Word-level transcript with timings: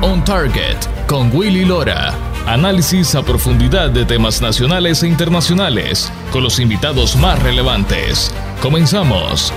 On 0.00 0.24
Target 0.24 0.76
con 1.08 1.34
Willy 1.34 1.64
Lora. 1.64 2.14
Análisis 2.46 3.16
a 3.16 3.22
profundidad 3.24 3.90
de 3.90 4.04
temas 4.04 4.40
nacionales 4.40 5.02
e 5.02 5.08
internacionales 5.08 6.12
con 6.30 6.44
los 6.44 6.60
invitados 6.60 7.16
más 7.16 7.42
relevantes. 7.42 8.32
Comenzamos. 8.62 9.52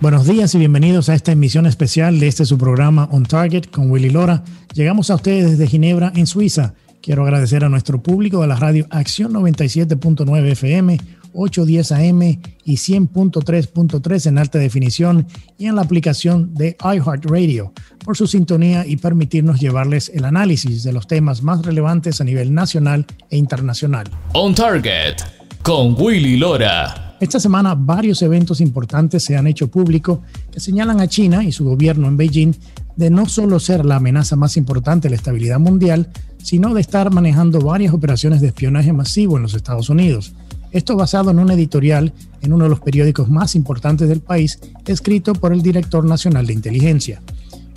Buenos 0.00 0.24
días 0.24 0.54
y 0.54 0.58
bienvenidos 0.58 1.08
a 1.08 1.14
esta 1.14 1.32
emisión 1.32 1.66
especial 1.66 2.20
de 2.20 2.28
este 2.28 2.44
su 2.44 2.58
programa 2.58 3.08
On 3.10 3.24
Target 3.24 3.66
con 3.72 3.90
Willy 3.90 4.10
Lora. 4.10 4.44
Llegamos 4.72 5.10
a 5.10 5.16
ustedes 5.16 5.50
desde 5.50 5.66
Ginebra, 5.66 6.12
en 6.14 6.28
Suiza. 6.28 6.74
Quiero 7.02 7.24
agradecer 7.24 7.64
a 7.64 7.68
nuestro 7.68 8.00
público 8.00 8.40
de 8.40 8.46
la 8.46 8.56
radio 8.56 8.86
Acción 8.90 9.32
97.9 9.32 10.52
FM 10.52 10.98
810 11.34 11.92
AM 11.92 12.22
y 12.64 12.76
100.3.3 12.76 14.26
en 14.26 14.38
alta 14.38 14.58
definición 14.58 15.26
y 15.58 15.66
en 15.66 15.76
la 15.76 15.82
aplicación 15.82 16.54
de 16.54 16.76
iHeartRadio 16.82 17.72
por 18.04 18.16
su 18.16 18.26
sintonía 18.26 18.86
y 18.86 18.96
permitirnos 18.96 19.60
llevarles 19.60 20.10
el 20.14 20.24
análisis 20.24 20.82
de 20.82 20.92
los 20.92 21.06
temas 21.06 21.42
más 21.42 21.64
relevantes 21.64 22.20
a 22.20 22.24
nivel 22.24 22.54
nacional 22.54 23.06
e 23.30 23.36
internacional. 23.36 24.06
On 24.32 24.54
Target 24.54 25.16
con 25.62 25.94
Willy 25.98 26.36
Lora. 26.36 27.16
Esta 27.20 27.40
semana 27.40 27.74
varios 27.74 28.20
eventos 28.22 28.60
importantes 28.60 29.24
se 29.24 29.36
han 29.36 29.46
hecho 29.46 29.68
público 29.68 30.22
que 30.52 30.60
señalan 30.60 31.00
a 31.00 31.08
China 31.08 31.42
y 31.42 31.52
su 31.52 31.64
gobierno 31.64 32.08
en 32.08 32.16
Beijing 32.16 32.52
de 32.96 33.10
no 33.10 33.26
solo 33.26 33.58
ser 33.58 33.84
la 33.84 33.96
amenaza 33.96 34.36
más 34.36 34.56
importante 34.56 35.08
de 35.08 35.10
la 35.10 35.16
estabilidad 35.16 35.58
mundial, 35.58 36.10
sino 36.42 36.74
de 36.74 36.80
estar 36.80 37.10
manejando 37.10 37.60
varias 37.60 37.94
operaciones 37.94 38.40
de 38.40 38.48
espionaje 38.48 38.92
masivo 38.92 39.36
en 39.36 39.44
los 39.44 39.54
Estados 39.54 39.88
Unidos 39.88 40.34
esto 40.74 40.96
basado 40.96 41.30
en 41.30 41.38
un 41.38 41.52
editorial 41.52 42.12
en 42.42 42.52
uno 42.52 42.64
de 42.64 42.70
los 42.70 42.80
periódicos 42.80 43.30
más 43.30 43.54
importantes 43.54 44.08
del 44.08 44.20
país, 44.20 44.58
escrito 44.86 45.32
por 45.32 45.52
el 45.52 45.62
director 45.62 46.04
nacional 46.04 46.46
de 46.46 46.52
inteligencia. 46.52 47.22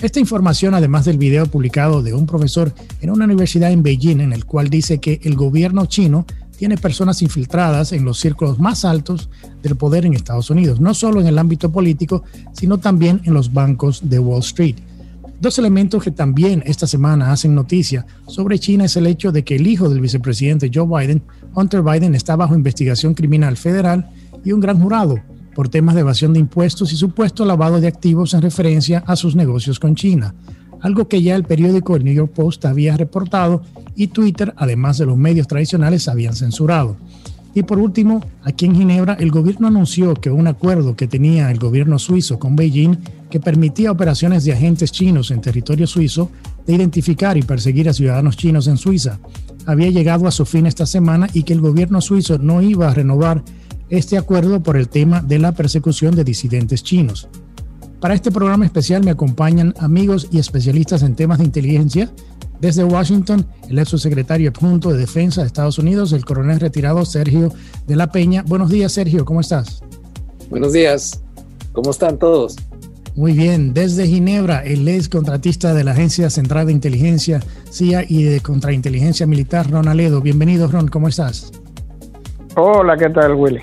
Esta 0.02 0.20
información, 0.20 0.74
además 0.74 1.06
del 1.06 1.20
video 1.20 1.46
publicado 1.46 2.02
de 2.02 2.14
un 2.14 2.26
profesor 2.26 2.74
en 3.00 3.12
una 3.12 3.26
universidad 3.26 3.72
en 3.72 3.84
Beijing, 3.84 4.20
en 4.20 4.34
el 4.34 4.46
cual 4.46 4.70
dice 4.70 5.00
que 5.00 5.20
el 5.24 5.36
gobierno 5.36 5.86
chino 5.86 6.26
tiene 6.58 6.76
personas 6.76 7.22
infiltradas 7.22 7.94
en 7.94 8.04
los 8.04 8.20
círculos 8.20 8.58
más 8.60 8.84
altos 8.84 9.30
del 9.62 9.76
poder 9.76 10.08
en 10.08 10.16
Estados 10.16 10.50
Unidos, 10.50 10.82
no 10.82 10.96
solo 10.96 11.22
en 11.22 11.28
el 11.28 11.38
ámbito 11.38 11.72
político, 11.72 12.24
sino 12.54 12.80
también 12.80 13.22
en 13.26 13.36
los 13.36 13.54
bancos 13.54 14.10
de 14.10 14.18
Wall 14.18 14.40
Street. 14.40 14.76
Dos 15.40 15.60
elementos 15.60 16.04
que 16.04 16.10
también 16.10 16.64
esta 16.66 16.88
semana 16.88 17.32
hacen 17.32 17.54
noticia 17.54 18.08
sobre 18.26 18.58
China 18.58 18.86
es 18.86 18.98
el 18.98 19.06
hecho 19.06 19.32
de 19.32 19.44
que 19.44 19.56
el 19.56 19.68
hijo 19.68 19.88
del 19.88 20.02
vicepresidente 20.02 20.72
Joe 20.74 20.88
Biden, 20.88 21.22
Hunter 21.54 21.84
Biden, 21.84 22.16
está 22.16 22.36
bajo 22.36 22.56
investigación 22.56 23.14
criminal 23.14 23.56
federal 23.56 24.10
y 24.44 24.52
un 24.52 24.60
gran 24.60 24.82
jurado 24.82 25.20
por 25.54 25.70
temas 25.70 25.94
de 25.94 26.02
evasión 26.02 26.34
de 26.34 26.40
impuestos 26.40 26.92
y 26.92 26.96
supuesto 26.96 27.46
lavado 27.46 27.80
de 27.80 27.88
activos 27.88 28.34
en 28.34 28.42
referencia 28.42 29.04
a 29.06 29.16
sus 29.16 29.36
negocios 29.36 29.80
con 29.80 29.94
China, 29.94 30.34
algo 30.82 31.08
que 31.08 31.22
ya 31.22 31.36
el 31.36 31.44
periódico 31.44 31.96
El 31.96 32.04
New 32.04 32.16
York 32.16 32.32
Post 32.34 32.66
había 32.66 32.98
reportado 32.98 33.62
y 33.96 34.08
Twitter, 34.08 34.56
además 34.58 34.98
de 34.98 35.06
los 35.06 35.18
medios 35.18 35.48
tradicionales, 35.48 36.08
habían 36.08 36.36
censurado. 36.36 36.98
Y 37.54 37.64
por 37.64 37.80
último, 37.80 38.24
aquí 38.44 38.66
en 38.66 38.76
Ginebra, 38.76 39.14
el 39.16 39.32
gobierno 39.32 39.68
anunció 39.68 40.14
que 40.14 40.30
un 40.30 40.46
acuerdo 40.46 40.96
que 40.96 41.08
tenía 41.08 41.50
el 41.50 41.58
gobierno 41.58 41.98
suizo 41.98 42.38
con 42.38 42.56
Beijing, 42.56 42.98
que 43.30 43.40
permitía 43.40 43.92
operaciones 43.92 44.44
de 44.44 44.54
agentes 44.54 44.92
chinos 44.92 45.32
en 45.32 45.42
territorio 45.42 45.88
suizo, 45.88 46.32
de 46.66 46.74
identificar 46.74 47.38
y 47.38 47.42
perseguir 47.42 47.90
a 47.90 47.94
ciudadanos 47.94 48.38
chinos 48.38 48.68
en 48.68 48.78
Suiza, 48.78 49.20
había 49.66 49.90
llegado 49.90 50.28
a 50.28 50.32
su 50.32 50.46
fin 50.46 50.66
esta 50.66 50.86
semana 50.86 51.30
y 51.34 51.44
que 51.44 51.54
el 51.54 51.62
gobierno 51.62 52.00
suizo 52.02 52.38
no 52.38 52.62
iba 52.62 52.90
a 52.90 52.94
renovar 52.94 53.44
este 53.90 54.18
acuerdo 54.18 54.62
por 54.62 54.78
el 54.78 54.90
tema 54.90 55.22
de 55.22 55.40
la 55.40 55.52
persecución 55.52 56.16
de 56.16 56.24
disidentes 56.24 56.84
chinos. 56.84 57.28
Para 58.00 58.14
este 58.14 58.32
programa 58.32 58.66
especial 58.66 59.04
me 59.04 59.12
acompañan 59.12 59.74
amigos 59.80 60.28
y 60.32 60.40
especialistas 60.40 61.02
en 61.04 61.16
temas 61.16 61.40
de 61.40 61.46
inteligencia 61.46 62.12
desde 62.60 62.84
Washington, 62.84 63.46
el 63.70 63.80
ex 63.80 63.90
secretario 64.02 64.50
adjunto 64.50 64.90
de 64.90 64.98
Defensa 64.98 65.42
de 65.42 65.48
Estados 65.48 65.78
Unidos, 65.78 66.12
el 66.12 66.26
coronel 66.26 66.60
retirado 66.60 67.06
Sergio 67.06 67.52
de 67.86 67.96
la 67.96 68.12
Peña. 68.12 68.44
Buenos 68.48 68.70
días, 68.70 68.92
Sergio, 68.92 69.26
¿cómo 69.26 69.42
estás? 69.42 69.82
Buenos 70.50 70.74
días, 70.74 71.22
¿cómo 71.74 71.92
están 71.92 72.18
todos? 72.18 72.56
Muy 73.18 73.34
bien, 73.34 73.74
desde 73.74 74.06
Ginebra, 74.06 74.60
el 74.60 74.88
ex 74.88 75.10
contratista 75.10 75.74
de 75.74 75.84
la 75.84 75.94
Agencia 75.94 76.30
Central 76.30 76.68
de 76.68 76.72
Inteligencia, 76.72 77.40
CIA 77.72 78.06
y 78.08 78.22
de 78.22 78.42
Contrainteligencia 78.42 79.26
Militar, 79.26 79.72
Ron 79.72 79.88
Aledo. 79.88 80.22
Bienvenido, 80.22 80.68
Ron, 80.68 80.88
¿cómo 80.88 81.08
estás? 81.08 81.52
Hola, 82.56 82.96
¿qué 82.96 83.10
tal, 83.10 83.34
Willy? 83.34 83.62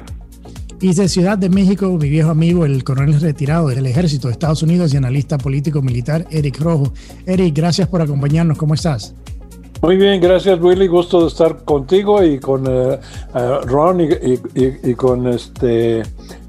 Y 0.80 0.92
de 0.92 1.08
Ciudad 1.08 1.38
de 1.38 1.50
México, 1.50 1.86
mi 1.86 2.08
viejo 2.08 2.30
amigo, 2.30 2.64
el 2.64 2.82
coronel 2.82 3.20
retirado 3.20 3.68
del 3.68 3.86
ejército 3.86 4.26
de 4.26 4.32
Estados 4.32 4.64
Unidos 4.64 4.92
y 4.92 4.96
analista 4.96 5.38
político 5.38 5.80
militar, 5.82 6.26
Eric 6.32 6.60
Rojo. 6.60 6.92
Eric, 7.24 7.54
gracias 7.56 7.86
por 7.86 8.02
acompañarnos. 8.02 8.58
¿Cómo 8.58 8.74
estás? 8.74 9.14
Muy 9.82 9.96
bien, 9.96 10.20
gracias 10.20 10.58
Willy, 10.60 10.88
gusto 10.88 11.20
de 11.20 11.28
estar 11.28 11.64
contigo 11.64 12.24
y 12.24 12.40
con 12.40 12.66
eh, 12.66 12.98
eh, 13.36 13.58
Ron 13.66 14.00
y, 14.00 14.94
con 14.94 15.28
este 15.28 16.02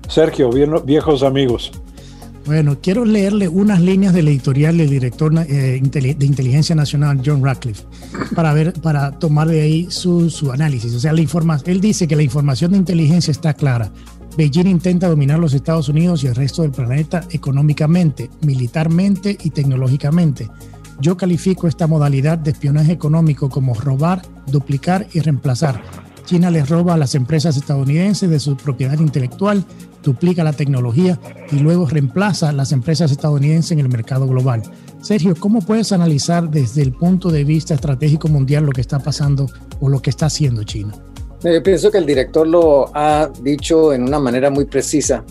Sergio, 0.08 0.50
viejos 0.84 1.22
amigos. 1.22 1.72
Bueno, 2.46 2.78
quiero 2.80 3.06
leerle 3.06 3.48
unas 3.48 3.82
líneas 3.82 4.14
del 4.14 4.28
editorial 4.28 4.78
del 4.78 4.90
director 4.90 5.34
eh, 5.48 5.82
de 5.82 6.26
Inteligencia 6.26 6.76
Nacional, 6.76 7.22
John 7.26 7.44
Radcliffe, 7.44 7.84
para 8.36 8.54
ver, 8.54 8.74
para 8.74 9.12
tomar 9.18 9.48
de 9.48 9.62
ahí 9.62 9.88
su, 9.90 10.30
su 10.30 10.52
análisis. 10.52 10.94
O 10.94 11.00
sea, 11.00 11.12
la 11.12 11.22
información, 11.22 11.72
él 11.72 11.82
dice 11.82 12.08
que 12.08 12.16
la 12.16 12.22
información 12.22 12.72
de 12.74 12.78
inteligencia 12.78 13.32
está 13.32 13.56
clara. 13.56 13.92
Beijing 14.38 14.68
intenta 14.68 15.08
dominar 15.08 15.40
los 15.40 15.54
Estados 15.56 15.90
Unidos 15.90 16.24
y 16.24 16.28
el 16.28 16.36
resto 16.36 16.62
del 16.62 16.72
planeta 16.72 17.24
económicamente, 17.32 18.30
militarmente 18.42 19.36
y 19.44 19.50
tecnológicamente. 19.50 20.48
Yo 21.00 21.18
califico 21.18 21.68
esta 21.68 21.88
modalidad 21.88 22.38
de 22.38 22.52
espionaje 22.52 22.92
económico 22.92 23.50
como 23.50 23.74
robar, 23.74 24.22
duplicar 24.48 25.08
y 25.14 25.20
reemplazar. 25.20 25.82
China 26.25 26.50
les 26.50 26.68
roba 26.69 26.96
a 26.96 26.97
las 26.97 27.16
empresas 27.16 27.56
estadounidenses 27.56 28.30
de 28.30 28.40
su 28.40 28.58
propiedad 28.58 29.00
intelectual, 29.00 29.63
duplica 30.03 30.44
la 30.44 30.53
tecnología 30.53 31.19
y 31.52 31.59
luego 31.59 31.88
reemplaza 31.88 32.50
a 32.50 32.53
las 32.53 32.72
empresas 32.72 33.12
estadounidenses 33.12 33.72
en 33.72 33.80
el 33.80 33.90
mercado 33.90 34.28
global. 34.28 34.64
Sergio, 35.02 35.35
¿cómo 35.40 35.62
puedes 35.62 35.91
analizar 35.91 36.50
desde 36.50 36.81
el 36.81 36.91
punto 36.94 37.30
de 37.30 37.44
vista 37.44 37.75
estratégico 37.75 38.28
mundial 38.28 38.66
lo 38.66 38.72
que 38.72 38.81
está 38.81 39.00
pasando 39.00 39.47
o 39.80 39.88
lo 39.88 40.02
que 40.02 40.09
está 40.09 40.25
haciendo 40.25 40.64
China? 40.64 40.94
Yo 41.44 41.62
pienso 41.62 41.91
que 41.91 42.00
el 42.00 42.08
director 42.08 42.47
lo 42.47 42.90
ha 42.96 43.30
dicho 43.44 43.94
en 43.94 44.02
una 44.02 44.19
manera 44.19 44.50
muy 44.50 44.66
precisa. 44.66 45.24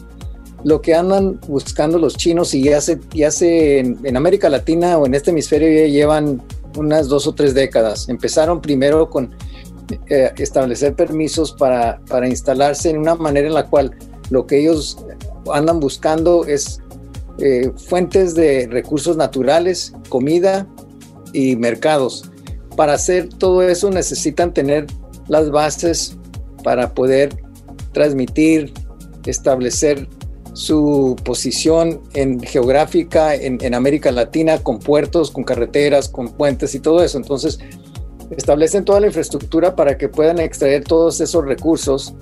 Lo 0.62 0.80
que 0.80 0.94
andan 0.94 1.40
buscando 1.48 1.98
los 1.98 2.16
chinos 2.16 2.54
y 2.54 2.62
ya 2.62 2.80
se, 2.80 3.00
ya 3.12 3.32
se 3.32 3.80
en, 3.80 4.16
América 4.16 4.48
Latina 4.48 4.96
o 4.96 5.06
en 5.06 5.14
este 5.14 5.32
hemisferio 5.32 5.68
llevan 5.88 6.40
unas 6.76 7.08
dos 7.08 7.26
o 7.26 7.34
tres 7.34 7.52
décadas. 7.52 8.08
Empezaron 8.08 8.60
primero 8.60 9.10
con 9.10 9.34
eh, 10.08 10.32
establecer 10.38 10.94
permisos 10.94 11.52
para, 11.52 12.00
para 12.08 12.28
instalarse 12.28 12.90
en 12.90 12.98
una 12.98 13.14
manera 13.14 13.48
en 13.48 13.54
la 13.54 13.66
cual 13.66 13.96
lo 14.30 14.46
que 14.46 14.60
ellos 14.60 14.96
andan 15.52 15.80
buscando 15.80 16.44
es 16.46 16.80
eh, 17.38 17.70
fuentes 17.76 18.34
de 18.34 18.68
recursos 18.70 19.16
naturales, 19.16 19.92
comida 20.08 20.66
y 21.32 21.56
mercados. 21.56 22.30
Para 22.76 22.94
hacer 22.94 23.28
todo 23.28 23.62
eso 23.62 23.90
necesitan 23.90 24.54
tener 24.54 24.86
las 25.28 25.50
bases 25.50 26.16
para 26.62 26.94
poder 26.94 27.36
transmitir, 27.92 28.72
establecer 29.26 30.08
su 30.52 31.16
posición 31.24 32.00
en 32.14 32.40
geográfica 32.40 33.34
en, 33.34 33.58
en, 33.60 33.74
América 33.74 34.12
Latina 34.12 34.62
con 34.62 34.78
puertos, 34.78 35.32
con 35.32 35.42
carreteras, 35.42 36.08
con 36.08 36.32
puentes 36.32 36.74
y 36.76 36.80
todo 36.80 37.02
eso. 37.02 37.18
Entonces, 37.18 37.58
establecen 38.30 38.84
toda 38.84 39.00
la 39.00 39.06
infraestructura 39.08 39.76
para 39.76 39.96
que 39.98 40.08
puedan 40.08 40.38
extraer 40.38 40.84
todos 40.84 41.20
esos 41.20 41.44
recursos 41.44 42.14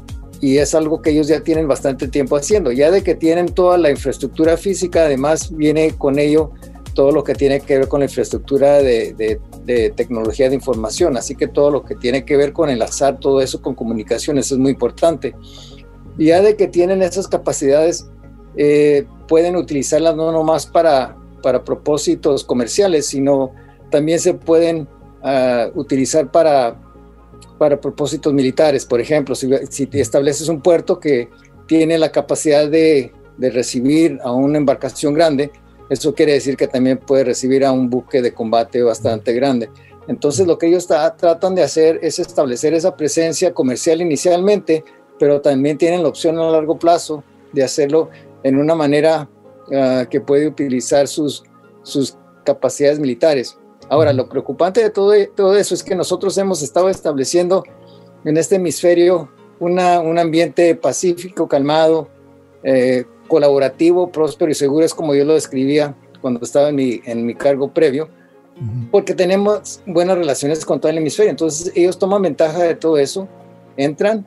y 0.43 0.59
es 0.59 0.75
algo 0.75 1.01
que 1.01 1.11
ellos 1.11 1.29
ya 1.29 1.41
tienen 1.41 1.69
bastante 1.69 2.09
tiempo 2.09 2.37
haciendo. 2.37 2.73
Ya 2.73 2.91
de 2.91 3.03
que 3.05 3.15
tienen 3.15 3.47
toda 3.47 3.79
la 3.79 3.91
infraestructura 3.91 4.57
física, 4.57 5.05
además 5.05 5.57
viene 5.57 5.93
con 5.97 6.19
ello 6.19 6.51
todo 6.95 7.13
lo 7.13 7.23
que 7.23 7.35
tiene 7.35 7.61
que 7.61 7.79
ver 7.79 7.89
con 7.89 8.01
la 8.01 8.07
infraestructura 8.07 8.83
de, 8.83 9.41
tecnología 9.97 10.49
de 10.49 10.57
información, 10.57 11.17
así 11.17 11.37
que 11.37 11.47
todo 11.47 11.71
lo 11.71 11.85
que 11.85 11.95
tiene 11.95 12.25
que 12.25 12.37
ver 12.37 12.53
con 12.53 12.69
enlazar 12.69 13.21
todo 13.21 13.41
eso 13.41 13.63
con 13.63 13.77
comunicaciones 13.77 14.51
es 14.51 14.59
muy 14.59 14.73
importante. 14.73 15.35
Ya 16.19 16.43
de 16.43 16.57
que 16.57 16.67
tienen 16.67 17.03
esas 17.03 17.29
capacidades, 17.29 18.11
eh, 18.57 19.07
pueden 19.29 19.55
utilizarlas 19.55 20.17
no 20.17 20.33
nomás 20.33 20.67
para, 20.67 21.17
para 21.41 21.65
propósitos 21.65 22.43
comerciales, 22.43 23.07
sino 23.07 23.53
también 23.91 24.19
se 24.19 24.35
pueden 24.35 24.89
utilizar 25.75 26.31
para, 26.31 26.77
para 27.59 27.81
propósitos 27.81 28.33
militares. 28.33 28.85
Por 28.85 29.01
ejemplo, 29.01 29.35
si, 29.35 29.49
estableces 29.93 30.49
un 30.49 30.61
puerto 30.61 30.99
que 30.99 31.29
tiene 31.67 31.99
la 31.99 32.11
capacidad 32.11 32.69
de, 32.69 33.13
de 33.37 33.51
recibir 33.51 34.19
a 34.23 34.33
una 34.33 34.59
embarcación 34.59 35.15
grande, 35.15 35.51
eso 35.89 36.15
quiere 36.15 36.33
decir 36.33 36.57
que 36.57 36.69
también 36.69 36.99
puede 36.99 37.25
recibir 37.25 37.65
a 37.65 37.73
un 37.73 37.91
buque 37.91 38.23
de 38.23 38.33
combate 38.33 38.83
bastante 38.83 39.33
grande. 39.33 39.69
Entonces 40.09 40.47
lo 40.47 40.59
que 40.59 40.67
ellos 40.67 40.87
tratan 40.87 41.55
de 41.55 41.63
hacer 41.63 42.01
es 42.03 42.19
establecer 42.19 42.75
esa 42.75 42.97
presencia 42.97 43.55
comercial 43.55 44.01
inicialmente, 44.01 44.85
pero 45.19 45.41
también 45.41 45.79
tienen 45.79 46.03
la 46.03 46.09
opción 46.09 46.39
a 46.39 46.51
largo 46.51 46.79
plazo 46.79 47.23
de 47.53 47.63
hacerlo 47.63 48.11
en 48.43 48.59
una 48.59 48.75
manera 48.75 49.29
ah, 49.73 50.07
que 50.11 50.21
puede 50.21 50.49
utilizar 50.49 51.07
sus, 51.07 51.45
sus 51.83 52.17
capacidades 52.45 52.99
militares. 52.99 53.59
Ahora, 53.93 54.15
lo 54.15 54.27
preocupante 54.27 54.83
de 54.83 54.89
todo, 54.89 55.13
todo 55.37 55.55
eso 55.55 55.75
es 55.75 55.83
que 55.83 55.95
nosotros 55.95 56.39
hemos 56.39 56.63
estado 56.63 56.89
estableciendo 56.89 57.63
en 58.25 58.39
este 58.39 58.57
hemisferio 58.57 59.29
una, 59.61 60.01
un 60.01 60.19
ambiente 60.19 60.75
pacífico, 60.75 61.47
calmado, 61.47 62.09
eh, 62.63 63.05
colaborativo, 63.29 64.11
próspero 64.11 64.51
y 64.51 64.55
seguro, 64.55 64.87
es 64.87 64.95
como 64.95 65.15
yo 65.15 65.27
lo 65.27 65.35
describía 65.35 65.95
cuando 66.23 66.41
estaba 66.41 66.71
en 66.71 66.77
mi, 66.77 67.03
en 67.05 67.27
mi 67.27 67.35
cargo 67.35 67.75
previo, 67.75 68.09
porque 68.91 69.13
tenemos 69.13 69.83
buenas 69.85 70.17
relaciones 70.17 70.65
con 70.65 70.81
todo 70.81 70.91
el 70.91 70.97
hemisferio. 70.97 71.29
Entonces 71.29 71.71
ellos 71.77 71.99
toman 71.99 72.23
ventaja 72.23 72.63
de 72.63 72.75
todo 72.75 72.97
eso, 72.97 73.29
entran 73.77 74.27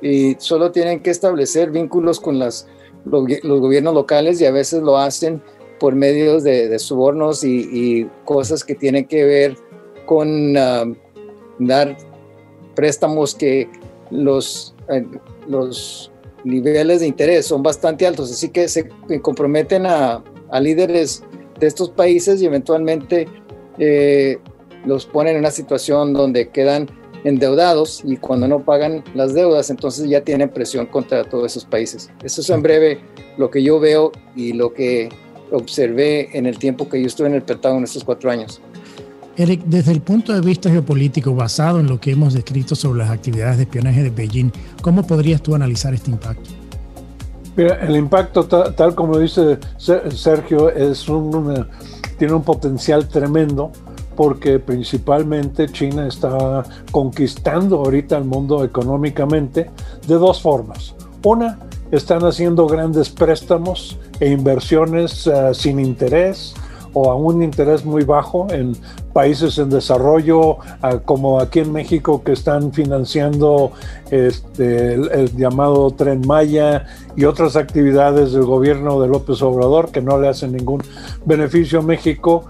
y 0.00 0.36
solo 0.38 0.70
tienen 0.70 1.00
que 1.00 1.10
establecer 1.10 1.72
vínculos 1.72 2.20
con 2.20 2.38
las, 2.38 2.68
los, 3.04 3.60
gobiernos 3.60 3.92
locales 3.92 4.40
y 4.40 4.46
a 4.46 4.52
veces 4.52 4.84
lo 4.84 4.98
hacen 4.98 5.42
por 5.80 5.96
medios 5.96 6.44
de, 6.44 6.78
subornos 6.78 7.42
y, 7.42 8.08
cosas 8.24 8.62
que 8.62 8.76
tienen 8.76 9.06
que 9.06 9.24
ver 9.24 9.56
con 10.06 10.56
ah, 10.56 10.84
dar 11.58 11.96
préstamos 12.76 13.34
que 13.34 13.68
los, 14.10 14.74
eh, 14.88 15.04
los 15.48 16.12
niveles 16.44 17.00
de 17.00 17.06
interés 17.08 17.46
son 17.46 17.62
bastante 17.62 18.06
altos, 18.06 18.30
así 18.30 18.50
que 18.50 18.68
se 18.68 18.88
comprometen 19.20 19.86
a, 19.86 20.22
a 20.50 20.60
líderes 20.60 21.22
de 21.58 21.66
estos 21.66 21.90
países 21.90 22.40
y 22.40 22.46
eventualmente 22.46 23.28
eh, 23.78 24.38
los 24.84 25.06
ponen 25.06 25.34
en 25.34 25.40
una 25.40 25.50
situación 25.50 26.12
donde 26.12 26.48
quedan 26.48 26.88
endeudados 27.24 28.02
y 28.04 28.16
cuando 28.16 28.48
no 28.48 28.64
pagan 28.64 29.04
las 29.14 29.34
deudas, 29.34 29.68
entonces 29.70 30.08
ya 30.08 30.22
tienen 30.22 30.48
presión 30.48 30.86
contra 30.86 31.24
todos 31.24 31.52
esos 31.52 31.66
países. 31.66 32.10
Eso 32.24 32.40
es 32.40 32.50
en 32.50 32.62
breve 32.62 33.00
lo 33.36 33.50
que 33.50 33.62
yo 33.62 33.78
veo 33.78 34.10
y 34.34 34.54
lo 34.54 34.72
que 34.72 35.10
observé 35.52 36.36
en 36.36 36.46
el 36.46 36.58
tiempo 36.58 36.88
que 36.88 37.00
yo 37.00 37.06
estuve 37.06 37.28
en 37.28 37.34
el 37.34 37.42
Pentágono 37.42 37.84
estos 37.84 38.04
cuatro 38.04 38.30
años. 38.30 38.60
Eric, 39.36 39.62
desde 39.64 39.92
el 39.92 40.00
punto 40.00 40.32
de 40.32 40.40
vista 40.40 40.70
geopolítico, 40.70 41.34
basado 41.34 41.80
en 41.80 41.86
lo 41.86 42.00
que 42.00 42.10
hemos 42.10 42.34
descrito 42.34 42.74
sobre 42.74 42.98
las 42.98 43.10
actividades 43.10 43.56
de 43.56 43.62
espionaje 43.62 44.02
de 44.02 44.10
Beijing, 44.10 44.50
¿cómo 44.82 45.06
podrías 45.06 45.42
tú 45.42 45.54
analizar 45.54 45.94
este 45.94 46.10
impacto? 46.10 46.50
Mira, 47.56 47.80
el 47.86 47.96
impacto, 47.96 48.46
tal, 48.46 48.94
como 48.94 49.18
dice 49.18 49.58
Sergio, 49.78 50.70
es 50.70 51.08
un, 51.08 51.66
tiene 52.18 52.34
un 52.34 52.42
potencial 52.42 53.08
tremendo 53.08 53.72
porque 54.16 54.58
principalmente 54.58 55.68
China 55.68 56.06
está 56.06 56.62
conquistando 56.90 57.78
ahorita 57.78 58.18
el 58.18 58.24
mundo 58.24 58.62
económicamente 58.62 59.70
de 60.06 60.14
dos 60.14 60.42
formas. 60.42 60.94
Una, 61.24 61.58
están 61.90 62.24
haciendo 62.24 62.66
grandes 62.66 63.08
préstamos 63.08 63.98
e 64.20 64.30
inversiones 64.30 65.26
eh, 65.26 65.50
sin 65.52 65.80
interés 65.80 66.54
o 66.92 67.10
a 67.10 67.14
un 67.14 67.42
interés 67.42 67.84
muy 67.84 68.04
bajo 68.04 68.48
en 68.50 68.76
países 69.12 69.58
en 69.58 69.70
desarrollo, 69.70 70.58
como 71.04 71.40
aquí 71.40 71.60
en 71.60 71.72
México 71.72 72.22
que 72.22 72.32
están 72.32 72.72
financiando 72.72 73.72
este, 74.10 74.94
el, 74.94 75.36
llamado 75.36 75.90
Tren 75.92 76.22
Maya 76.26 76.86
y 77.16 77.24
otras 77.24 77.56
actividades 77.56 78.32
del 78.32 78.44
gobierno 78.44 79.00
de 79.00 79.08
López 79.08 79.42
Obrador 79.42 79.90
que 79.90 80.00
no 80.00 80.18
le 80.20 80.28
hacen 80.28 80.52
ningún 80.52 80.82
beneficio 81.24 81.80
a 81.80 81.82
México. 81.82 82.44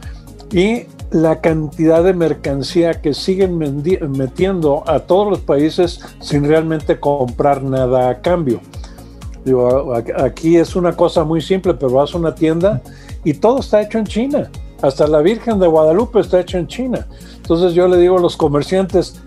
Y 0.53 0.87
la 1.11 1.41
cantidad 1.41 2.05
de 2.05 2.15
mercancía 2.15 3.01
que 3.01 3.15
siguen 3.15 3.59
metiendo 3.59 4.85
a 4.87 5.01
todos 5.01 5.29
los 5.29 5.41
países 5.41 6.01
sin 6.21 6.45
realmente 6.45 7.01
comprar 7.01 7.63
nada 7.63 8.11
a 8.11 8.21
cambio. 8.21 8.61
Digo, 9.45 9.95
aquí 10.17 10.57
es 10.57 10.77
una 10.77 10.97
cosa 10.97 11.25
muy 11.25 11.41
simple, 11.41 11.75
pero 11.75 11.93
vas 11.93 12.15
a 12.15 12.19
una 12.19 12.35
tienda 12.35 12.83
y 13.25 13.35
todo 13.35 13.61
está 13.61 13.83
hecho 13.83 13.99
en 13.99 14.07
China. 14.07 14.51
Hasta 14.83 15.07
la 15.07 15.21
Virgen 15.21 15.59
de 15.59 15.67
Guadalupe 15.67 16.21
está 16.21 16.41
hecha 16.41 16.59
en 16.59 16.67
China. 16.67 17.07
Entonces 17.37 17.75
yo 17.75 17.89
le 17.89 17.99
digo 17.99 18.19
a 18.19 18.21
los 18.21 18.37
comerciantes, 18.37 19.23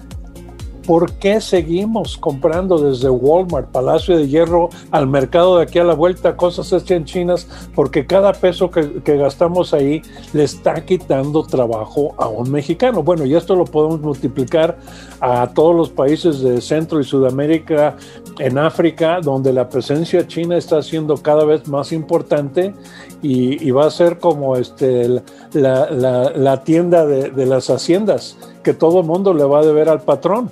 ¿por 0.86 1.12
qué 1.14 1.42
seguimos 1.42 2.18
comprando 2.18 2.78
desde 2.78 3.10
Walmart, 3.10 3.70
Palacio 3.70 4.18
de 4.18 4.28
Hierro, 4.28 4.70
al 4.92 5.08
mercado 5.08 5.58
de 5.58 5.64
aquí 5.64 5.80
a 5.80 5.84
la 5.84 5.94
vuelta 5.94 6.36
cosas 6.36 6.72
hechas 6.72 6.92
en 6.92 7.06
chinas? 7.06 7.48
Porque 7.74 8.06
cada 8.06 8.34
peso 8.34 8.70
que, 8.70 9.02
gastamos 9.18 9.74
ahí 9.74 10.02
le 10.34 10.44
está 10.44 10.84
quitando 10.86 11.44
trabajo 11.44 12.14
a 12.18 12.28
un 12.28 12.52
mexicano. 12.52 13.04
Bueno, 13.04 13.26
y 13.26 13.36
esto 13.36 13.56
lo 13.56 13.66
podemos 13.66 14.02
multiplicar 14.02 14.78
a 15.22 15.48
todos 15.54 15.76
los 15.76 15.90
países 15.90 16.42
de 16.42 16.60
Centro 16.62 17.00
y 17.00 17.04
Sudamérica, 17.04 17.96
en 18.40 18.58
África, 18.58 19.20
donde 19.22 19.54
la 19.54 19.70
presencia 19.70 20.28
china 20.28 20.58
está 20.58 20.82
siendo 20.82 21.18
cada 21.18 21.46
vez 21.46 21.68
más 21.68 21.92
importante 21.92 22.74
y, 23.22 23.72
va 23.72 23.88
a 23.88 23.92
ser 23.92 24.20
como 24.20 24.58
este, 24.58 25.22
la, 25.54 26.62
tienda 26.64 27.06
de, 27.06 27.30
de 27.30 27.46
las 27.46 27.70
haciendas, 27.70 28.38
que 28.64 28.74
todo 28.74 29.00
el 29.00 29.06
mundo 29.06 29.34
le 29.34 29.46
va 29.46 29.60
a 29.60 29.66
deber 29.66 29.90
al 29.90 30.02
patrón. 30.02 30.52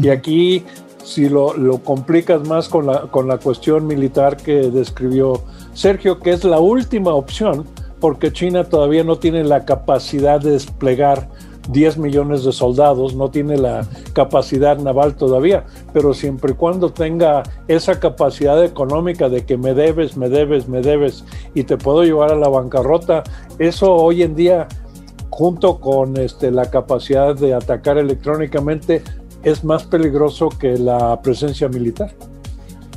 Y 0.00 0.08
aquí, 0.10 0.64
si 1.04 1.28
lo, 1.28 1.54
complicas 1.84 2.46
más 2.46 2.68
con 2.68 2.86
la, 2.86 3.02
con 3.02 3.28
la 3.28 3.38
cuestión 3.38 3.86
militar 3.86 4.36
que 4.36 4.70
describió 4.70 5.42
Sergio, 5.72 6.20
que 6.20 6.30
es 6.30 6.44
la 6.44 6.60
última 6.60 7.14
opción, 7.14 7.64
porque 8.00 8.32
China 8.32 8.64
todavía 8.64 9.04
no 9.04 9.18
tiene 9.18 9.44
la 9.44 9.64
capacidad 9.64 10.40
de 10.40 10.52
desplegar 10.52 11.28
10 11.70 11.98
millones 11.98 12.44
de 12.44 12.52
soldados, 12.52 13.14
no 13.14 13.30
tiene 13.30 13.58
la 13.58 13.86
capacidad 14.14 14.78
naval 14.78 15.16
todavía, 15.16 15.64
pero 15.92 16.14
siempre 16.14 16.52
y 16.52 16.54
cuando 16.54 16.90
tenga 16.90 17.42
esa 17.68 18.00
capacidad 18.00 18.62
económica 18.64 19.28
de 19.28 19.44
que 19.44 19.58
me 19.58 19.74
debes, 19.74 20.16
me 20.16 20.28
debes, 20.28 20.68
me 20.68 20.80
debes 20.80 21.24
y 21.54 21.64
te 21.64 21.76
puedo 21.76 22.04
llevar 22.04 22.32
a 22.32 22.36
la 22.36 22.48
bancarrota, 22.48 23.22
eso 23.58 23.94
hoy 23.94 24.22
en 24.22 24.34
día 24.34 24.66
junto 25.28 25.78
con 25.78 26.16
este, 26.16 26.50
la 26.50 26.70
capacidad 26.70 27.34
de 27.36 27.54
atacar 27.54 27.98
electrónicamente 27.98 29.02
es 29.42 29.64
más 29.64 29.84
peligroso 29.84 30.48
que 30.48 30.76
la 30.78 31.20
presencia 31.22 31.68
militar. 31.68 32.10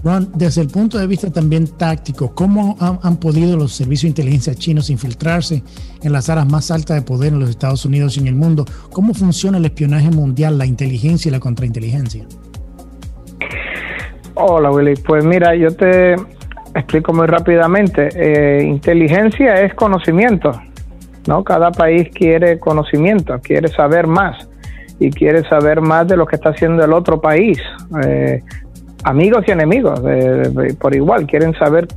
Ron, 0.03 0.31
desde 0.33 0.61
el 0.61 0.67
punto 0.67 0.97
de 0.97 1.05
vista 1.05 1.31
también 1.31 1.67
táctico, 1.77 2.33
¿cómo 2.33 2.75
han, 2.79 3.17
podido 3.17 3.55
los 3.55 3.73
servicios 3.73 4.03
de 4.03 4.21
inteligencia 4.21 4.55
chinos 4.55 4.89
infiltrarse 4.89 5.61
en 6.01 6.11
las 6.11 6.27
áreas 6.29 6.49
más 6.49 6.71
altas 6.71 6.97
de 6.97 7.03
poder 7.03 7.33
en 7.33 7.39
los 7.39 7.49
Estados 7.49 7.85
Unidos 7.85 8.17
y 8.17 8.21
en 8.21 8.27
el 8.27 8.35
mundo? 8.35 8.65
¿Cómo 8.91 9.13
funciona 9.13 9.59
el 9.59 9.65
espionaje 9.65 10.09
mundial, 10.09 10.57
la 10.57 10.65
inteligencia 10.65 11.29
y 11.29 11.31
la 11.31 11.39
contrainteligencia? 11.39 12.25
Hola 14.33 14.71
Willy, 14.71 14.95
pues 14.95 15.23
mira, 15.23 15.55
yo 15.55 15.69
te 15.75 16.15
explico 16.73 17.13
muy 17.13 17.27
rápidamente. 17.27 18.09
Eh, 18.15 18.63
inteligencia 18.63 19.61
es 19.61 19.75
conocimiento, 19.75 20.51
¿no? 21.27 21.43
Cada 21.43 21.71
país 21.71 22.09
quiere 22.11 22.57
conocimiento, 22.57 23.39
quiere 23.39 23.67
saber 23.67 24.07
más 24.07 24.47
y 25.01 25.09
quiere 25.09 25.43
saber 25.49 25.81
más 25.81 26.07
de 26.07 26.15
lo 26.15 26.27
que 26.27 26.35
está 26.35 26.49
haciendo 26.49 26.85
el 26.85 26.93
otro 26.93 27.19
país. 27.19 27.57
Eh, 28.05 28.39
amigos 29.03 29.43
y 29.47 29.51
enemigos, 29.51 29.99
eh, 30.07 30.75
por 30.79 30.95
igual, 30.95 31.25
quieren 31.25 31.55
saber 31.55 31.87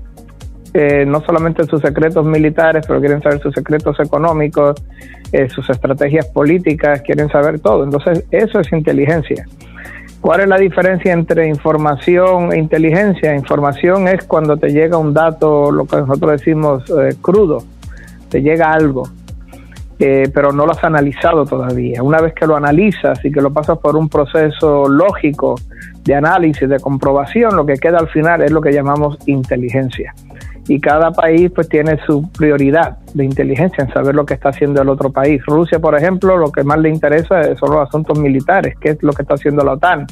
eh, 0.72 1.04
no 1.06 1.20
solamente 1.20 1.64
sus 1.64 1.82
secretos 1.82 2.24
militares, 2.24 2.86
pero 2.88 3.00
quieren 3.00 3.20
saber 3.20 3.40
sus 3.40 3.54
secretos 3.54 4.00
económicos, 4.00 4.82
sus 5.48 5.68
estrategias 5.68 6.26
políticas, 6.28 7.02
quieren 7.02 7.28
saber 7.28 7.60
todo. 7.60 7.84
Entonces, 7.84 8.24
eso 8.30 8.60
es 8.60 8.72
inteligencia. 8.72 9.44
¿Cuál 10.22 10.40
es 10.40 10.48
la 10.48 10.56
diferencia 10.56 11.12
entre 11.12 11.46
información 11.46 12.54
e 12.54 12.58
inteligencia? 12.58 13.34
Información 13.34 14.08
es 14.08 14.24
cuando 14.24 14.56
te 14.56 14.68
llega 14.68 14.96
un 14.96 15.12
dato, 15.12 15.70
lo 15.70 15.84
que 15.84 15.96
nosotros 15.96 16.40
decimos 16.40 16.84
crudo, 17.20 17.64
te 18.30 18.40
llega 18.40 18.72
algo 18.72 19.10
eh, 20.06 20.30
pero 20.34 20.52
no 20.52 20.66
lo 20.66 20.72
has 20.72 20.84
analizado 20.84 21.46
todavía. 21.46 22.02
Una 22.02 22.20
vez 22.20 22.34
que 22.34 22.46
lo 22.46 22.56
analizas 22.56 23.24
y 23.24 23.32
que 23.32 23.40
lo 23.40 23.50
pasas 23.50 23.78
por 23.78 23.96
un 23.96 24.10
proceso 24.10 24.86
lógico 24.86 25.54
de 26.04 26.14
análisis, 26.14 26.68
de 26.68 26.78
comprobación, 26.78 27.56
lo 27.56 27.64
que 27.64 27.78
queda 27.78 28.00
al 28.00 28.08
final 28.08 28.42
es 28.42 28.50
lo 28.50 28.60
que 28.60 28.70
llamamos 28.70 29.16
inteligencia. 29.24 30.14
Y 30.68 30.78
cada 30.78 31.10
país 31.10 31.50
pues 31.54 31.70
tiene 31.70 31.98
su 32.06 32.30
prioridad 32.32 32.98
de 33.14 33.24
inteligencia 33.24 33.84
en 33.84 33.94
saber 33.94 34.14
lo 34.14 34.26
que 34.26 34.34
está 34.34 34.50
haciendo 34.50 34.82
el 34.82 34.90
otro 34.90 35.10
país. 35.10 35.40
Rusia, 35.46 35.78
por 35.78 35.96
ejemplo, 35.96 36.36
lo 36.36 36.52
que 36.52 36.64
más 36.64 36.78
le 36.80 36.90
interesa 36.90 37.56
son 37.56 37.70
los 37.70 37.88
asuntos 37.88 38.18
militares, 38.18 38.74
qué 38.78 38.90
es 38.90 39.02
lo 39.02 39.14
que 39.14 39.22
está 39.22 39.36
haciendo 39.36 39.64
la 39.64 39.72
OTAN, 39.72 40.06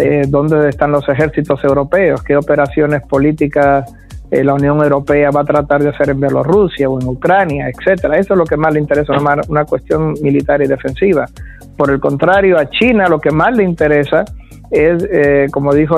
eh, 0.00 0.24
dónde 0.26 0.68
están 0.68 0.90
los 0.90 1.08
ejércitos 1.08 1.62
europeos, 1.62 2.24
qué 2.24 2.36
operaciones 2.36 3.02
políticas 3.02 3.88
eh, 4.32 4.42
la 4.42 4.54
Unión 4.54 4.82
Europea 4.82 5.30
va 5.30 5.42
a 5.42 5.44
tratar 5.44 5.82
de 5.82 5.90
hacer 5.90 6.08
en 6.08 6.18
Bielorrusia 6.18 6.88
o 6.88 6.98
en 6.98 7.06
Ucrania, 7.06 7.68
etcétera. 7.68 8.16
Eso 8.16 8.32
es 8.32 8.38
lo 8.38 8.44
que 8.44 8.56
más 8.56 8.72
le 8.72 8.80
interesa, 8.80 9.12
una, 9.12 9.42
una 9.46 9.66
cuestión 9.66 10.14
militar 10.22 10.62
y 10.62 10.66
defensiva. 10.66 11.26
Por 11.76 11.90
el 11.90 12.00
contrario, 12.00 12.58
a 12.58 12.64
China 12.70 13.08
lo 13.08 13.20
que 13.20 13.30
más 13.30 13.54
le 13.54 13.62
interesa 13.62 14.24
es, 14.70 15.06
eh, 15.12 15.48
como 15.52 15.74
dijo, 15.74 15.96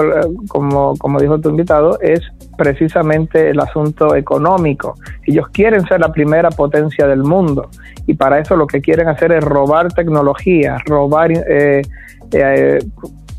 como, 0.49 0.97
como 0.97 1.21
dijo 1.21 1.39
tu 1.39 1.51
invitado, 1.51 1.97
es 2.01 2.21
precisamente 2.59 3.51
el 3.51 3.61
asunto 3.61 4.17
económico. 4.17 4.97
Ellos 5.25 5.47
quieren 5.53 5.87
ser 5.87 6.01
la 6.01 6.11
primera 6.11 6.51
potencia 6.51 7.07
del 7.07 7.23
mundo 7.23 7.71
y 8.05 8.15
para 8.15 8.41
eso 8.41 8.57
lo 8.57 8.67
que 8.67 8.81
quieren 8.81 9.07
hacer 9.07 9.31
es 9.31 9.45
robar 9.45 9.93
tecnología, 9.93 10.79
robar 10.87 11.31
eh, 11.33 11.83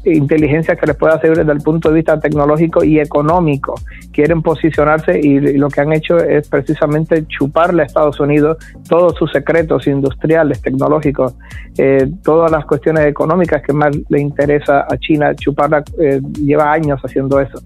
inteligencia 0.06 0.76
que 0.76 0.86
les 0.86 0.96
pueda 0.96 1.20
servir 1.20 1.40
desde 1.40 1.52
el 1.52 1.62
punto 1.62 1.90
de 1.90 1.96
vista 1.96 2.20
tecnológico 2.20 2.84
y 2.84 3.00
económico. 3.00 3.76
Quieren 4.12 4.42
posicionarse 4.42 5.20
y, 5.20 5.40
lo 5.58 5.70
que 5.70 5.82
han 5.82 5.94
hecho 5.94 6.18
es 6.18 6.48
precisamente 6.48 7.26
chuparle 7.28 7.84
a 7.84 7.86
Estados 7.86 8.20
Unidos 8.20 8.58
todos 8.88 9.16
sus 9.16 9.32
secretos 9.32 9.88
industriales, 9.88 10.62
tecnológicos, 10.62 11.36
eh, 11.78 12.08
todas 12.24 12.52
las 12.52 12.66
cuestiones 12.66 13.06
económicas 13.06 13.62
que 13.62 13.74
más 13.74 13.96
le 14.10 14.20
interesa 14.20 14.86
a 14.90 14.98
China, 14.98 15.34
chuparla, 15.36 15.84
eh, 16.00 16.22
lleva 16.42 16.72
años 16.72 17.00
haciendo 17.04 17.40
eso. 17.40 17.62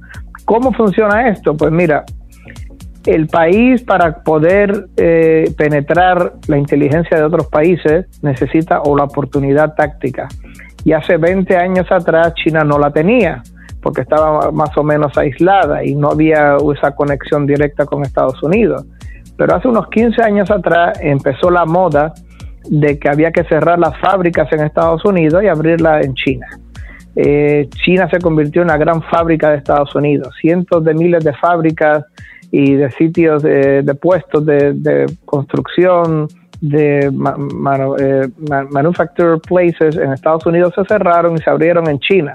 ¿Cómo 0.45 0.71
funciona 0.73 1.29
esto? 1.29 1.55
Pues 1.55 1.71
mira, 1.71 2.05
el 3.05 3.27
país 3.27 3.81
para 3.81 4.23
poder 4.23 4.87
eh, 4.97 5.51
penetrar 5.57 6.33
la 6.47 6.57
inteligencia 6.57 7.17
de 7.17 7.23
otros 7.23 7.47
países 7.47 8.05
necesita 8.21 8.81
o 8.81 8.95
la 8.95 9.05
oportunidad 9.05 9.73
táctica. 9.75 10.27
Y 10.85 10.93
hace 10.93 11.17
20 11.17 11.55
años 11.57 11.91
atrás 11.91 12.33
China 12.35 12.63
no 12.63 12.79
la 12.79 12.91
tenía 12.91 13.43
porque 13.81 14.01
estaba 14.01 14.51
más 14.51 14.75
o 14.77 14.83
menos 14.83 15.17
aislada 15.17 15.83
y 15.83 15.95
no 15.95 16.09
había 16.09 16.57
esa 16.75 16.95
conexión 16.95 17.45
directa 17.45 17.85
con 17.85 18.03
Estados 18.03 18.41
Unidos. 18.43 18.85
Pero 19.37 19.55
hace 19.55 19.67
unos 19.69 19.87
15 19.89 20.21
años 20.21 20.51
atrás 20.51 20.99
empezó 21.01 21.49
la 21.49 21.65
moda 21.65 22.13
de 22.69 22.99
que 22.99 23.09
había 23.09 23.31
que 23.31 23.43
cerrar 23.45 23.79
las 23.79 23.97
fábricas 23.99 24.51
en 24.51 24.61
Estados 24.61 25.03
Unidos 25.05 25.41
y 25.43 25.47
abrirlas 25.47 26.05
en 26.05 26.13
China. 26.13 26.47
Eh, 27.15 27.67
China 27.83 28.09
se 28.09 28.19
convirtió 28.19 28.61
en 28.61 28.67
una 28.67 28.77
gran 28.77 29.01
fábrica 29.03 29.49
de 29.49 29.57
Estados 29.57 29.95
Unidos, 29.95 30.33
cientos 30.39 30.83
de 30.83 30.93
miles 30.93 31.23
de 31.23 31.33
fábricas 31.33 32.05
y 32.51 32.75
de 32.75 32.91
sitios 32.91 33.43
de, 33.43 33.83
puestos 34.01 34.45
de, 34.45 35.05
construcción, 35.25 36.27
de 36.61 37.05
eh, 37.05 38.29
manufacturer 38.71 39.39
places 39.39 39.95
en 39.97 40.11
Estados 40.13 40.45
Unidos 40.45 40.73
se 40.75 40.83
cerraron 40.85 41.35
y 41.35 41.37
se 41.39 41.49
abrieron 41.49 41.87
en 41.89 41.99
China, 41.99 42.31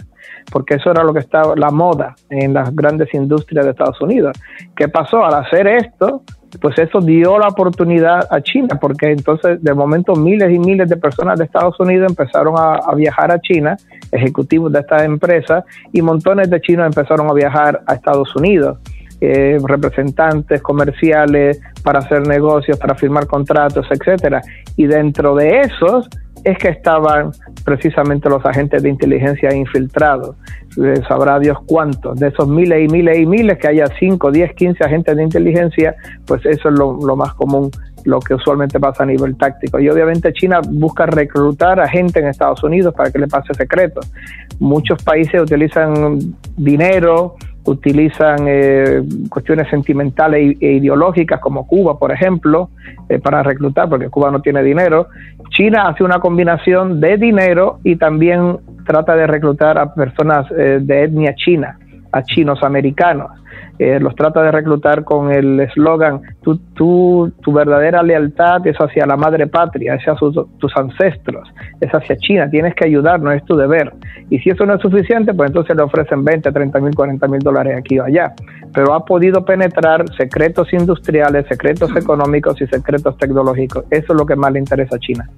porque 0.50 0.76
eso 0.76 0.90
era 0.90 1.02
lo 1.02 1.12
que 1.12 1.20
estaba 1.20 1.54
la 1.56 1.70
moda 1.70 2.14
en 2.30 2.54
las 2.54 2.74
grandes 2.74 3.12
industrias 3.14 3.64
de 3.64 3.72
Estados 3.72 4.00
Unidos. 4.00 4.36
¿Qué 4.74 4.88
pasó? 4.88 5.24
Al 5.24 5.34
hacer 5.34 5.66
esto, 5.66 6.22
pues 6.60 6.78
eso 6.78 7.00
dio 7.00 7.38
la 7.38 7.48
oportunidad 7.48 8.26
a 8.30 8.40
China, 8.40 8.78
porque 8.80 9.10
entonces 9.10 9.62
de 9.62 9.74
momento 9.74 10.14
miles 10.14 10.50
y 10.52 10.58
miles 10.58 10.88
de 10.88 10.96
personas 10.96 11.38
de 11.38 11.44
Estados 11.44 11.78
Unidos 11.78 12.08
empezaron 12.08 12.54
a, 12.56 12.76
a 12.76 12.94
viajar 12.94 13.30
a 13.30 13.40
China, 13.40 13.76
ejecutivos 14.10 14.72
de 14.72 14.80
estas 14.80 15.02
empresas, 15.02 15.64
y 15.92 16.00
montones 16.00 16.48
de 16.48 16.60
chinos 16.60 16.86
empezaron 16.86 17.28
a 17.28 17.34
viajar 17.34 17.82
a 17.86 17.94
Estados 17.94 18.34
Unidos. 18.36 18.78
Eh, 19.26 19.56
representantes 19.66 20.60
comerciales 20.60 21.58
para 21.82 22.00
hacer 22.00 22.26
negocios, 22.26 22.78
para 22.78 22.94
firmar 22.94 23.26
contratos, 23.26 23.86
etcétera. 23.90 24.42
Y 24.76 24.86
dentro 24.86 25.34
de 25.34 25.60
esos 25.60 26.10
es 26.44 26.58
que 26.58 26.68
estaban 26.68 27.30
precisamente 27.64 28.28
los 28.28 28.44
agentes 28.44 28.82
de 28.82 28.90
inteligencia 28.90 29.54
infiltrados. 29.54 30.36
Eh, 30.76 31.00
sabrá 31.08 31.38
Dios 31.38 31.56
cuántos. 31.66 32.20
De 32.20 32.28
esos 32.28 32.46
miles 32.46 32.84
y 32.84 32.92
miles 32.92 33.18
y 33.18 33.24
miles, 33.24 33.56
que 33.56 33.68
haya 33.68 33.86
5, 33.98 34.30
10, 34.30 34.52
15 34.54 34.84
agentes 34.84 35.16
de 35.16 35.22
inteligencia, 35.22 35.94
pues 36.26 36.44
eso 36.44 36.68
es 36.68 36.78
lo, 36.78 36.98
lo 37.00 37.16
más 37.16 37.32
común 37.32 37.70
lo 38.04 38.20
que 38.20 38.34
usualmente 38.34 38.78
pasa 38.78 39.04
a 39.04 39.06
nivel 39.06 39.36
táctico. 39.36 39.80
Y 39.80 39.88
obviamente 39.88 40.34
China 40.34 40.60
busca 40.68 41.06
reclutar 41.06 41.80
a 41.80 41.88
gente 41.88 42.20
en 42.20 42.26
Estados 42.26 42.62
Unidos 42.62 42.92
para 42.94 43.10
que 43.10 43.18
le 43.18 43.26
pase 43.26 43.54
secretos. 43.54 44.12
Muchos 44.58 45.02
países 45.02 45.40
utilizan 45.40 46.18
dinero, 46.56 47.36
utilizan 47.64 48.46
eh, 48.46 49.02
cuestiones 49.28 49.68
sentimentales 49.68 50.56
e 50.60 50.72
ideológicas 50.72 51.40
como 51.40 51.66
Cuba, 51.66 51.98
por 51.98 52.12
ejemplo, 52.12 52.70
eh, 53.08 53.18
para 53.18 53.42
reclutar, 53.42 53.88
porque 53.88 54.10
Cuba 54.10 54.30
no 54.30 54.40
tiene 54.40 54.62
dinero. 54.62 55.08
China 55.50 55.88
hace 55.88 56.04
una 56.04 56.18
combinación 56.18 57.00
de 57.00 57.16
dinero 57.16 57.78
y 57.82 57.96
también 57.96 58.58
trata 58.86 59.16
de 59.16 59.26
reclutar 59.26 59.78
a 59.78 59.94
personas 59.94 60.46
eh, 60.56 60.78
de 60.80 61.04
etnia 61.04 61.34
china, 61.34 61.78
a 62.12 62.22
chinos 62.22 62.62
americanos. 62.62 63.30
Eh, 63.78 63.98
los 63.98 64.14
trata 64.14 64.40
de 64.42 64.52
reclutar 64.52 65.02
con 65.02 65.32
el 65.32 65.58
eslogan, 65.58 66.20
tu, 66.42 66.58
tu, 66.74 67.32
tu, 67.42 67.52
verdadera 67.52 68.04
lealtad 68.04 68.64
es 68.68 68.76
hacia 68.76 69.04
la 69.04 69.16
madre 69.16 69.48
patria, 69.48 69.96
es 69.96 70.02
hacia 70.02 70.14
tus 70.58 70.76
ancestros, 70.76 71.52
es 71.80 71.90
hacia 71.90 72.16
China, 72.16 72.48
tienes 72.48 72.74
que 72.76 72.84
ayudarnos, 72.84 73.34
es 73.34 73.44
tu 73.44 73.56
deber. 73.56 73.92
Y 74.30 74.38
si 74.38 74.50
eso 74.50 74.64
no 74.64 74.74
es 74.74 74.80
suficiente, 74.80 75.34
pues 75.34 75.48
entonces 75.48 75.74
le 75.76 75.82
ofrecen 75.82 76.24
20, 76.24 76.52
30 76.52 76.80
mil, 76.80 76.94
40 76.94 77.26
mil 77.26 77.40
dólares 77.40 77.76
aquí 77.76 77.98
o 77.98 78.04
allá. 78.04 78.32
Pero 78.72 78.94
ha 78.94 79.04
podido 79.04 79.44
penetrar 79.44 80.04
secretos 80.16 80.72
industriales, 80.72 81.44
secretos 81.48 81.90
económicos 81.96 82.60
y 82.60 82.66
secretos 82.68 83.18
tecnológicos. 83.18 83.84
Eso 83.90 84.12
es 84.12 84.18
lo 84.18 84.24
que 84.24 84.36
más 84.36 84.52
le 84.52 84.60
interesa 84.60 84.94
a 84.94 84.98
China. 85.00 85.28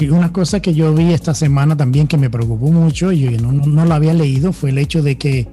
Y 0.00 0.08
una 0.08 0.32
cosa 0.32 0.60
que 0.60 0.74
yo 0.74 0.92
vi 0.92 1.12
esta 1.12 1.32
semana 1.32 1.76
también 1.76 2.08
que 2.08 2.16
me 2.16 2.28
preocupó 2.28 2.66
mucho 2.66 3.12
y 3.12 3.38
no, 3.38 3.52
no, 3.52 3.66
no 3.66 3.84
la 3.84 3.94
había 3.94 4.14
leído 4.14 4.52
fue 4.52 4.70
el 4.70 4.78
hecho 4.78 5.00
de 5.00 5.16
que 5.16 5.46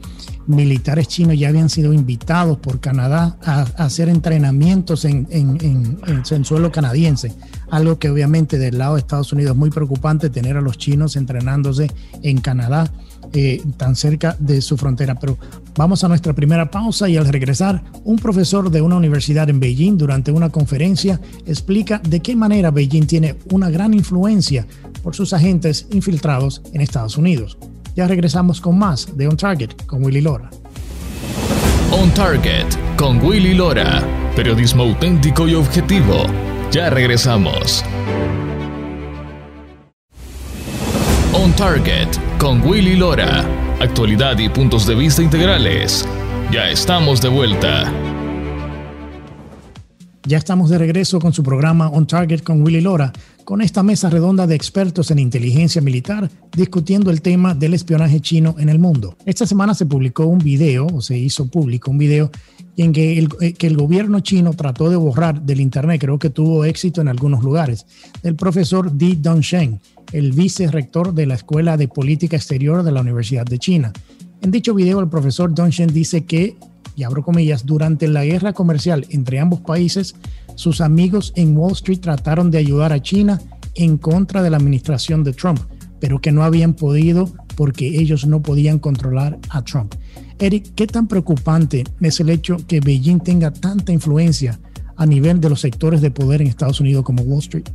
militares 0.49 1.07
chinos 1.07 1.37
ya 1.37 1.49
habían 1.49 1.69
sido 1.69 1.93
invitados 1.93 2.57
por 2.57 2.79
Canadá 2.79 3.37
a, 3.43 3.61
hacer 3.77 4.09
entrenamientos 4.09 5.05
en, 5.05 5.27
en, 5.29 6.45
suelo 6.45 6.71
canadiense, 6.71 7.33
algo 7.69 7.99
que 7.99 8.09
obviamente 8.09 8.57
del 8.57 8.79
lado 8.79 8.95
de 8.95 9.01
Estados 9.01 9.31
Unidos 9.31 9.51
es 9.53 9.57
muy 9.57 9.69
preocupante 9.69 10.29
tener 10.29 10.57
a 10.57 10.61
los 10.61 10.77
chinos 10.77 11.15
entrenándose 11.15 11.91
en 12.23 12.41
Canadá. 12.41 12.91
Eh, 13.31 13.61
tan 13.77 13.95
cerca 13.95 14.35
de 14.39 14.59
su 14.59 14.75
frontera. 14.75 15.13
Pero 15.13 15.37
vamos 15.77 16.03
a 16.03 16.07
nuestra 16.07 16.33
primera 16.33 16.71
pausa 16.71 17.07
y 17.09 17.15
al 17.15 17.27
regresar, 17.27 17.83
un 18.03 18.17
profesor 18.17 18.71
de 18.71 18.81
una 18.81 18.95
universidad 18.95 19.47
en 19.51 19.59
Beijing 19.59 19.97
durante 19.99 20.31
una 20.31 20.49
conferencia 20.49 21.21
explica 21.45 21.99
de 21.99 22.21
qué 22.21 22.35
manera 22.35 22.71
Beijing 22.71 23.05
tiene 23.05 23.35
una 23.51 23.69
gran 23.69 23.93
influencia 23.93 24.65
por 25.03 25.15
sus 25.15 25.33
agentes 25.33 25.85
infiltrados 25.91 26.63
en 26.73 26.81
Estados 26.81 27.17
Unidos. 27.17 27.59
Ya 27.96 28.08
regresamos 28.08 28.62
con 28.62 28.77
más 28.77 29.17
de 29.17 29.27
On 29.27 29.38
Target 29.38 29.86
con 29.86 30.03
Willy 30.03 30.22
Lora. 30.22 30.50
On 31.91 32.10
Target 32.13 32.67
con 32.98 33.22
Willy 33.24 33.53
Lora. 33.53 34.03
Periodismo 34.36 34.84
auténtico 34.84 35.48
y 35.48 35.55
objetivo. 35.55 36.25
Ya 36.72 36.89
regresamos. 36.89 37.84
On 41.34 41.51
Target 41.53 42.08
con 42.38 42.62
Willy 42.62 42.96
Lora. 42.96 43.43
Actualidad 43.79 44.38
y 44.39 44.50
puntos 44.50 44.86
de 44.86 44.96
vista 44.96 45.22
integrales. 45.22 46.08
Ya 46.51 46.69
estamos 46.69 47.22
de 47.22 47.29
vuelta. 47.29 47.91
Ya 50.25 50.38
estamos 50.38 50.69
de 50.69 50.77
regreso 50.77 51.19
con 51.19 51.33
su 51.33 51.43
programa 51.43 51.89
On 51.89 52.05
Target 52.05 52.43
con 52.43 52.61
Willy 52.61 52.81
Lora 52.81 53.13
con 53.45 53.61
esta 53.61 53.81
mesa 53.81 54.11
redonda 54.11 54.45
de 54.45 54.53
expertos 54.53 55.09
en 55.09 55.17
inteligencia 55.17 55.81
militar 55.81 56.29
discutiendo 56.55 57.09
el 57.09 57.21
tema 57.23 57.55
del 57.55 57.73
espionaje 57.73 58.19
chino 58.19 58.53
en 58.59 58.69
el 58.69 58.77
mundo. 58.77 59.15
Esta 59.25 59.47
semana 59.47 59.73
se 59.73 59.88
publicó 59.88 60.25
un 60.25 60.38
video, 60.38 60.85
o 60.85 61.01
se 61.01 61.17
hizo 61.17 61.47
público 61.47 61.89
un 61.89 61.97
video, 61.97 62.29
en 62.77 62.93
que 62.93 63.17
el, 63.17 63.29
eh, 63.41 63.73
gobierno 63.73 64.19
chino 64.19 64.53
trató 64.53 64.91
de 64.91 64.97
borrar 64.97 65.41
del 65.41 65.61
Internet, 65.61 65.99
creo 65.99 66.19
que 66.19 66.29
tuvo 66.29 66.63
éxito 66.63 67.01
en 67.01 67.07
algunos 67.07 67.43
lugares, 67.43 67.88
del 68.21 68.35
profesor 68.35 68.95
Di 68.95 69.15
Dongsheng, 69.15 69.79
el 70.11 70.33
vicerrector 70.33 71.15
de 71.15 71.25
la 71.25 71.33
Escuela 71.33 71.75
de 71.75 71.88
Política 71.88 72.35
Exterior 72.35 72.83
de 72.83 72.91
la 72.91 73.01
Universidad 73.01 73.47
de 73.47 73.57
China. 73.57 73.91
En 74.41 74.51
dicho 74.51 74.75
video, 74.75 74.99
el 74.99 75.09
profesor 75.09 75.55
Dongsheng 75.55 75.91
dice 75.91 76.23
que, 76.25 76.55
y 76.99 77.03
abro 77.03 77.23
comillas, 77.23 77.65
durante 77.65 78.09
la 78.09 78.25
guerra 78.25 78.51
comercial 78.51 79.05
entre 79.09 79.39
ambos 79.39 79.61
países, 79.61 80.15
sus 80.55 80.81
amigos 80.81 81.31
en 81.37 81.55
Wall 81.55 81.71
Street 81.71 82.01
trataron 82.01 82.51
de 82.51 82.57
ayudar 82.57 82.91
a 82.91 83.01
China 83.01 83.39
en 83.75 83.97
contra 83.97 84.43
de 84.43 84.49
la 84.49 84.57
administración 84.57 85.23
de 85.23 85.31
Trump, 85.31 85.61
pero 86.01 86.19
que 86.19 86.33
no 86.33 86.43
habían 86.43 86.73
podido 86.73 87.31
porque 87.55 87.87
ellos 88.01 88.27
no 88.27 88.41
podían 88.41 88.79
controlar 88.79 89.39
a 89.49 89.61
Trump. 89.61 89.95
Eric, 90.39 90.73
¿qué 90.75 90.87
tan 90.87 91.07
preocupante 91.07 91.85
es 92.01 92.19
el 92.19 92.29
hecho 92.29 92.57
que 92.67 92.81
Beijing 92.81 93.21
tenga 93.21 93.51
tanta 93.51 93.93
influencia 93.93 94.59
a 94.97 95.05
nivel 95.05 95.39
de 95.39 95.49
los 95.49 95.61
sectores 95.61 96.01
de 96.01 96.11
poder 96.11 96.41
en 96.41 96.47
Estados 96.47 96.81
Unidos 96.81 97.05
como 97.05 97.23
Wall 97.23 97.39
Street? 97.39 97.69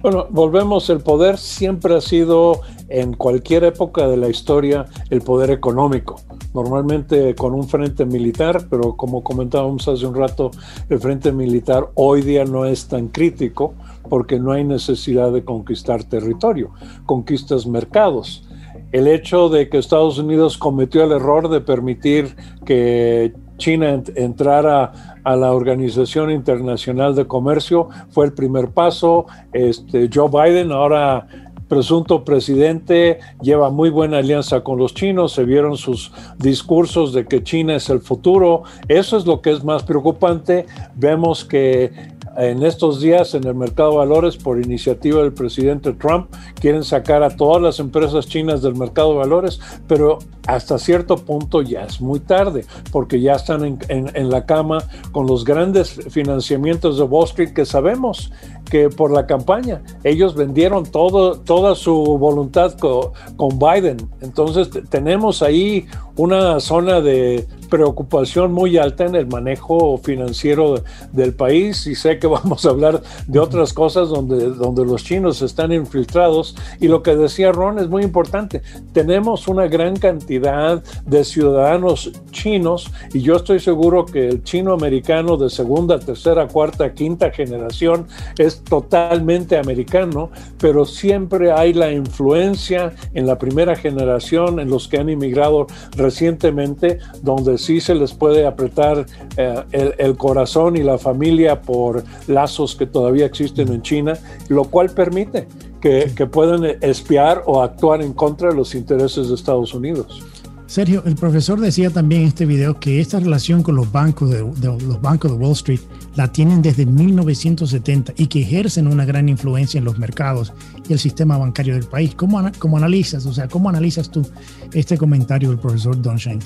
Bueno, 0.00 0.26
volvemos, 0.30 0.88
el 0.90 1.00
poder 1.00 1.38
siempre 1.38 1.96
ha 1.96 2.00
sido 2.00 2.60
en 2.88 3.14
cualquier 3.14 3.64
época 3.64 4.06
de 4.06 4.16
la 4.16 4.28
historia 4.28 4.86
el 5.10 5.22
poder 5.22 5.50
económico 5.50 6.20
normalmente 6.54 7.34
con 7.34 7.54
un 7.54 7.68
frente 7.68 8.04
militar, 8.04 8.66
pero 8.70 8.96
como 8.96 9.22
comentábamos 9.22 9.86
hace 9.88 10.06
un 10.06 10.14
rato, 10.14 10.50
el 10.88 10.98
frente 10.98 11.32
militar 11.32 11.88
hoy 11.94 12.22
día 12.22 12.44
no 12.44 12.64
es 12.64 12.88
tan 12.88 13.08
crítico 13.08 13.74
porque 14.08 14.38
no 14.38 14.52
hay 14.52 14.64
necesidad 14.64 15.32
de 15.32 15.44
conquistar 15.44 16.04
territorio, 16.04 16.70
conquistas 17.06 17.66
mercados. 17.66 18.44
El 18.90 19.06
hecho 19.06 19.50
de 19.50 19.68
que 19.68 19.78
Estados 19.78 20.18
Unidos 20.18 20.56
cometió 20.56 21.04
el 21.04 21.12
error 21.12 21.48
de 21.50 21.60
permitir 21.60 22.34
que 22.64 23.34
China 23.58 24.02
entrara 24.14 25.20
a 25.22 25.36
la 25.36 25.52
Organización 25.52 26.30
Internacional 26.30 27.14
de 27.14 27.26
Comercio 27.26 27.88
fue 28.10 28.24
el 28.26 28.32
primer 28.32 28.70
paso. 28.70 29.26
Este, 29.52 30.08
Joe 30.12 30.30
Biden 30.30 30.72
ahora 30.72 31.26
presunto 31.68 32.24
presidente 32.24 33.20
lleva 33.42 33.70
muy 33.70 33.90
buena 33.90 34.18
alianza 34.18 34.62
con 34.62 34.78
los 34.78 34.94
chinos, 34.94 35.32
se 35.32 35.44
vieron 35.44 35.76
sus 35.76 36.10
discursos 36.38 37.12
de 37.12 37.26
que 37.26 37.42
China 37.42 37.76
es 37.76 37.90
el 37.90 38.00
futuro, 38.00 38.62
eso 38.88 39.16
es 39.18 39.26
lo 39.26 39.42
que 39.42 39.50
es 39.50 39.62
más 39.62 39.82
preocupante, 39.82 40.66
vemos 40.96 41.44
que 41.44 41.92
en 42.36 42.62
estos 42.62 43.00
días 43.00 43.34
en 43.34 43.44
el 43.46 43.54
mercado 43.54 43.92
de 43.92 43.96
valores 43.98 44.36
por 44.36 44.60
iniciativa 44.60 45.22
del 45.22 45.32
presidente 45.32 45.92
Trump. 45.92 46.28
Quieren 46.60 46.84
sacar 46.84 47.22
a 47.22 47.36
todas 47.36 47.62
las 47.62 47.78
empresas 47.78 48.26
chinas 48.26 48.62
del 48.62 48.74
mercado 48.74 49.12
de 49.12 49.18
valores, 49.18 49.60
pero 49.86 50.18
hasta 50.46 50.78
cierto 50.78 51.16
punto 51.16 51.62
ya 51.62 51.84
es 51.84 52.00
muy 52.00 52.20
tarde, 52.20 52.64
porque 52.90 53.20
ya 53.20 53.34
están 53.34 53.64
en, 53.64 53.78
en 53.88 54.30
la 54.30 54.46
cama 54.46 54.78
con 55.12 55.26
los 55.26 55.44
grandes 55.44 55.90
financiamientos 56.10 56.98
de 56.98 57.04
Wall 57.04 57.24
Street 57.24 57.52
que 57.52 57.66
sabemos 57.66 58.32
que 58.70 58.88
por 58.88 59.10
la 59.10 59.26
campaña. 59.26 59.82
Ellos 60.04 60.34
vendieron 60.34 60.84
todo, 60.84 61.38
toda 61.38 61.74
su 61.74 61.94
voluntad 62.18 62.74
con 62.78 63.58
Biden. 63.58 64.08
Entonces 64.20 64.70
tenemos 64.88 65.42
ahí 65.42 65.86
una 66.16 66.58
zona 66.58 67.00
de 67.00 67.46
preocupación 67.68 68.52
muy 68.52 68.76
alta 68.78 69.04
en 69.04 69.14
el 69.14 69.26
manejo 69.26 69.98
financiero 69.98 70.82
del 71.12 71.34
país 71.34 71.86
y 71.86 71.94
sé 71.94 72.18
que 72.18 72.26
vamos 72.38 72.66
a 72.66 72.70
hablar 72.70 73.02
de 73.26 73.38
otras 73.38 73.72
cosas 73.72 74.08
donde, 74.08 74.50
donde 74.50 74.84
los 74.84 75.04
chinos 75.04 75.42
están 75.42 75.72
infiltrados 75.72 76.56
y 76.80 76.88
lo 76.88 77.02
que 77.02 77.14
decía 77.14 77.52
Ron 77.52 77.78
es 77.78 77.88
muy 77.88 78.02
importante. 78.02 78.62
Tenemos 78.92 79.48
una 79.48 79.68
gran 79.68 79.96
cantidad 79.96 80.82
de 81.06 81.24
ciudadanos 81.24 82.12
chinos 82.30 82.90
y 83.12 83.20
yo 83.20 83.36
estoy 83.36 83.60
seguro 83.60 84.04
que 84.04 84.28
el 84.28 84.42
chino 84.42 84.72
americano 84.72 85.36
de 85.36 85.50
segunda, 85.50 85.98
tercera, 85.98 86.48
cuarta, 86.48 86.92
quinta 86.94 87.30
generación 87.30 88.06
es 88.38 88.57
totalmente 88.64 89.58
americano, 89.58 90.30
pero 90.58 90.84
siempre 90.84 91.52
hay 91.52 91.72
la 91.72 91.92
influencia 91.92 92.92
en 93.14 93.26
la 93.26 93.38
primera 93.38 93.76
generación, 93.76 94.60
en 94.60 94.70
los 94.70 94.88
que 94.88 94.98
han 94.98 95.08
inmigrado 95.08 95.66
recientemente, 95.96 96.98
donde 97.22 97.58
sí 97.58 97.80
se 97.80 97.94
les 97.94 98.12
puede 98.12 98.46
apretar 98.46 99.06
eh, 99.36 99.94
el, 99.98 100.16
corazón 100.16 100.76
y 100.76 100.82
la 100.82 100.98
familia 100.98 101.62
por 101.62 102.02
lazos 102.26 102.74
que 102.74 102.86
todavía 102.86 103.26
existen 103.26 103.68
en 103.68 103.82
China, 103.82 104.18
lo 104.48 104.64
cual 104.64 104.90
permite 104.90 105.46
que, 105.80 106.12
que 106.16 106.26
puedan 106.26 106.64
espiar 106.80 107.42
o 107.46 107.62
actuar 107.62 108.02
en 108.02 108.12
contra 108.12 108.50
de 108.50 108.56
los 108.56 108.74
intereses 108.74 109.28
de 109.28 109.34
Estados 109.34 109.74
Unidos. 109.74 110.22
Sergio, 110.68 111.02
el 111.06 111.14
profesor 111.14 111.58
decía 111.58 111.88
también 111.88 112.20
en 112.20 112.28
este 112.28 112.44
video 112.44 112.78
que 112.78 113.00
esta 113.00 113.18
relación 113.18 113.62
con 113.62 113.74
los 113.74 113.90
bancos 113.90 114.28
de, 114.28 114.40
los 114.40 115.00
bancos 115.00 115.30
de 115.30 115.38
Wall 115.38 115.52
Street 115.52 115.80
la 116.14 116.30
tienen 116.30 116.60
desde 116.60 116.84
1970 116.84 118.12
y 118.18 118.26
que 118.26 118.42
ejercen 118.42 118.86
una 118.86 119.06
gran 119.06 119.30
influencia 119.30 119.78
en 119.78 119.86
los 119.86 119.98
mercados 119.98 120.52
y 120.86 120.92
el 120.92 120.98
sistema 120.98 121.38
bancario 121.38 121.72
del 121.72 121.86
país. 121.86 122.14
¿Cómo, 122.14 122.38
cómo 122.58 122.76
analizas, 122.76 123.24
o 123.24 123.32
sea, 123.32 123.48
cómo 123.48 123.70
analizas 123.70 124.10
tú 124.10 124.28
este 124.74 124.98
comentario 124.98 125.48
del 125.48 125.58
profesor 125.58 126.00
Don 126.02 126.18
Shane? 126.18 126.40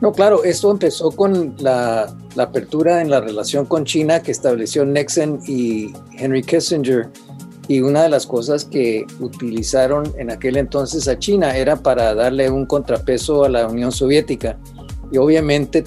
No, 0.00 0.12
claro, 0.12 0.44
esto 0.44 0.70
empezó 0.70 1.10
con 1.10 1.54
la, 1.58 2.16
la, 2.36 2.44
apertura 2.44 3.02
en 3.02 3.10
la 3.10 3.20
relación 3.20 3.66
con 3.66 3.84
China 3.84 4.22
que 4.22 4.30
estableció 4.30 4.86
Nixon 4.86 5.40
y 5.46 5.92
Henry 6.16 6.42
Kissinger 6.42 7.10
y 7.68 7.82
una 7.82 8.02
de 8.02 8.08
las 8.08 8.26
cosas 8.26 8.64
que 8.64 9.06
utilizaron 9.20 10.10
en 10.16 10.30
aquel 10.30 10.56
entonces 10.56 11.06
a 11.06 11.18
China 11.18 11.54
era 11.54 11.76
para 11.76 12.14
darle 12.14 12.50
un 12.50 12.64
contrapeso 12.64 13.44
a 13.44 13.50
la 13.50 13.68
Unión 13.68 13.92
Soviética. 13.92 14.58
Y 15.12 15.18
obviamente, 15.18 15.84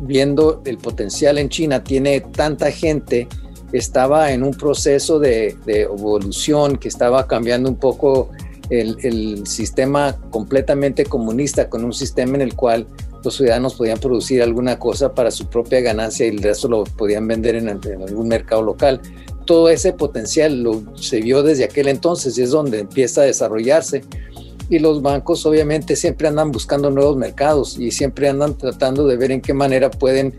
viendo 0.00 0.62
el 0.64 0.78
potencial 0.78 1.38
en 1.38 1.48
China, 1.48 1.82
tiene 1.82 2.20
tanta 2.20 2.70
gente, 2.70 3.26
estaba 3.72 4.30
en 4.30 4.44
un 4.44 4.54
proceso 4.54 5.18
de, 5.18 5.56
evolución 5.66 6.76
que 6.76 6.86
estaba 6.86 7.26
cambiando 7.26 7.68
un 7.68 7.76
poco 7.76 8.30
el, 8.70 9.44
sistema 9.48 10.16
completamente 10.30 11.06
comunista 11.06 11.68
con 11.68 11.84
un 11.84 11.92
sistema 11.92 12.36
en 12.36 12.42
el 12.42 12.54
cual 12.54 12.86
los 13.24 13.34
ciudadanos 13.34 13.74
podían 13.74 13.98
producir 13.98 14.40
alguna 14.42 14.78
cosa 14.78 15.12
para 15.12 15.32
su 15.32 15.48
propia 15.48 15.80
ganancia 15.80 16.26
y 16.26 16.28
el 16.28 16.42
resto 16.42 16.68
lo 16.68 16.84
podían 16.84 17.26
vender 17.26 17.56
en, 17.56 17.68
en 17.68 18.02
algún 18.02 18.28
mercado 18.28 18.62
local 18.62 19.00
todo 19.46 19.70
ese 19.70 19.92
potencial 19.92 20.62
lo, 20.62 20.82
se 20.96 21.20
vio 21.20 21.42
desde 21.42 21.64
aquel 21.64 21.88
entonces 21.88 22.36
y 22.36 22.42
es 22.42 22.50
donde 22.50 22.80
empieza 22.80 23.22
a 23.22 23.24
desarrollarse. 23.24 24.02
Y 24.68 24.80
los 24.80 25.00
bancos 25.00 25.46
obviamente 25.46 25.94
siempre 25.94 26.28
andan 26.28 26.50
buscando 26.50 26.90
nuevos 26.90 27.16
mercados 27.16 27.78
y 27.78 27.92
siempre 27.92 28.28
andan 28.28 28.58
tratando 28.58 29.06
de 29.06 29.16
ver 29.16 29.30
en 29.30 29.40
qué 29.40 29.54
manera 29.54 29.90
pueden 29.90 30.34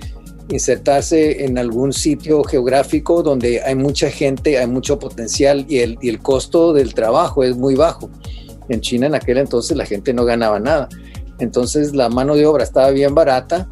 insertarse 0.49 1.45
en 1.45 1.57
algún 1.57 1.93
sitio 1.93 2.43
geográfico 2.43 3.23
donde 3.23 3.61
hay 3.61 3.75
mucha 3.75 4.09
gente, 4.09 4.57
hay 4.57 4.67
mucho 4.67 4.99
potencial 4.99 5.65
y 5.67 5.79
el, 5.79 5.97
y 6.01 6.09
el 6.09 6.19
costo 6.19 6.73
del 6.73 6.93
trabajo 6.93 7.43
es 7.43 7.55
muy 7.55 7.75
bajo. 7.75 8.09
En 8.69 8.81
China 8.81 9.07
en 9.07 9.15
aquel 9.15 9.37
entonces 9.37 9.75
la 9.77 9.85
gente 9.85 10.13
no 10.13 10.25
ganaba 10.25 10.59
nada. 10.59 10.89
Entonces 11.39 11.95
la 11.95 12.09
mano 12.09 12.35
de 12.35 12.45
obra 12.45 12.63
estaba 12.63 12.91
bien 12.91 13.15
barata, 13.15 13.69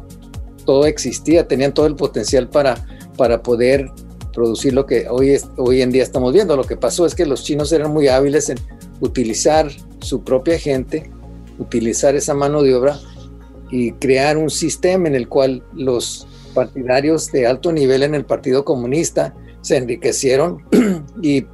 todo 0.64 0.86
existía, 0.86 1.46
tenían 1.46 1.74
todo 1.74 1.86
el 1.86 1.96
potencial 1.96 2.48
para, 2.48 2.86
para 3.16 3.42
poder 3.42 3.90
producir 4.36 4.74
lo 4.74 4.84
que 4.84 5.08
hoy, 5.08 5.34
hoy 5.56 5.80
en 5.80 5.90
día 5.90 6.02
estamos 6.02 6.34
viendo. 6.34 6.58
Lo 6.58 6.64
que 6.64 6.76
pasó 6.76 7.06
es 7.06 7.14
que 7.14 7.24
los 7.24 7.42
chinos 7.42 7.72
eran 7.72 7.90
muy 7.90 8.08
hábiles 8.08 8.50
en 8.50 8.58
utilizar 9.00 9.70
su 10.00 10.22
propia 10.24 10.58
gente, 10.58 11.10
utilizar 11.58 12.14
esa 12.14 12.34
mano 12.34 12.62
de 12.62 12.74
obra 12.74 13.00
y 13.70 13.92
crear 13.92 14.36
un 14.36 14.50
sistema 14.50 15.08
en 15.08 15.14
el 15.14 15.26
cual 15.26 15.64
los 15.72 16.28
partidarios 16.54 17.32
de 17.32 17.46
alto 17.46 17.72
nivel 17.72 18.02
en 18.02 18.14
el 18.14 18.26
Partido 18.26 18.62
Comunista 18.62 19.34
se 19.62 19.78
enriquecieron 19.78 20.62
y 21.22 21.46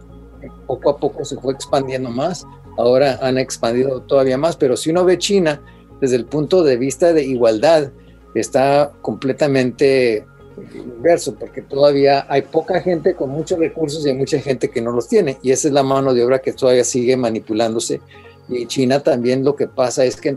poco 0.66 0.90
a 0.90 0.96
poco 0.96 1.24
se 1.24 1.36
fue 1.36 1.52
expandiendo 1.52 2.10
más. 2.10 2.44
Ahora 2.78 3.16
han 3.22 3.38
expandido 3.38 4.02
todavía 4.02 4.38
más, 4.38 4.56
pero 4.56 4.76
si 4.76 4.90
uno 4.90 5.04
ve 5.04 5.18
China 5.18 5.62
desde 6.00 6.16
el 6.16 6.24
punto 6.24 6.64
de 6.64 6.76
vista 6.76 7.12
de 7.12 7.22
igualdad, 7.22 7.92
está 8.34 8.90
completamente 9.02 10.26
inverso, 10.74 11.34
porque 11.34 11.62
todavía 11.62 12.26
hay 12.28 12.42
poca 12.42 12.80
gente 12.80 13.14
con 13.14 13.30
muchos 13.30 13.58
recursos 13.58 14.04
y 14.04 14.10
hay 14.10 14.16
mucha 14.16 14.38
gente 14.38 14.70
que 14.70 14.80
no 14.80 14.92
los 14.92 15.08
tiene. 15.08 15.38
Y 15.42 15.52
esa 15.52 15.68
es 15.68 15.74
la 15.74 15.82
mano 15.82 16.14
de 16.14 16.24
obra 16.24 16.40
que 16.40 16.52
todavía 16.52 16.84
sigue 16.84 17.16
manipulándose. 17.16 18.00
Y 18.48 18.66
China 18.66 19.02
también 19.02 19.44
lo 19.44 19.56
que 19.56 19.68
pasa 19.68 20.04
es 20.04 20.16
que 20.16 20.36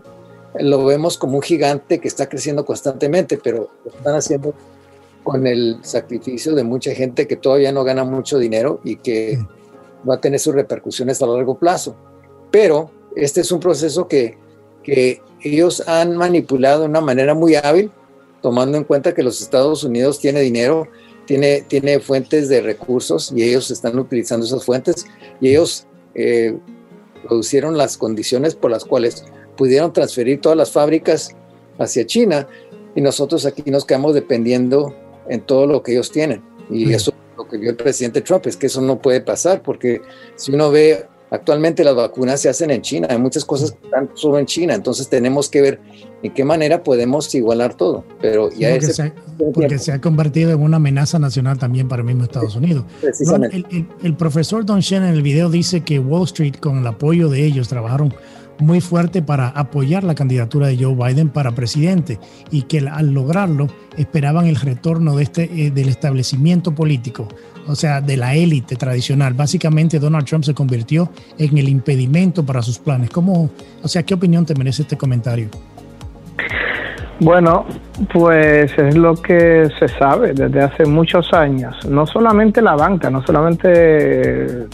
lo 0.59 0.85
vemos 0.85 1.17
como 1.17 1.37
un 1.37 1.41
gigante 1.41 1.99
que 1.99 2.07
está 2.07 2.27
creciendo 2.27 2.65
constantemente, 2.65 3.39
pero 3.41 3.69
lo 3.83 3.91
están 3.91 4.15
haciendo 4.15 4.53
con 5.23 5.47
el 5.47 5.79
sacrificio 5.81 6.53
de 6.53 6.63
mucha 6.63 6.93
gente 6.93 7.27
que 7.27 7.35
todavía 7.35 7.71
no 7.71 7.83
gana 7.83 8.03
mucho 8.03 8.37
dinero 8.37 8.79
y 8.83 8.97
que 8.97 9.39
va 10.07 10.15
a 10.15 10.21
tener 10.21 10.39
sus 10.39 10.53
repercusiones 10.53 11.21
a 11.21 11.27
largo 11.27 11.57
plazo. 11.57 11.95
Pero 12.51 12.91
este 13.15 13.41
es 13.41 13.51
un 13.51 13.59
proceso 13.59 14.07
que, 14.07 14.37
que 14.83 15.21
ellos 15.41 15.87
han 15.87 16.15
manipulado 16.15 16.81
de 16.81 16.89
una 16.89 17.01
manera 17.01 17.33
muy 17.33 17.55
hábil 17.55 17.91
tomando 18.45 18.77
en 18.77 18.83
cuenta 18.83 19.15
que 19.15 19.23
los 19.23 19.41
Estados 19.41 19.83
Unidos 19.83 20.19
tiene 20.19 20.39
dinero, 20.41 20.87
tiene, 21.25 21.63
tiene 21.67 21.99
fuentes 21.99 22.47
de 22.47 22.61
recursos 22.61 23.33
y 23.35 23.41
ellos 23.41 23.71
están 23.71 23.97
utilizando 23.97 24.45
esas 24.45 24.63
fuentes 24.63 25.07
y 25.41 25.49
ellos 25.49 25.87
eh, 26.13 26.55
producieron 27.23 27.75
las 27.75 27.97
condiciones 27.97 28.53
por 28.53 28.69
las 28.69 28.85
cuales 28.85 29.25
pudieron 29.57 29.91
transferir 29.93 30.41
todas 30.41 30.55
las 30.55 30.69
fábricas 30.69 31.35
hacia 31.79 32.05
China 32.05 32.47
y 32.93 33.01
nosotros 33.01 33.47
aquí 33.47 33.63
nos 33.71 33.83
quedamos 33.83 34.13
dependiendo 34.13 34.95
en 35.27 35.41
todo 35.41 35.65
lo 35.65 35.81
que 35.81 35.93
ellos 35.93 36.11
tienen. 36.11 36.43
Y 36.69 36.93
eso 36.93 37.13
lo 37.35 37.47
que 37.47 37.57
vio 37.57 37.71
el 37.71 37.77
presidente 37.77 38.21
Trump 38.21 38.45
es 38.45 38.57
que 38.57 38.67
eso 38.67 38.79
no 38.79 39.01
puede 39.01 39.21
pasar 39.21 39.63
porque 39.63 40.03
si 40.35 40.51
uno 40.51 40.69
ve 40.69 41.07
Actualmente 41.35 41.83
las 41.83 41.95
vacunas 41.95 42.39
se 42.39 42.47
hacen 42.47 42.71
en 42.71 42.81
China, 42.81 43.07
hay 43.09 43.17
muchas 43.17 43.43
cosas 43.43 43.73
que 43.73 43.85
están 43.85 44.09
solo 44.13 44.39
en 44.39 44.45
China, 44.45 44.73
entonces 44.73 45.09
tenemos 45.09 45.49
que 45.49 45.61
ver 45.61 45.79
en 46.23 46.33
qué 46.33 46.45
manera 46.45 46.81
podemos 46.81 47.33
igualar 47.35 47.75
todo. 47.75 48.05
Pero 48.21 48.49
ya 48.51 48.71
porque, 48.71 48.87
se, 48.87 49.13
porque 49.53 49.77
se, 49.77 49.91
ha 49.91 49.99
convertido 49.99 50.51
en 50.51 50.61
una 50.61 50.77
amenaza 50.77 51.19
nacional 51.19 51.57
también 51.57 51.89
para 51.89 52.01
el 52.01 52.07
mismo 52.07 52.23
Estados 52.23 52.55
Unidos. 52.55 52.85
el, 53.01 54.15
profesor 54.15 54.65
Don 54.65 54.79
Shen 54.79 55.03
en 55.03 55.13
el 55.13 55.21
video 55.21 55.49
dice 55.49 55.81
que 55.81 55.99
Wall 55.99 56.23
Street, 56.23 56.55
con 56.55 56.77
el 56.77 56.87
apoyo 56.87 57.27
de 57.27 57.45
ellos, 57.45 57.67
trabajaron 57.67 58.13
muy 58.59 58.79
fuerte 58.79 59.21
para 59.21 59.49
apoyar 59.49 60.05
la 60.05 60.15
candidatura 60.15 60.67
de 60.67 60.77
Joe 60.77 60.95
Biden 60.95 61.29
para 61.29 61.53
presidente 61.53 62.17
y 62.49 62.61
que 62.61 62.79
al 62.79 63.11
lograrlo 63.13 63.67
esperaban 63.97 64.47
el 64.47 64.55
retorno 64.55 65.17
de 65.17 65.23
este, 65.23 65.43
eh, 65.43 65.71
del 65.71 65.89
establecimiento 65.89 66.73
político 66.73 67.27
o 67.67 67.75
sea, 67.75 68.01
de 68.01 68.17
la 68.17 68.35
élite 68.35 68.75
tradicional. 68.75 69.33
Básicamente 69.33 69.99
Donald 69.99 70.25
Trump 70.25 70.43
se 70.43 70.53
convirtió 70.53 71.09
en 71.37 71.57
el 71.57 71.69
impedimento 71.69 72.45
para 72.45 72.61
sus 72.61 72.79
planes. 72.79 73.09
¿Cómo, 73.09 73.49
o 73.81 73.87
sea, 73.87 74.03
qué 74.03 74.13
opinión 74.13 74.45
te 74.45 74.55
merece 74.55 74.83
este 74.83 74.97
comentario? 74.97 75.49
Bueno, 77.19 77.65
pues 78.11 78.77
es 78.77 78.97
lo 78.97 79.15
que 79.15 79.69
se 79.79 79.87
sabe 79.87 80.33
desde 80.33 80.61
hace 80.61 80.85
muchos 80.85 81.31
años. 81.33 81.73
No 81.87 82.05
solamente 82.05 82.61
la 82.61 82.75
banca, 82.75 83.09
no 83.09 83.25
solamente 83.25 84.67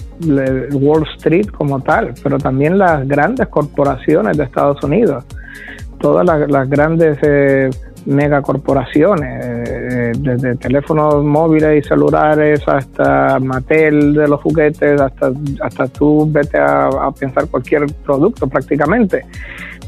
Wall 0.72 1.08
Street 1.18 1.48
como 1.56 1.82
tal, 1.82 2.16
pero 2.24 2.40
también 2.40 2.80
las 2.80 3.08
grandes 3.08 3.48
corporaciones 3.48 4.38
de 4.38 4.46
Estados 4.46 4.84
Unidos. 4.84 5.24
Todas 6.00 6.26
las, 6.26 6.68
grandes 6.68 7.20
eh, 7.22 7.70
megacorporaciones, 8.06 9.46
eh, 9.46 10.12
desde 10.18 10.56
teléfonos 10.56 11.24
móviles 11.24 11.84
y 11.84 11.88
celulares 11.88 12.68
hasta 12.68 13.40
Mattel 13.40 14.14
de 14.14 14.28
los 14.28 14.42
juguetes, 14.42 15.00
hasta, 15.00 15.32
hasta 15.62 15.88
tú 15.88 16.28
vete 16.32 16.58
a, 16.60 16.90
pensar 17.18 17.48
cualquier 17.48 17.86
producto 18.04 18.48
prácticamente. 18.48 19.26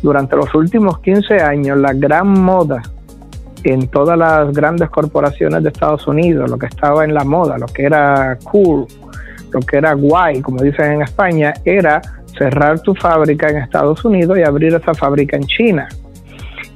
Durante 0.02 0.36
los 0.36 0.54
últimos 0.54 1.00
15 1.00 1.42
años, 1.42 1.78
la 1.78 1.94
gran 1.94 2.28
moda 2.28 2.82
en 3.64 3.88
todas 3.88 4.18
las 4.18 4.52
grandes 4.52 4.90
corporaciones 4.90 5.64
de 5.64 5.70
Estados 5.70 6.06
Unidos, 6.08 6.50
lo 6.50 6.58
que 6.58 6.66
estaba 6.66 7.06
en 7.06 7.14
la 7.14 7.24
moda, 7.24 7.58
lo 7.58 7.68
que 7.68 7.84
era 7.84 8.38
cool, 8.44 8.86
lo 9.52 9.60
que 9.62 9.78
era 9.78 9.94
guay, 9.94 10.42
como 10.42 10.62
dicen 10.62 10.94
en 10.94 11.02
España, 11.04 11.54
era 11.64 12.02
cerrar 12.38 12.80
tu 12.82 12.94
fábrica 12.94 13.48
en 13.50 13.58
Estados 13.58 14.04
Unidos 14.04 14.38
y 14.38 14.44
abrir 14.44 14.74
esa 14.74 14.94
fábrica 14.94 15.38
en 15.38 15.46
China. 15.46 15.88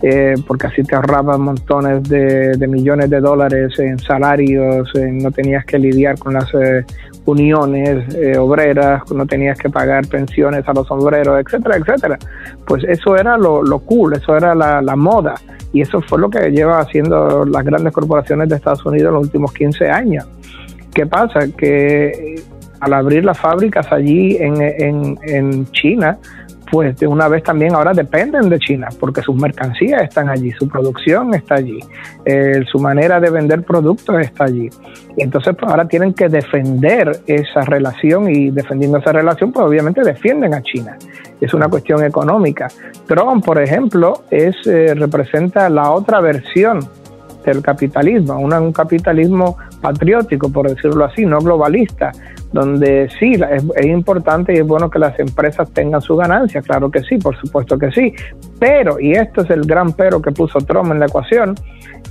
Eh, 0.02 0.36
porque 0.46 0.68
así 0.68 0.84
te 0.84 0.96
ahorraban 0.96 1.42
montones 1.42 2.04
de, 2.08 2.68
millones 2.68 3.10
de 3.10 3.20
dólares 3.20 3.80
en 3.80 3.98
salarios, 3.98 4.92
no 4.96 5.32
tenías 5.32 5.66
que 5.66 5.80
lidiar 5.80 6.20
con 6.20 6.36
las 6.36 6.54
eh, 6.54 6.86
uniones 7.26 8.14
eh, 8.16 8.38
obreras, 8.38 9.10
no 9.12 9.26
tenías 9.26 9.58
que 9.58 9.72
pagar 9.72 10.08
pensiones 10.08 10.68
a 10.68 10.74
los 10.74 10.90
obreros, 10.92 11.40
etcétera, 11.44 11.78
etcétera. 11.78 12.20
Pues 12.68 12.84
eso 12.84 13.16
era 13.16 13.38
lo, 13.38 13.80
cool, 13.80 14.14
eso 14.14 14.38
era 14.38 14.54
la, 14.54 14.96
moda 14.96 15.34
y 15.74 15.82
eso 15.82 16.00
fue 16.02 16.20
lo 16.20 16.30
que 16.30 16.52
lleva 16.52 16.80
haciendo 16.80 17.44
las 17.46 17.64
grandes 17.66 17.92
corporaciones 17.92 18.50
de 18.50 18.56
Estados 18.56 18.86
Unidos 18.86 19.10
en 19.10 19.14
los 19.16 19.24
últimos 19.24 19.52
15 19.54 19.90
años. 19.90 20.28
¿Qué 20.94 21.08
pasa? 21.08 21.40
Que 21.58 22.36
al 22.80 22.94
abrir 22.94 23.26
las 23.26 23.40
fábricas 23.40 23.92
allí 23.92 24.38
en, 24.38 24.62
en, 24.62 25.18
en 25.24 25.66
China, 25.72 26.20
pues 26.70 26.98
de 26.98 27.08
una 27.08 27.28
vez 27.28 27.44
también 27.44 27.76
ahora 27.76 27.94
dependen 27.94 28.50
de 28.50 28.60
China, 28.60 28.90
porque 29.00 29.22
sus 29.22 29.36
mercancías 29.36 30.04
están 30.04 30.30
allí, 30.30 30.52
su 30.52 30.68
producción 30.68 31.34
está 31.34 31.56
allí, 31.56 31.80
eh, 32.26 32.64
su 32.72 32.80
manera 32.80 33.20
de 33.20 33.30
vender 33.30 33.64
productos 33.64 34.20
está 34.22 34.46
allí. 34.46 34.70
Y 35.16 35.24
entonces 35.24 35.56
pues 35.58 35.72
ahora 35.72 35.88
tienen 35.88 36.14
que 36.14 36.30
defender 36.30 37.20
esa 37.26 37.62
relación 37.62 38.30
y 38.30 38.52
defendiendo 38.52 38.98
esa 38.98 39.12
relación, 39.12 39.52
pues 39.52 39.66
obviamente 39.66 40.02
defienden 40.02 40.54
a 40.54 40.62
China. 40.62 40.98
Es 41.40 41.54
una 41.54 41.68
cuestión 41.68 42.04
económica. 42.04 42.68
Trump, 43.08 43.46
por 43.46 43.62
ejemplo, 43.62 44.24
es, 44.30 44.56
eh, 44.68 44.94
representa 44.96 45.70
la 45.70 45.92
otra 45.92 46.20
versión 46.22 46.80
del 47.46 47.62
capitalismo, 47.62 48.38
un 48.38 48.74
capitalismo 48.74 49.58
patriótico, 49.82 50.52
por 50.52 50.70
decirlo 50.70 51.06
así, 51.06 51.26
no 51.26 51.40
globalista, 51.40 52.12
donde 52.52 53.10
sí, 53.20 53.34
es, 53.34 53.86
importante 53.86 54.54
y 54.54 54.58
es 54.58 54.68
bueno 54.68 54.90
que 54.90 55.00
las 55.00 55.20
empresas 55.20 55.70
tengan 55.72 56.02
su 56.02 56.16
ganancia, 56.16 56.62
claro 56.62 56.90
que 56.90 57.02
sí, 57.02 57.18
por 57.18 57.36
supuesto 57.38 57.78
que 57.78 57.92
sí, 57.92 58.14
pero, 58.60 59.00
y 59.00 59.12
esto 59.14 59.42
es 59.42 59.50
el 59.50 59.62
gran 59.62 59.94
pero 59.94 60.22
que 60.22 60.32
puso 60.32 60.60
Trump 60.60 60.92
en 60.92 61.00
la 61.00 61.08
ecuación, 61.08 61.56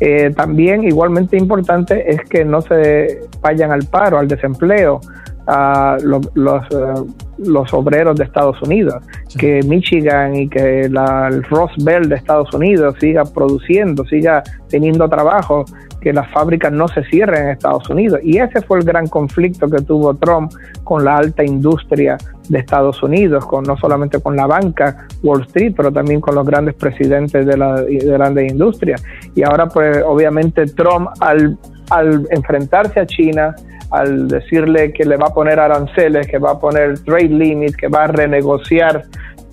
eh, 0.00 0.30
también 0.36 0.84
igualmente 0.84 1.36
importante 1.36 2.10
es 2.10 2.20
que 2.28 2.44
no 2.44 2.60
se 2.60 3.20
vayan 3.40 3.72
al 3.72 3.84
paro, 3.86 4.18
al 4.18 4.28
desempleo, 4.28 5.00
a 5.46 5.96
los, 6.02 6.26
eh, 6.70 6.94
los, 7.38 7.72
obreros 7.74 8.16
de 8.16 8.24
Estados 8.24 8.60
Unidos, 8.62 8.96
que 9.38 9.60
Michigan 9.62 10.34
y 10.36 10.48
que 10.48 10.88
la, 10.88 11.28
el 11.28 11.42
Belt 11.84 12.08
de 12.08 12.16
Estados 12.16 12.52
Unidos 12.52 12.96
siga 13.00 13.24
produciendo, 13.24 14.04
siga 14.06 14.42
teniendo 14.68 15.08
trabajo, 15.08 15.64
que 16.00 16.12
las 16.12 16.30
fábricas 16.30 16.72
no 16.72 16.86
se 16.88 17.02
cierren 17.04 17.44
en 17.44 17.48
Estados 17.50 17.88
Unidos. 17.90 18.20
Y 18.22 18.38
ese 18.38 18.62
fue 18.62 18.78
el 18.78 18.84
gran 18.84 19.08
conflicto 19.08 19.68
que 19.68 19.82
tuvo 19.82 20.14
Trump 20.14 20.52
con 20.84 21.04
la 21.04 21.16
alta 21.16 21.44
industria 21.44 22.16
de 22.48 22.58
Estados 22.58 23.02
Unidos, 23.02 23.44
con 23.46 23.64
no 23.64 23.76
solamente 23.76 24.20
con 24.20 24.36
la 24.36 24.46
banca 24.46 25.06
Wall 25.22 25.42
Street, 25.42 25.74
pero 25.76 25.90
también 25.90 26.20
con 26.20 26.34
los 26.34 26.46
grandes 26.46 26.74
presidentes 26.74 27.44
de 27.44 27.56
la 27.56 27.82
de 27.82 27.98
grandes 27.98 28.52
industrias. 28.52 29.02
Y 29.34 29.42
ahora, 29.42 29.66
pues, 29.66 30.02
obviamente 30.06 30.66
Trump 30.66 31.08
al, 31.20 31.58
al 31.90 32.26
enfrentarse 32.30 33.00
a 33.00 33.06
China, 33.06 33.54
al 33.90 34.28
decirle 34.28 34.92
que 34.92 35.04
le 35.04 35.16
va 35.16 35.28
a 35.28 35.34
poner 35.34 35.60
aranceles, 35.60 36.26
que 36.26 36.38
va 36.38 36.52
a 36.52 36.58
poner 36.58 36.98
trade 37.00 37.28
limits, 37.28 37.76
que 37.76 37.88
va 37.88 38.04
a 38.04 38.06
renegociar 38.08 39.04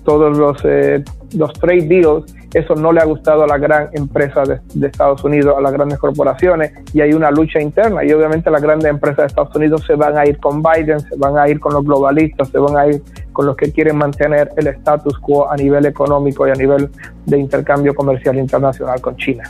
todos 0.04 0.36
los, 0.36 0.58
eh, 0.64 1.02
los 1.36 1.52
trade 1.54 1.86
deals, 1.86 2.34
eso 2.54 2.76
no 2.76 2.92
le 2.92 3.00
ha 3.00 3.04
gustado 3.04 3.42
a 3.42 3.46
la 3.48 3.58
gran 3.58 3.88
empresa 3.92 4.44
de, 4.44 4.86
Estados 4.86 5.24
Unidos, 5.24 5.56
a 5.58 5.60
las 5.60 5.72
grandes 5.72 5.98
corporaciones, 5.98 6.72
y 6.92 7.00
hay 7.00 7.12
una 7.12 7.30
lucha 7.32 7.60
interna. 7.60 8.04
Y 8.04 8.12
obviamente 8.12 8.48
las 8.48 8.62
grandes 8.62 8.88
empresas 8.88 9.18
de 9.18 9.26
Estados 9.26 9.56
Unidos 9.56 9.82
se 9.84 9.96
van 9.96 10.16
a 10.16 10.24
ir 10.24 10.38
con 10.38 10.62
Biden, 10.62 11.00
se 11.00 11.16
van 11.16 11.36
a 11.36 11.48
ir 11.48 11.58
con 11.58 11.74
los 11.74 11.84
globalistas, 11.84 12.48
se 12.48 12.58
van 12.58 12.76
a 12.76 12.86
ir 12.86 13.02
con 13.32 13.46
los 13.46 13.56
que 13.56 13.72
quieren 13.72 13.96
mantener 13.96 14.50
el 14.56 14.68
status 14.68 15.18
quo 15.18 15.50
a 15.50 15.56
nivel 15.56 15.84
económico 15.86 16.46
y 16.46 16.50
a 16.50 16.54
nivel 16.54 16.88
de 17.26 17.38
intercambio 17.38 17.92
comercial 17.92 18.36
internacional 18.36 19.00
con 19.00 19.16
China. 19.16 19.44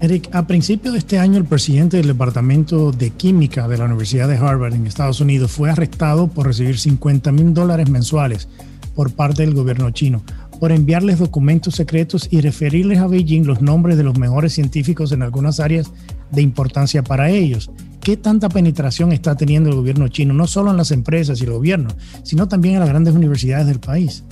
Eric, 0.00 0.28
a 0.32 0.46
principios 0.46 0.92
de 0.92 0.98
este 0.98 1.18
año 1.18 1.38
el 1.38 1.44
presidente 1.44 1.96
del 1.96 2.08
Departamento 2.08 2.92
de 2.92 3.10
Química 3.10 3.68
de 3.68 3.78
la 3.78 3.84
Universidad 3.84 4.28
de 4.28 4.36
Harvard 4.36 4.74
en 4.74 4.86
Estados 4.86 5.20
Unidos 5.20 5.52
fue 5.52 5.70
arrestado 5.70 6.26
por 6.26 6.46
recibir 6.46 6.78
50 6.78 7.32
mil 7.32 7.54
dólares 7.54 7.88
mensuales 7.88 8.48
por 8.94 9.12
parte 9.12 9.42
del 9.42 9.54
gobierno 9.54 9.90
chino 9.90 10.22
por 10.60 10.72
enviarles 10.72 11.18
documentos 11.18 11.74
secretos 11.74 12.28
y 12.30 12.40
referirles 12.40 12.98
a 12.98 13.06
Beijing 13.06 13.46
los 13.46 13.60
nombres 13.60 13.96
de 13.96 14.04
los 14.04 14.18
mejores 14.18 14.52
científicos 14.52 15.12
en 15.12 15.22
algunas 15.22 15.60
áreas 15.60 15.92
de 16.30 16.42
importancia 16.42 17.02
para 17.02 17.30
ellos. 17.30 17.70
¿Qué 18.00 18.16
tanta 18.16 18.48
penetración 18.48 19.12
está 19.12 19.36
teniendo 19.36 19.70
el 19.70 19.76
gobierno 19.76 20.08
chino, 20.08 20.34
no 20.34 20.46
solo 20.46 20.70
en 20.70 20.76
las 20.76 20.90
empresas 20.90 21.40
y 21.40 21.44
el 21.44 21.52
gobierno, 21.52 21.90
sino 22.22 22.48
también 22.48 22.74
en 22.74 22.80
las 22.80 22.88
grandes 22.88 23.14
universidades 23.14 23.66
del 23.66 23.80
país? 23.80 24.24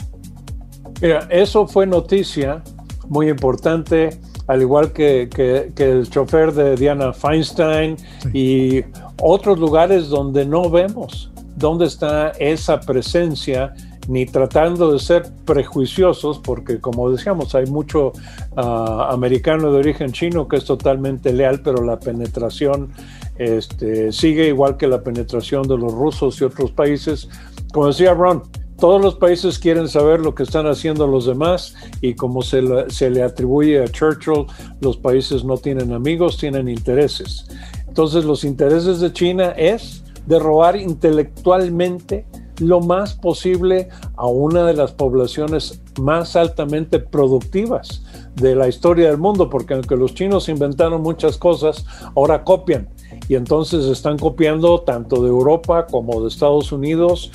Mira, 1.00 1.26
eso 1.30 1.66
fue 1.66 1.86
noticia 1.86 2.62
muy 3.08 3.28
importante 3.28 4.18
al 4.46 4.62
igual 4.62 4.92
que, 4.92 5.28
el 5.76 6.10
chofer 6.10 6.52
de 6.52 6.76
Diana 6.76 7.12
Feinstein 7.12 7.96
y 8.32 8.82
otros 9.20 9.58
lugares 9.58 10.08
donde 10.08 10.44
no 10.44 10.70
vemos 10.70 11.30
dónde 11.56 11.86
está 11.86 12.30
esa 12.38 12.80
presencia 12.80 13.74
ni 14.08 14.26
tratando 14.26 14.92
de 14.92 14.98
ser 14.98 15.30
prejuiciosos, 15.44 16.40
porque 16.40 16.80
como 16.80 17.10
decíamos, 17.10 17.54
hay 17.54 17.66
mucho 17.66 18.12
ah, 18.56 19.08
americano 19.12 19.70
de 19.72 19.78
origen 19.78 20.10
chino 20.12 20.48
que 20.48 20.56
es 20.56 20.64
totalmente 20.64 21.32
leal, 21.32 21.60
pero 21.62 21.84
la 21.84 22.00
penetración 22.00 22.92
este, 23.38 24.10
sigue 24.10 24.48
igual 24.48 24.76
que 24.76 24.88
la 24.88 25.02
penetración 25.02 25.62
de 25.68 25.78
los 25.78 25.92
rusos 25.92 26.40
y 26.40 26.44
otros 26.44 26.72
países. 26.72 27.28
Como 27.72 27.86
decía 27.86 28.12
Ron, 28.12 28.42
todos 28.82 29.00
los 29.00 29.14
países 29.14 29.60
quieren 29.60 29.86
saber 29.86 30.18
lo 30.18 30.34
que 30.34 30.42
están 30.42 30.66
haciendo 30.66 31.06
los 31.06 31.24
demás 31.24 31.76
y 32.00 32.14
como 32.14 32.42
se 32.42 32.60
le, 32.60 33.22
atribuye 33.22 33.80
a 33.80 33.86
Churchill, 33.86 34.46
los 34.80 34.96
países 34.96 35.44
no 35.44 35.56
tienen 35.56 35.92
amigos, 35.92 36.36
tienen 36.36 36.68
intereses. 36.68 37.46
Entonces 37.86 38.24
los 38.24 38.42
intereses 38.42 38.98
de 38.98 39.12
China 39.12 39.54
es 39.56 40.02
de 40.26 40.36
robar 40.40 40.74
intelectualmente 40.74 42.26
lo 42.58 42.80
más 42.80 43.14
posible 43.14 43.88
a 44.16 44.26
una 44.26 44.66
de 44.66 44.74
las 44.74 44.90
poblaciones 44.90 45.80
más 46.00 46.34
altamente 46.34 46.98
productivas 46.98 48.02
de 48.34 48.56
la 48.56 48.66
historia 48.66 49.06
del 49.10 49.18
mundo, 49.18 49.48
porque 49.48 49.74
aunque 49.74 49.94
los 49.94 50.12
chinos 50.12 50.48
inventaron 50.48 51.02
muchas 51.02 51.38
cosas, 51.38 51.86
ahora 52.16 52.42
copian. 52.42 52.88
Y 53.28 53.36
entonces 53.36 53.84
están 53.86 54.18
copiando 54.18 54.80
tanto 54.80 55.22
de 55.22 55.28
Europa 55.28 55.86
como 55.86 56.20
de 56.20 56.28
Estados 56.28 56.72
Unidos 56.72 57.30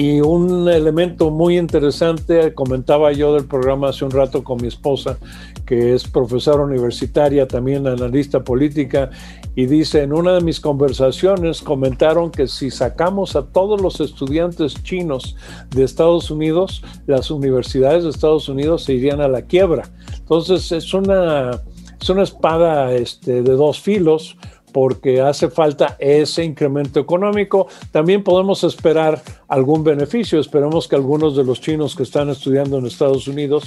y 0.00 0.22
un 0.22 0.66
elemento 0.66 1.30
muy 1.30 1.58
interesante, 1.58 2.54
comentaba 2.54 3.12
yo 3.12 3.34
del 3.34 3.44
programa 3.44 3.90
hace 3.90 4.06
un 4.06 4.10
rato 4.10 4.42
con 4.42 4.62
mi 4.62 4.68
esposa, 4.68 5.18
que 5.66 5.92
es 5.92 6.08
profesora 6.08 6.64
universitaria, 6.64 7.46
también 7.46 7.86
analista 7.86 8.42
política, 8.42 9.10
y 9.54 9.66
dice, 9.66 10.00
en 10.00 10.14
una 10.14 10.32
de 10.32 10.40
mis 10.40 10.58
conversaciones 10.58 11.60
comentaron 11.60 12.30
que 12.30 12.48
si 12.48 12.70
sacamos 12.70 13.36
a 13.36 13.42
todos 13.42 13.82
los 13.82 14.00
estudiantes 14.00 14.82
chinos 14.82 15.36
de 15.68 15.84
Estados 15.84 16.30
Unidos, 16.30 16.82
las 17.06 17.30
universidades 17.30 18.04
de 18.04 18.08
Estados 18.08 18.48
Unidos 18.48 18.84
se 18.84 18.94
irían 18.94 19.20
a 19.20 19.28
la 19.28 19.42
quiebra. 19.42 19.82
Entonces 20.18 20.72
es 20.72 20.94
una, 20.94 21.60
es 22.00 22.08
una 22.08 22.22
espada 22.22 22.94
este, 22.94 23.42
de 23.42 23.52
dos 23.52 23.78
filos 23.78 24.38
porque 24.72 25.20
hace 25.20 25.50
falta 25.50 25.96
ese 25.98 26.44
incremento 26.44 27.00
económico. 27.00 27.66
También 27.90 28.22
podemos 28.22 28.64
esperar 28.64 29.22
algún 29.50 29.84
beneficio. 29.84 30.40
Esperemos 30.40 30.88
que 30.88 30.96
algunos 30.96 31.36
de 31.36 31.44
los 31.44 31.60
chinos 31.60 31.94
que 31.94 32.04
están 32.04 32.30
estudiando 32.30 32.78
en 32.78 32.86
Estados 32.86 33.28
Unidos 33.28 33.64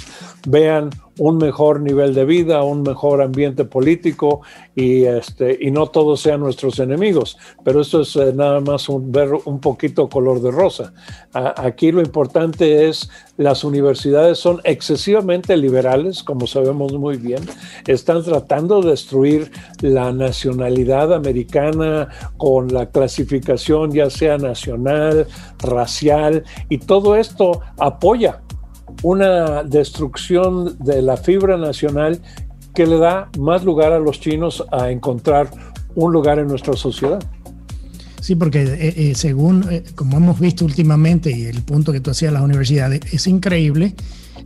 vean 0.48 0.90
un 1.20 1.38
mejor 1.38 1.82
nivel 1.82 2.16
de 2.16 2.26
vida, 2.26 2.64
un 2.64 2.82
mejor 2.82 3.22
ambiente 3.22 3.66
político 3.66 4.42
y, 4.74 5.04
este, 5.04 5.58
y 5.62 5.70
no 5.70 5.88
todos 5.88 6.22
sean 6.22 6.40
nuestros 6.40 6.80
enemigos. 6.80 7.38
Pero 7.64 7.82
esto 7.82 8.02
es 8.02 8.16
eh, 8.16 8.34
nada 8.34 8.62
más 8.62 8.90
un, 8.90 9.12
ver 9.12 9.30
un 9.46 9.60
poquito 9.60 10.10
color 10.10 10.42
de 10.42 10.52
rosa. 10.52 10.94
aquí 11.34 11.92
lo 11.92 12.02
importante 12.02 12.88
es 12.88 13.10
las 13.38 13.64
universidades 13.64 14.38
son 14.38 14.62
excesivamente 14.64 15.58
liberales, 15.58 16.24
como 16.24 16.48
sabemos 16.48 16.94
muy 16.94 17.18
bien. 17.18 17.44
Están 17.88 18.24
tratando 18.24 18.82
de 18.82 18.92
destruir 18.92 19.52
la 19.82 20.12
nacionalidad 20.14 21.14
americana 21.14 22.10
con 22.38 22.74
la 22.74 22.88
clasificación 22.88 23.92
ya 23.92 24.10
sea 24.10 24.38
nacional, 24.38 25.28
racial, 25.74 26.44
y 26.70 26.78
todo 26.78 27.16
esto 27.16 27.62
apoya 27.78 28.42
una 29.02 29.64
destrucción 29.64 30.78
de 30.80 31.02
la 31.02 31.18
fibra 31.18 31.58
nacional 31.58 32.22
que 32.74 32.86
le 32.88 32.98
da 32.98 33.30
más 33.38 33.64
lugar 33.64 33.94
a 33.94 34.00
los 34.00 34.20
chinos 34.20 34.64
a 34.72 34.90
encontrar 34.90 35.50
un 35.96 36.12
lugar 36.12 36.40
en 36.40 36.48
nuestra 36.48 36.74
sociedad. 36.74 37.24
Sí, 38.24 38.36
porque 38.36 38.64
eh, 38.64 38.94
eh, 38.96 39.16
según, 39.16 39.66
eh, 39.70 39.84
como 39.96 40.18
hemos 40.18 40.40
visto 40.40 40.64
últimamente, 40.64 41.30
y 41.32 41.44
el 41.44 41.62
punto 41.62 41.92
que 41.92 42.00
tú 42.00 42.12
hacías 42.12 42.32
las 42.32 42.42
universidades, 42.42 43.02
es 43.14 43.28
increíble 43.28 43.96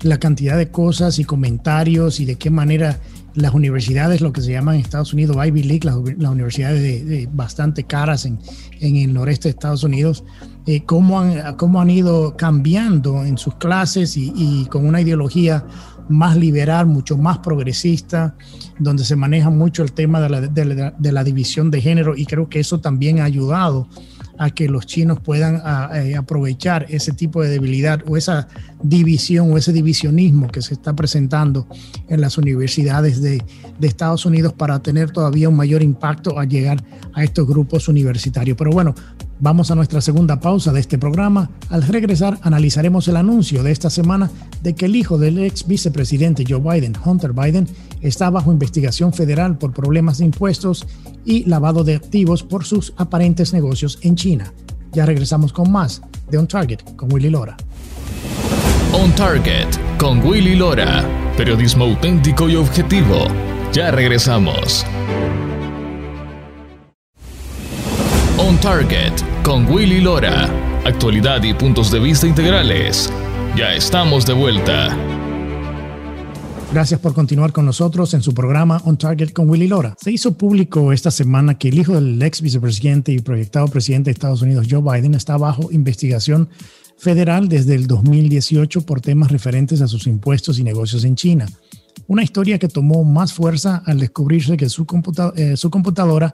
la 0.02 0.18
cantidad 0.18 0.58
de 0.58 0.70
cosas 0.70 1.20
y 1.20 1.26
comentarios 1.26 2.20
y 2.20 2.26
de 2.26 2.36
qué 2.38 2.50
manera 2.50 3.00
las 3.36 3.54
universidades, 3.54 4.22
lo 4.22 4.34
que 4.34 4.42
se 4.42 4.52
llama 4.52 4.74
en 4.74 4.82
Estados 4.82 5.14
Unidos 5.14 5.38
Ivy 5.46 5.62
League, 5.62 5.82
las, 5.84 5.96
universidades 5.96 6.82
de, 6.82 7.30
bastante 7.32 7.84
caras 7.84 8.26
en, 8.26 8.40
el 8.82 9.14
noreste 9.14 9.48
de 9.48 9.52
Estados 9.52 9.84
Unidos, 9.84 10.24
eh, 10.68 10.84
cómo, 10.86 11.22
han, 11.22 11.56
cómo 11.56 11.80
han 11.80 11.90
ido 11.90 12.36
cambiando 12.36 13.24
en 13.24 13.38
sus 13.38 13.56
clases 13.56 14.18
y, 14.18 14.68
con 14.70 14.86
una 14.86 15.00
ideología 15.00 15.66
más 16.10 16.36
liberal, 16.36 16.88
mucho 16.88 17.18
más 17.18 17.38
progresista, 17.38 18.36
donde 18.78 19.06
se 19.06 19.16
maneja 19.16 19.50
mucho 19.50 19.82
el 19.82 19.94
tema 19.94 20.20
de 20.20 20.30
la, 20.30 20.42
de 20.42 21.12
la, 21.14 21.24
división 21.24 21.72
de 21.72 21.80
género 21.80 22.18
y 22.18 22.26
creo 22.26 22.50
que 22.50 22.60
eso 22.60 22.82
también 22.82 23.20
ha 23.20 23.24
ayudado 23.24 23.88
a 24.38 24.50
que 24.50 24.68
los 24.68 24.86
chinos 24.86 25.20
puedan 25.22 25.62
eh, 25.96 26.16
aprovechar 26.16 26.86
ese 26.90 27.14
tipo 27.14 27.42
de 27.42 27.50
debilidad 27.50 28.02
o 28.06 28.18
esa 28.18 28.50
división 28.84 29.52
o 29.52 29.58
ese 29.58 29.72
divisionismo 29.72 30.48
que 30.48 30.62
se 30.62 30.74
está 30.74 30.94
presentando 30.94 31.68
en 32.10 32.20
las 32.20 32.38
universidades 32.38 33.22
de, 33.22 33.42
de 33.80 33.88
Estados 33.88 34.26
Unidos 34.26 34.54
para 34.54 34.80
tener 34.80 35.12
todavía 35.12 35.50
un 35.50 35.56
mayor 35.56 35.82
impacto 35.82 36.38
al 36.38 36.50
llegar 36.50 36.84
a 37.14 37.24
estos 37.24 37.48
grupos 37.48 37.88
universitarios. 37.88 38.58
Pero 38.58 38.72
bueno, 38.72 38.94
Vamos 39.40 39.70
a 39.70 39.76
nuestra 39.76 40.02
segunda 40.02 40.40
pausa 40.40 40.74
de 40.74 40.80
este 40.80 40.98
programa. 40.98 41.50
Al 41.70 41.84
regresar 41.84 42.40
analizaremos 42.42 43.08
el 43.08 43.18
anuncio 43.18 43.62
de 43.62 43.72
esta 43.72 43.90
semana 43.90 44.32
de 44.64 44.74
que 44.74 44.86
el 44.86 44.96
hijo 44.96 45.20
del 45.20 45.38
ex 45.40 45.68
vicepresidente 45.68 46.44
Joe 46.48 46.60
Biden, 46.60 46.94
Hunter 47.06 47.34
Biden, 47.34 47.68
está 48.02 48.32
bajo 48.32 48.52
investigación 48.52 49.14
federal 49.14 49.58
por 49.58 49.74
problemas 49.74 50.18
de 50.18 50.26
impuestos 50.26 50.88
y 51.24 51.44
lavado 51.46 51.84
de 51.84 51.96
activos 51.96 52.42
por 52.42 52.66
sus 52.66 52.94
aparentes 52.98 53.54
negocios 53.54 54.00
en 54.02 54.16
China. 54.16 54.54
Ya 54.94 55.06
regresamos 55.06 55.54
con 55.54 55.72
más 55.72 56.02
de 56.32 56.40
On 56.40 56.48
Target 56.48 56.96
con 56.96 57.12
Willy 57.14 57.30
Lora. 57.30 57.56
On 58.94 59.12
Target 59.12 59.68
con 60.00 60.26
Willy 60.26 60.56
Lora. 60.56 61.06
Periodismo 61.38 61.86
auténtico 61.86 62.50
y 62.50 62.56
objetivo. 62.56 63.26
Ya 63.72 63.92
regresamos. 63.92 64.84
Target 68.62 69.14
con 69.44 69.70
Willy 69.72 70.02
Lora. 70.02 70.50
Actualidad 70.84 71.44
y 71.44 71.54
puntos 71.54 71.92
de 71.92 72.00
vista 72.00 72.26
integrales. 72.26 73.10
Ya 73.56 73.74
estamos 73.74 74.26
de 74.26 74.34
vuelta. 74.34 74.98
Gracias 76.74 77.00
por 77.00 77.14
continuar 77.14 77.54
con 77.54 77.66
nosotros 77.66 78.14
en 78.14 78.24
su 78.24 78.34
programa 78.34 78.82
On 78.86 78.98
Target 78.98 79.32
con 79.32 79.50
Willy 79.50 79.68
Lora. 79.68 79.96
Se 80.02 80.12
hizo 80.12 80.38
público 80.38 80.92
esta 80.92 81.12
semana 81.12 81.58
que 81.58 81.70
el 81.70 81.78
hijo 81.78 81.94
del 81.94 82.22
ex 82.22 82.42
vicepresidente 82.42 83.12
y 83.12 83.20
proyectado 83.20 83.68
presidente 83.68 84.10
de 84.10 84.14
Estados 84.14 84.42
Unidos, 84.42 84.68
Joe 84.70 84.82
Biden, 84.82 85.14
está 85.14 85.38
bajo 85.38 85.72
investigación 85.72 86.50
federal 86.98 87.48
desde 87.50 87.76
el 87.76 87.86
2018 87.86 88.82
por 88.82 89.02
temas 89.02 89.32
referentes 89.32 89.82
a 89.82 89.88
sus 89.88 90.08
impuestos 90.08 90.58
y 90.58 90.64
negocios 90.64 91.04
en 91.04 91.16
China. 91.16 91.48
Una 92.06 92.24
historia 92.24 92.60
que 92.60 92.68
tomó 92.68 93.04
más 93.04 93.34
fuerza 93.34 93.82
al 93.86 94.00
descubrirse 94.00 94.56
que 94.58 94.70
su, 94.70 94.86
eh, 95.36 95.58
su 95.58 95.70
computadora, 95.70 96.32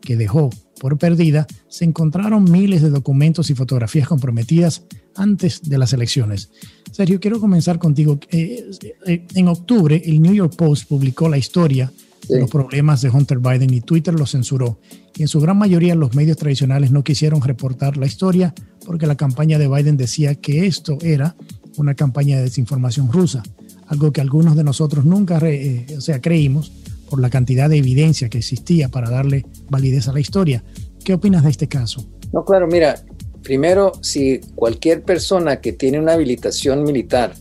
que 0.00 0.16
dejó 0.16 0.50
por 0.80 0.98
perdida, 0.98 1.46
se 1.68 1.84
encontraron 1.84 2.44
miles 2.44 2.82
de 2.82 2.90
documentos 2.90 3.50
y 3.50 3.54
fotografías 3.54 4.06
comprometidas 4.06 4.82
antes 5.14 5.62
de 5.62 5.78
las 5.78 5.92
elecciones. 5.92 6.50
Sergio, 6.92 7.18
quiero 7.18 7.40
comenzar 7.40 7.78
contigo. 7.78 8.18
Eh, 8.30 8.70
eh, 9.06 9.26
en 9.34 9.48
octubre, 9.48 10.00
el 10.04 10.20
New 10.20 10.34
York 10.34 10.54
Post 10.56 10.88
publicó 10.88 11.28
la 11.28 11.38
historia 11.38 11.90
de 12.28 12.40
los 12.40 12.50
problemas 12.50 13.02
de 13.02 13.10
Hunter 13.10 13.38
Biden 13.38 13.72
y 13.72 13.80
Twitter 13.80 14.14
lo 14.14 14.26
censuró. 14.26 14.78
Y 15.16 15.22
en 15.22 15.28
su 15.28 15.40
gran 15.40 15.56
mayoría 15.56 15.94
los 15.94 16.14
medios 16.14 16.36
tradicionales 16.36 16.90
no 16.90 17.04
quisieron 17.04 17.40
reportar 17.40 17.96
la 17.96 18.06
historia 18.06 18.54
porque 18.84 19.06
la 19.06 19.14
campaña 19.14 19.58
de 19.58 19.68
Biden 19.68 19.96
decía 19.96 20.34
que 20.34 20.66
esto 20.66 20.98
era 21.02 21.36
una 21.76 21.94
campaña 21.94 22.36
de 22.36 22.44
desinformación 22.44 23.12
rusa, 23.12 23.42
algo 23.86 24.12
que 24.12 24.20
algunos 24.20 24.56
de 24.56 24.64
nosotros 24.64 25.04
nunca 25.04 25.38
eh, 25.42 25.86
o 25.96 26.00
sea, 26.00 26.20
creímos 26.20 26.72
por 27.08 27.20
la 27.20 27.30
cantidad 27.30 27.70
de 27.70 27.78
evidencia 27.78 28.28
que 28.28 28.38
existía 28.38 28.88
para 28.88 29.10
darle 29.10 29.46
validez 29.70 30.08
a 30.08 30.12
la 30.12 30.20
historia. 30.20 30.64
¿Qué 31.04 31.14
opinas 31.14 31.44
de 31.44 31.50
este 31.50 31.68
caso? 31.68 32.04
No, 32.32 32.44
claro, 32.44 32.66
mira, 32.66 33.04
primero, 33.42 33.92
si 34.02 34.40
cualquier 34.54 35.02
persona 35.02 35.60
que 35.60 35.72
tiene 35.72 36.00
una 36.00 36.14
habilitación 36.14 36.82
militar 36.82 37.34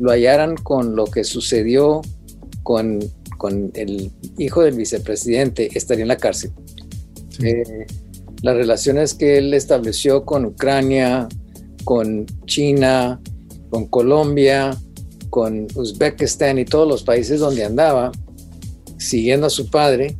lo 0.00 0.10
hallaran 0.10 0.56
con 0.56 0.96
lo 0.96 1.06
que 1.06 1.24
sucedió 1.24 2.02
con, 2.62 3.00
con 3.36 3.70
el 3.74 4.12
hijo 4.38 4.62
del 4.62 4.76
vicepresidente, 4.76 5.70
estaría 5.74 6.02
en 6.02 6.08
la 6.08 6.16
cárcel. 6.16 6.52
Eh, 7.42 7.86
las 8.42 8.56
relaciones 8.56 9.14
que 9.14 9.38
él 9.38 9.54
estableció 9.54 10.24
con 10.24 10.44
Ucrania, 10.44 11.28
con 11.84 12.26
China, 12.46 13.20
con 13.70 13.86
Colombia, 13.86 14.76
con 15.30 15.66
Uzbekistán 15.74 16.58
y 16.58 16.64
todos 16.64 16.88
los 16.88 17.02
países 17.02 17.40
donde 17.40 17.64
andaba, 17.64 18.12
siguiendo 18.98 19.46
a 19.46 19.50
su 19.50 19.70
padre, 19.70 20.16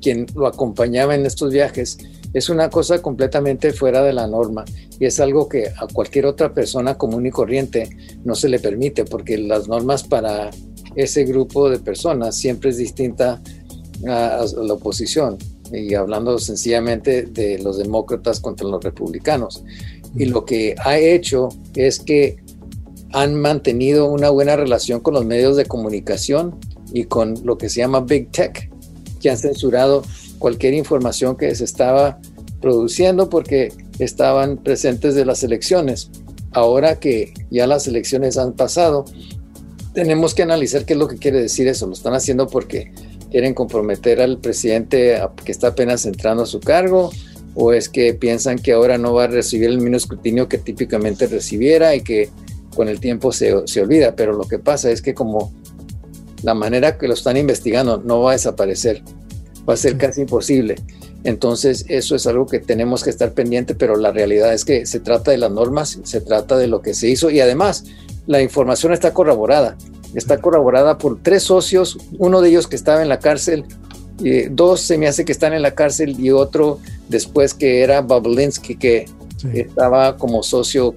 quien 0.00 0.26
lo 0.34 0.46
acompañaba 0.46 1.14
en 1.14 1.26
estos 1.26 1.52
viajes, 1.52 1.98
es 2.32 2.48
una 2.48 2.70
cosa 2.70 3.02
completamente 3.02 3.72
fuera 3.72 4.02
de 4.02 4.12
la 4.12 4.26
norma 4.26 4.64
y 4.98 5.06
es 5.06 5.18
algo 5.18 5.48
que 5.48 5.68
a 5.68 5.86
cualquier 5.92 6.26
otra 6.26 6.54
persona 6.54 6.96
común 6.96 7.26
y 7.26 7.30
corriente 7.30 7.88
no 8.24 8.34
se 8.34 8.48
le 8.48 8.60
permite 8.60 9.04
porque 9.04 9.36
las 9.38 9.66
normas 9.66 10.04
para 10.04 10.50
ese 10.94 11.24
grupo 11.24 11.68
de 11.70 11.78
personas 11.78 12.36
siempre 12.36 12.70
es 12.70 12.76
distinta 12.76 13.40
a, 14.06 14.44
la 14.62 14.74
oposición 14.74 15.38
y 15.72 15.94
hablando 15.94 16.38
sencillamente 16.38 17.22
de 17.22 17.58
los 17.58 17.78
demócratas 17.78 18.40
contra 18.40 18.68
los 18.68 18.82
republicanos. 18.82 19.62
Y 20.16 20.26
lo 20.26 20.44
que 20.44 20.74
ha 20.84 20.98
hecho 20.98 21.48
es 21.74 22.00
que 22.00 22.36
han 23.12 23.34
mantenido 23.34 24.06
una 24.06 24.30
buena 24.30 24.56
relación 24.56 25.00
con 25.00 25.14
los 25.14 25.24
medios 25.24 25.56
de 25.56 25.66
comunicación 25.66 26.58
y 26.92 27.04
con 27.04 27.34
lo 27.44 27.58
que 27.58 27.68
se 27.68 27.80
llama 27.80 28.00
Big 28.00 28.30
Tech, 28.30 28.70
que 29.20 29.30
han 29.30 29.38
censurado 29.38 30.02
cualquier 30.38 30.74
información 30.74 31.36
que 31.36 31.54
se 31.54 31.64
estaba 31.64 32.18
produciendo 32.60 33.28
porque 33.28 33.72
estaban 33.98 34.58
presentes 34.58 35.14
de 35.14 35.24
las 35.24 35.42
elecciones. 35.42 36.10
Ahora 36.52 36.98
que 36.98 37.32
ya 37.50 37.66
las 37.66 37.86
elecciones 37.86 38.36
han 38.38 38.52
pasado, 38.52 39.04
tenemos 39.94 40.34
que 40.34 40.42
analizar 40.42 40.84
qué 40.84 40.94
es 40.94 40.98
lo 40.98 41.08
que 41.08 41.16
quiere 41.16 41.40
decir 41.40 41.68
eso. 41.68 41.86
Lo 41.86 41.92
están 41.92 42.14
haciendo 42.14 42.46
porque 42.46 42.92
quieren 43.30 43.54
comprometer 43.54 44.20
al 44.20 44.38
presidente 44.38 45.20
que 45.44 45.52
está 45.52 45.68
apenas 45.68 46.06
entrando 46.06 46.42
a 46.42 46.46
su 46.46 46.60
cargo 46.60 47.10
o 47.54 47.72
es 47.72 47.88
que 47.88 48.14
piensan 48.14 48.58
que 48.58 48.72
ahora 48.72 48.98
no 48.98 49.12
va 49.14 49.24
a 49.24 49.28
recibir 49.28 49.68
el 49.68 49.78
mismo 49.78 49.96
escrutinio 49.96 50.48
que 50.48 50.58
típicamente 50.58 51.26
recibiera 51.26 51.94
y 51.94 52.02
que 52.02 52.30
con 52.74 52.88
el 52.88 53.00
tiempo 53.00 53.32
se, 53.32 53.54
se 53.66 53.82
olvida. 53.82 54.14
Pero 54.16 54.32
lo 54.32 54.46
que 54.46 54.58
pasa 54.58 54.90
es 54.90 55.02
que 55.02 55.14
como 55.14 55.52
la 56.42 56.54
manera 56.54 56.98
que 56.98 57.08
lo 57.08 57.14
están 57.14 57.36
investigando 57.36 57.98
no 57.98 58.22
va 58.22 58.30
a 58.30 58.34
desaparecer, 58.34 59.02
va 59.68 59.74
a 59.74 59.76
ser 59.76 59.96
casi 59.96 60.22
imposible. 60.22 60.76
Entonces, 61.22 61.84
eso 61.88 62.16
es 62.16 62.26
algo 62.26 62.46
que 62.46 62.60
tenemos 62.60 63.04
que 63.04 63.10
estar 63.10 63.32
pendiente, 63.32 63.74
pero 63.74 63.96
la 63.96 64.10
realidad 64.10 64.54
es 64.54 64.64
que 64.64 64.86
se 64.86 65.00
trata 65.00 65.30
de 65.30 65.38
las 65.38 65.50
normas, 65.50 65.98
se 66.02 66.20
trata 66.20 66.56
de 66.56 66.66
lo 66.66 66.80
que 66.80 66.94
se 66.94 67.08
hizo 67.08 67.30
y 67.30 67.40
además 67.40 67.84
la 68.26 68.40
información 68.40 68.92
está 68.92 69.12
corroborada. 69.12 69.76
Está 70.14 70.38
corroborada 70.38 70.98
por 70.98 71.22
tres 71.22 71.44
socios, 71.44 71.98
uno 72.18 72.40
de 72.40 72.48
ellos 72.48 72.66
que 72.66 72.76
estaba 72.76 73.02
en 73.02 73.08
la 73.08 73.18
cárcel, 73.18 73.64
y 74.18 74.42
dos 74.48 74.80
se 74.80 74.98
me 74.98 75.08
hace 75.08 75.24
que 75.24 75.32
están 75.32 75.52
en 75.52 75.62
la 75.62 75.74
cárcel 75.74 76.18
y 76.18 76.30
otro 76.30 76.78
después 77.08 77.54
que 77.54 77.82
era 77.82 78.02
Babolinsky 78.02 78.76
que 78.76 79.06
estaba 79.54 80.16
como 80.16 80.42
socio 80.42 80.94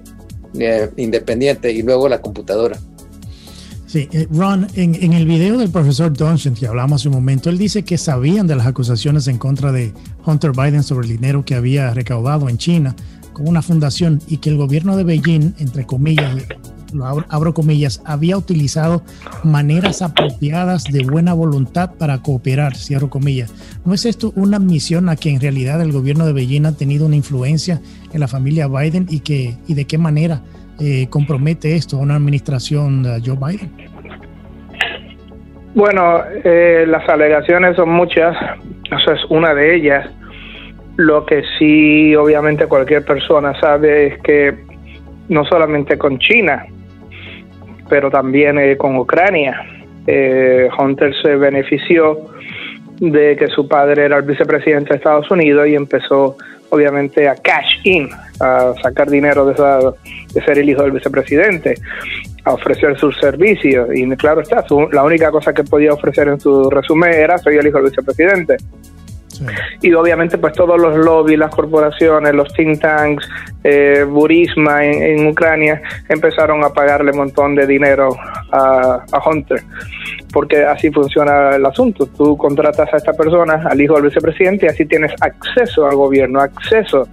eh, 0.58 0.90
independiente 0.96 1.72
y 1.72 1.82
luego 1.82 2.08
la 2.08 2.20
computadora. 2.20 2.78
Sí, 3.86 4.08
eh, 4.12 4.26
Ron, 4.30 4.66
en, 4.74 5.12
el 5.12 5.24
video 5.24 5.56
del 5.56 5.70
profesor 5.70 6.12
Dungeon 6.12 6.56
que 6.56 6.66
hablamos 6.66 7.00
hace 7.00 7.08
un 7.08 7.14
momento, 7.14 7.48
él 7.48 7.58
dice 7.58 7.84
que 7.84 7.96
sabían 7.96 8.48
de 8.48 8.56
las 8.56 8.66
acusaciones 8.66 9.28
en 9.28 9.38
contra 9.38 9.70
de 9.70 9.92
Hunter 10.26 10.50
Biden 10.50 10.82
sobre 10.82 11.06
el 11.06 11.16
dinero 11.16 11.44
que 11.44 11.54
había 11.54 11.94
recaudado 11.94 12.48
en 12.48 12.58
China 12.58 12.96
con 13.32 13.46
una 13.46 13.62
fundación 13.62 14.20
y 14.26 14.38
que 14.38 14.50
el 14.50 14.56
gobierno 14.56 14.96
de 14.96 15.04
Beijing, 15.04 15.54
entre 15.58 15.86
comillas, 15.86 16.34
abro, 17.02 17.54
comillas, 17.54 18.02
había 18.04 18.36
utilizado 18.36 19.02
maneras 19.42 20.02
apropiadas 20.02 20.84
de 20.84 21.04
buena 21.04 21.34
voluntad 21.34 21.94
para 21.98 22.18
cooperar, 22.18 22.76
cierro 22.76 23.10
comillas. 23.10 23.52
¿No 23.84 23.94
es 23.94 24.06
esto 24.06 24.32
una 24.36 24.58
admisión 24.58 25.08
a 25.08 25.16
que 25.16 25.30
en 25.30 25.40
realidad 25.40 25.80
el 25.80 25.92
gobierno 25.92 26.26
de 26.26 26.32
Beijing 26.32 26.66
ha 26.66 26.76
tenido 26.76 27.06
una 27.06 27.16
influencia 27.16 27.80
en 28.12 28.20
la 28.20 28.28
familia 28.28 28.68
Biden 28.68 29.06
y, 29.08 29.20
que, 29.20 29.56
y 29.66 29.74
de 29.74 29.86
qué 29.86 29.98
manera 29.98 30.42
eh, 30.80 31.06
compromete 31.08 31.76
esto 31.76 31.96
a 31.96 32.00
una 32.00 32.16
administración 32.16 33.04
Joe 33.24 33.36
Biden? 33.36 33.70
Bueno, 35.74 36.22
eh, 36.44 36.84
las 36.86 37.08
alegaciones 37.08 37.76
son 37.76 37.90
muchas, 37.90 38.36
esa 38.90 39.12
es 39.12 39.24
una 39.28 39.54
de 39.54 39.74
ellas. 39.74 40.08
Lo 40.96 41.26
que 41.26 41.42
sí, 41.58 42.14
obviamente, 42.14 42.66
cualquier 42.66 43.04
persona 43.04 43.58
sabe 43.60 44.06
es 44.06 44.22
que 44.22 44.54
no 45.28 45.44
solamente 45.44 45.98
con 45.98 46.18
China, 46.18 46.64
pero 47.88 48.10
también 48.10 48.58
eh, 48.58 48.76
con 48.76 48.96
Ucrania, 48.96 49.60
Hunter 50.78 51.14
se 51.22 51.34
benefició 51.36 52.18
de 53.00 53.36
que 53.36 53.48
su 53.48 53.66
padre 53.66 54.04
era 54.04 54.18
el 54.18 54.22
vicepresidente 54.22 54.90
de 54.90 54.96
Estados 54.96 55.30
Unidos 55.30 55.66
y 55.66 55.74
empezó 55.74 56.36
obviamente 56.70 57.28
a 57.28 57.36
cash 57.36 57.78
in, 57.84 58.08
a 58.40 58.74
sacar 58.82 59.08
dinero 59.08 59.46
de, 59.46 59.54
de 60.34 60.44
ser 60.44 60.58
el 60.58 60.68
hijo 60.68 60.82
del 60.82 60.92
vicepresidente. 60.92 61.76
a 62.44 62.52
ofrecer 62.52 62.98
sus 62.98 63.16
servicios. 63.18 63.88
Y 63.94 64.06
claro 64.16 64.42
está, 64.42 64.64
la 64.92 65.02
única 65.02 65.30
cosa 65.30 65.52
que 65.52 65.64
podía 65.64 65.92
ofrecer 65.92 66.28
en 66.28 66.38
su 66.38 66.68
resumen 66.68 67.12
era 67.12 67.38
soy 67.38 67.56
el 67.56 67.66
hijo 67.66 67.78
del 67.78 67.90
vicepresidente. 67.90 68.56
Y 69.82 69.92
obviamente 69.92 70.38
pues 70.38 70.52
todos 70.54 70.80
los 70.80 70.96
lobbies, 70.96 71.38
las 71.38 71.54
corporaciones, 71.54 72.34
los 72.34 72.52
think 72.54 72.80
tanks, 72.80 73.28
eh, 73.62 74.04
Burisma 74.06 74.84
en, 74.84 75.26
Ucrania 75.26 75.80
empezaron 76.08 76.62
a 76.64 76.70
pagarle 76.70 77.12
un 77.12 77.18
montón 77.18 77.54
de 77.54 77.66
dinero 77.66 78.14
a, 78.52 79.04
a, 79.10 79.28
Hunter, 79.28 79.62
porque 80.32 80.64
así 80.64 80.90
funciona 80.90 81.56
el 81.56 81.64
asunto. 81.64 82.06
Tú 82.06 82.36
contratas 82.36 82.92
a 82.92 82.96
esta 82.96 83.12
persona, 83.12 83.62
al 83.68 83.80
hijo 83.80 83.94
del 83.94 84.04
vicepresidente, 84.04 84.66
y 84.66 84.68
así 84.68 84.84
tienes 84.84 85.12
acceso 85.20 85.86
al 85.86 85.96
gobierno, 85.96 86.40
acceso 86.40 87.08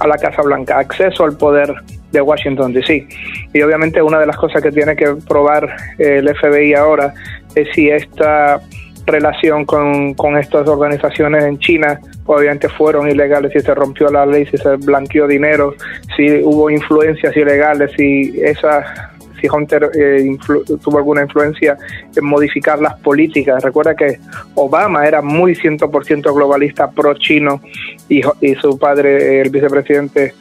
a 0.00 0.06
la 0.06 0.18
Casa 0.18 0.42
Blanca, 0.42 0.78
acceso 0.78 1.24
al 1.24 1.36
poder 1.36 1.74
de 2.12 2.20
Washington, 2.20 2.72
D.C. 2.72 3.06
Y 3.52 3.62
obviamente 3.62 4.02
una 4.02 4.18
de 4.18 4.26
las 4.26 4.36
cosas 4.36 4.62
que 4.62 4.70
tiene 4.70 4.96
que 4.96 5.14
probar 5.28 5.68
el 5.98 6.28
FBI 6.36 6.74
ahora 6.74 7.12
es 7.54 7.68
si 7.74 7.88
esta 7.88 8.60
relación 9.06 9.64
con, 9.64 10.14
con 10.14 10.36
estas 10.36 10.68
organizaciones 10.68 11.44
en 11.44 11.58
China 11.58 12.00
obviamente 12.26 12.68
fueron 12.68 13.08
ilegales, 13.08 13.52
si 13.52 13.60
se 13.60 13.74
rompió 13.74 14.08
la 14.08 14.26
ley, 14.26 14.46
si 14.46 14.56
se 14.58 14.76
blanqueó 14.76 15.26
dinero, 15.26 15.74
si 16.16 16.42
hubo 16.42 16.70
influencias 16.70 17.36
ilegales, 17.36 17.92
si 17.96 18.40
esa 18.42 19.12
si 19.40 19.48
Hunter 19.48 19.90
eh, 19.94 20.36
tuvo 20.82 20.96
alguna 20.96 21.22
influencia 21.22 21.76
en 22.16 22.24
modificar 22.24 22.80
las 22.80 22.98
políticas. 23.00 23.62
Recuerda 23.62 23.94
que 23.94 24.18
Obama 24.54 25.06
era 25.06 25.20
muy 25.20 25.54
100% 25.54 26.34
globalista, 26.34 26.90
pro-chino, 26.90 27.60
y, 28.08 28.22
y, 28.40 28.54
su 28.54 28.78
padre, 28.78 29.42
el 29.42 29.50
vicepresidente 29.50 30.32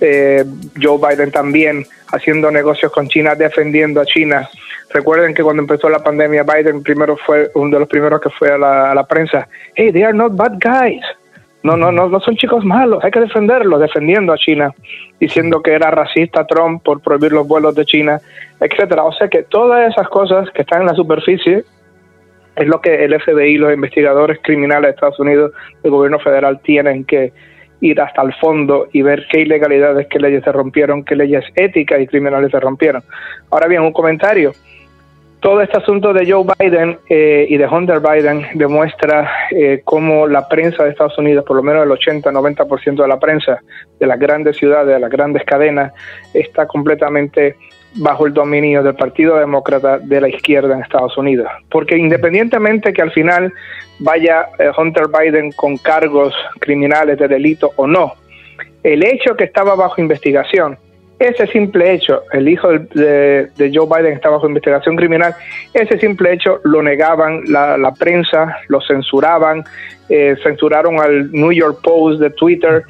eh, 0.00 0.44
Joe 0.82 0.98
Biden 0.98 1.30
también, 1.30 1.86
haciendo 2.08 2.50
negocios 2.50 2.90
con 2.90 3.08
China, 3.08 3.36
defendiendo 3.36 4.00
a 4.00 4.04
China 4.04 4.48
Recuerden 4.90 5.34
que 5.34 5.42
cuando 5.42 5.62
empezó 5.62 5.88
la 5.88 6.02
pandemia, 6.02 6.44
Biden 6.44 6.82
primero 6.82 7.16
fue 7.16 7.50
uno 7.54 7.70
de 7.70 7.80
los 7.80 7.88
primeros 7.88 8.20
que 8.20 8.30
fue 8.30 8.50
a 8.50 8.58
la, 8.58 9.06
prensa. 9.08 9.48
Hey, 9.74 9.92
they 9.92 10.02
are 10.02 10.16
not 10.16 10.36
bad 10.36 10.58
guys. 10.60 11.02
No, 11.62 11.76
no, 11.76 11.90
no, 11.90 12.08
no 12.08 12.20
son 12.20 12.36
chicos 12.36 12.64
malos. 12.64 13.02
Hay 13.02 13.10
que 13.10 13.20
defenderlos, 13.20 13.80
defendiendo 13.80 14.32
a 14.32 14.36
China, 14.36 14.72
diciendo 15.18 15.62
que 15.62 15.72
era 15.72 15.90
racista 15.90 16.46
Trump 16.46 16.82
por 16.82 17.00
prohibir 17.00 17.32
los 17.32 17.48
vuelos 17.48 17.74
de 17.74 17.86
China, 17.86 18.20
etcétera. 18.60 19.02
O 19.04 19.12
sea 19.12 19.28
que 19.28 19.44
todas 19.44 19.90
esas 19.90 20.08
cosas 20.08 20.50
que 20.50 20.62
están 20.62 20.82
en 20.82 20.88
la 20.88 20.94
superficie 20.94 21.64
es 22.56 22.66
lo 22.68 22.80
que 22.80 23.04
el 23.04 23.18
FBI, 23.18 23.56
los 23.56 23.72
investigadores 23.72 24.38
criminales 24.42 24.88
de 24.88 24.90
Estados 24.90 25.18
Unidos, 25.18 25.52
el 25.82 25.90
gobierno 25.90 26.18
federal 26.20 26.60
tienen 26.60 27.04
que 27.04 27.32
ir 27.80 28.00
hasta 28.00 28.22
el 28.22 28.32
fondo 28.34 28.88
y 28.92 29.02
ver 29.02 29.26
qué 29.30 29.40
ilegalidades, 29.40 30.06
qué 30.08 30.18
leyes 30.18 30.44
se 30.44 30.52
rompieron, 30.52 31.04
qué 31.04 31.16
leyes 31.16 31.44
éticas 31.56 32.00
y 32.00 32.06
criminales 32.06 32.50
se 32.50 32.60
rompieron. 32.60 33.02
Ahora 33.50 33.66
bien, 33.66 33.82
un 33.82 33.92
comentario 33.92 34.52
todo 35.44 35.60
este 35.60 35.76
asunto 35.76 36.14
de 36.14 36.24
Joe 36.24 36.42
Biden 36.58 36.98
eh, 37.10 37.44
y 37.50 37.58
de 37.58 37.66
Hunter 37.66 38.00
Biden 38.00 38.46
demuestra 38.54 39.30
eh, 39.50 39.82
cómo 39.84 40.26
la 40.26 40.48
prensa 40.48 40.84
de 40.84 40.90
Estados 40.90 41.18
Unidos, 41.18 41.44
por 41.46 41.54
lo 41.54 41.62
menos 41.62 41.84
el 41.84 41.90
80-90% 41.90 43.02
de 43.02 43.06
la 43.06 43.20
prensa 43.20 43.60
de 44.00 44.06
las 44.06 44.18
grandes 44.18 44.56
ciudades, 44.56 44.94
de 44.94 44.98
las 44.98 45.10
grandes 45.10 45.44
cadenas, 45.44 45.92
está 46.32 46.66
completamente 46.66 47.56
bajo 47.96 48.26
el 48.26 48.32
dominio 48.32 48.82
del 48.82 48.94
Partido 48.94 49.36
Demócrata 49.36 49.98
de 49.98 50.18
la 50.22 50.30
izquierda 50.30 50.76
en 50.76 50.80
Estados 50.80 51.18
Unidos. 51.18 51.48
Porque 51.70 51.98
independientemente 51.98 52.94
que 52.94 53.02
al 53.02 53.12
final 53.12 53.52
vaya 53.98 54.46
eh, 54.58 54.70
Hunter 54.74 55.08
Biden 55.08 55.52
con 55.52 55.76
cargos 55.76 56.34
criminales 56.58 57.18
de 57.18 57.28
delito 57.28 57.70
o 57.76 57.86
no, 57.86 58.14
el 58.82 59.04
hecho 59.04 59.36
que 59.36 59.44
estaba 59.44 59.74
bajo 59.74 60.00
investigación 60.00 60.78
ese 61.18 61.46
simple 61.46 61.92
hecho, 61.92 62.22
el 62.32 62.48
hijo 62.48 62.68
de, 62.70 63.48
Joe 63.72 63.86
Biden 63.86 64.14
está 64.14 64.30
bajo 64.30 64.48
investigación 64.48 64.96
criminal, 64.96 65.34
ese 65.72 65.98
simple 65.98 66.32
hecho 66.32 66.60
lo 66.64 66.82
negaban 66.82 67.42
la, 67.46 67.94
prensa, 67.98 68.56
lo 68.68 68.80
censuraban, 68.80 69.64
eh, 70.08 70.36
censuraron 70.42 71.00
al 71.00 71.30
New 71.32 71.52
York 71.52 71.80
Post 71.82 72.20
de 72.20 72.30
Twitter 72.30 72.84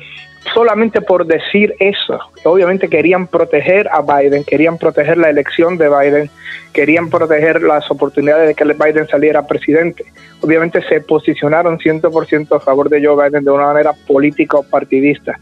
solamente 0.52 1.00
por 1.00 1.26
decir 1.26 1.74
eso. 1.78 2.18
Obviamente 2.44 2.88
querían 2.88 3.26
proteger 3.26 3.88
a 3.90 4.02
Biden, 4.02 4.44
querían 4.44 4.78
proteger 4.78 5.16
la 5.16 5.30
elección 5.30 5.78
de 5.78 5.88
Biden, 5.88 6.30
querían 6.72 7.08
proteger 7.08 7.62
las 7.62 7.90
oportunidades 7.90 8.48
de 8.48 8.54
que 8.54 8.64
Biden 8.64 9.06
saliera 9.08 9.46
presidente. 9.46 10.04
Obviamente 10.40 10.82
se 10.82 11.00
posicionaron 11.00 11.78
100% 11.78 12.56
a 12.56 12.60
favor 12.60 12.88
de 12.88 13.04
Joe 13.04 13.28
Biden 13.28 13.44
de 13.44 13.50
una 13.50 13.66
manera 13.66 13.92
política 14.06 14.58
o 14.58 14.62
partidista. 14.62 15.38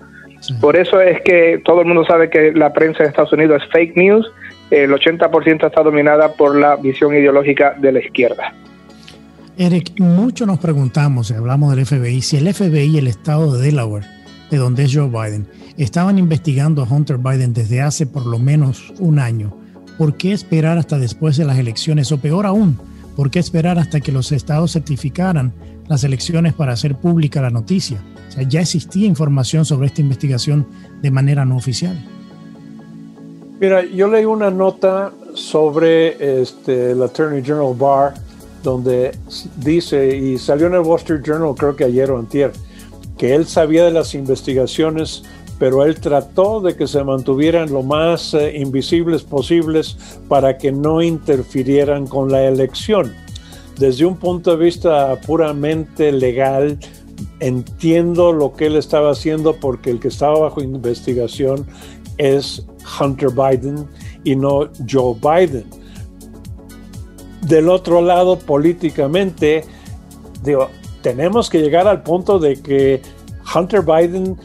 Por 0.61 0.76
eso 0.76 1.00
es 1.00 1.20
que 1.22 1.61
todo 1.64 1.83
el 1.83 1.87
mundo 1.87 2.05
sabe 2.05 2.28
que 2.31 2.52
la 2.52 2.72
prensa 2.72 3.02
de 3.02 3.11
Estados 3.11 3.33
Unidos 3.33 3.62
es 3.62 3.70
fake 3.72 3.96
news. 3.96 4.26
El 4.70 4.90
80% 4.90 5.66
está 5.66 5.83
dominada 5.83 6.33
por 6.33 6.57
la 6.57 6.76
visión 6.76 7.14
ideológica 7.14 7.76
de 7.78 7.92
la 7.92 8.00
izquierda. 8.00 8.52
Eric, 9.59 10.00
mucho 10.00 10.46
nos 10.46 10.59
preguntamos, 10.59 11.31
hablamos 11.31 11.76
del 11.76 11.85
FBI, 11.85 12.22
si 12.22 12.38
el 12.38 12.52
FBI 12.52 12.94
y 12.94 12.98
el 12.98 13.07
estado 13.07 13.52
de 13.52 13.66
Delaware, 13.66 14.07
de 14.50 14.57
donde 14.57 14.85
es 14.85 14.96
Joe 14.96 15.09
Biden, 15.09 15.46
estaban 15.76 16.18
investigando 16.18 16.83
a 16.83 16.87
Hunter 16.87 17.18
Biden 17.18 17.52
desde 17.52 17.83
hace 17.83 18.07
por 18.07 18.24
lo 18.26 18.38
menos 18.38 18.94
un 18.98 19.18
año. 19.18 19.55
¿Por 19.98 20.16
qué 20.16 20.33
esperar 20.33 20.78
hasta 20.78 20.98
después 20.98 21.37
de 21.37 21.44
las 21.44 21.59
elecciones? 21.59 22.11
O 22.12 22.18
peor 22.18 22.46
aún, 22.46 22.78
¿por 23.14 23.31
qué 23.31 23.38
esperar 23.38 23.78
hasta 23.78 24.00
que 24.00 24.11
los 24.11 24.33
estados 24.33 24.72
certificaran 24.72 25.52
las 25.87 26.02
elecciones 26.02 26.55
para 26.55 26.72
hacer 26.72 26.94
pública 26.94 27.42
la 27.42 27.50
noticia? 27.50 27.98
O 28.33 28.35
sea, 28.35 28.49
ya 28.49 28.62
existía 28.62 29.07
información 29.07 29.66
sobre 29.66 29.88
esta 29.88 30.01
investigación 30.01 30.66
de 31.03 31.11
manera 31.11 31.45
no 31.45 31.57
oficial. 31.57 32.03
Mira, 33.61 33.85
yo 33.85 34.09
leí 34.09 34.25
una 34.25 34.51
nota 34.51 35.12
sobre 35.35 36.40
este, 36.40 36.92
el 36.92 37.03
Attorney 37.03 37.42
General 37.42 37.75
Barr, 37.77 38.14
donde 38.62 39.12
dice, 39.59 40.16
y 40.16 40.38
salió 40.38 40.66
en 40.68 40.75
el 40.75 40.81
Wall 40.81 40.99
Street 40.99 41.21
Journal 41.23 41.55
creo 41.55 41.77
que 41.77 41.85
ayer 41.85 42.11
o 42.11 42.18
antier, 42.18 42.53
que 43.18 43.35
él 43.35 43.47
sabía 43.47 43.85
de 43.85 43.90
las 43.90 44.14
investigaciones, 44.14 45.25
pero 45.59 45.85
él 45.85 46.01
trató 46.01 46.62
de 46.62 46.75
que 46.75 46.87
se 46.87 47.05
mantuvieran 47.05 47.71
lo 47.71 47.83
más 47.83 48.33
eh, 48.33 48.57
invisibles 48.57 49.23
posibles 49.25 49.99
para 50.27 50.57
que 50.57 50.73
no 50.73 51.03
interfirieran 51.03 52.07
con 52.07 52.33
la 52.33 52.45
elección. 52.47 53.12
Desde 53.79 54.07
un 54.07 54.16
punto 54.16 54.57
de 54.57 54.64
vista 54.64 55.21
puramente 55.21 56.12
legal, 56.12 56.79
entiendo 57.40 58.33
lo 58.33 58.53
que 58.53 58.66
él 58.66 58.77
estaba 58.77 59.11
haciendo 59.11 59.57
porque 59.57 59.90
el 59.90 60.01
que 60.01 60.09
estaba 60.09 60.38
bajo 60.38 60.62
investigación 60.62 61.66
es 62.18 62.64
Hunter 63.01 63.31
Biden 63.31 63.87
y 64.25 64.37
no 64.37 64.68
Joe 64.88 65.16
Biden. 65.20 65.64
Del 67.42 67.68
otro 67.68 68.01
lado, 68.01 68.38
políticamente, 68.38 69.64
digo, 70.44 70.68
tenemos 71.03 71.51
que 71.51 71.59
llegar 71.59 71.88
al 71.88 72.03
punto 72.03 72.38
de 72.38 72.61
que 72.61 73.03
Hunter 73.55 73.83
Biden 73.83 74.37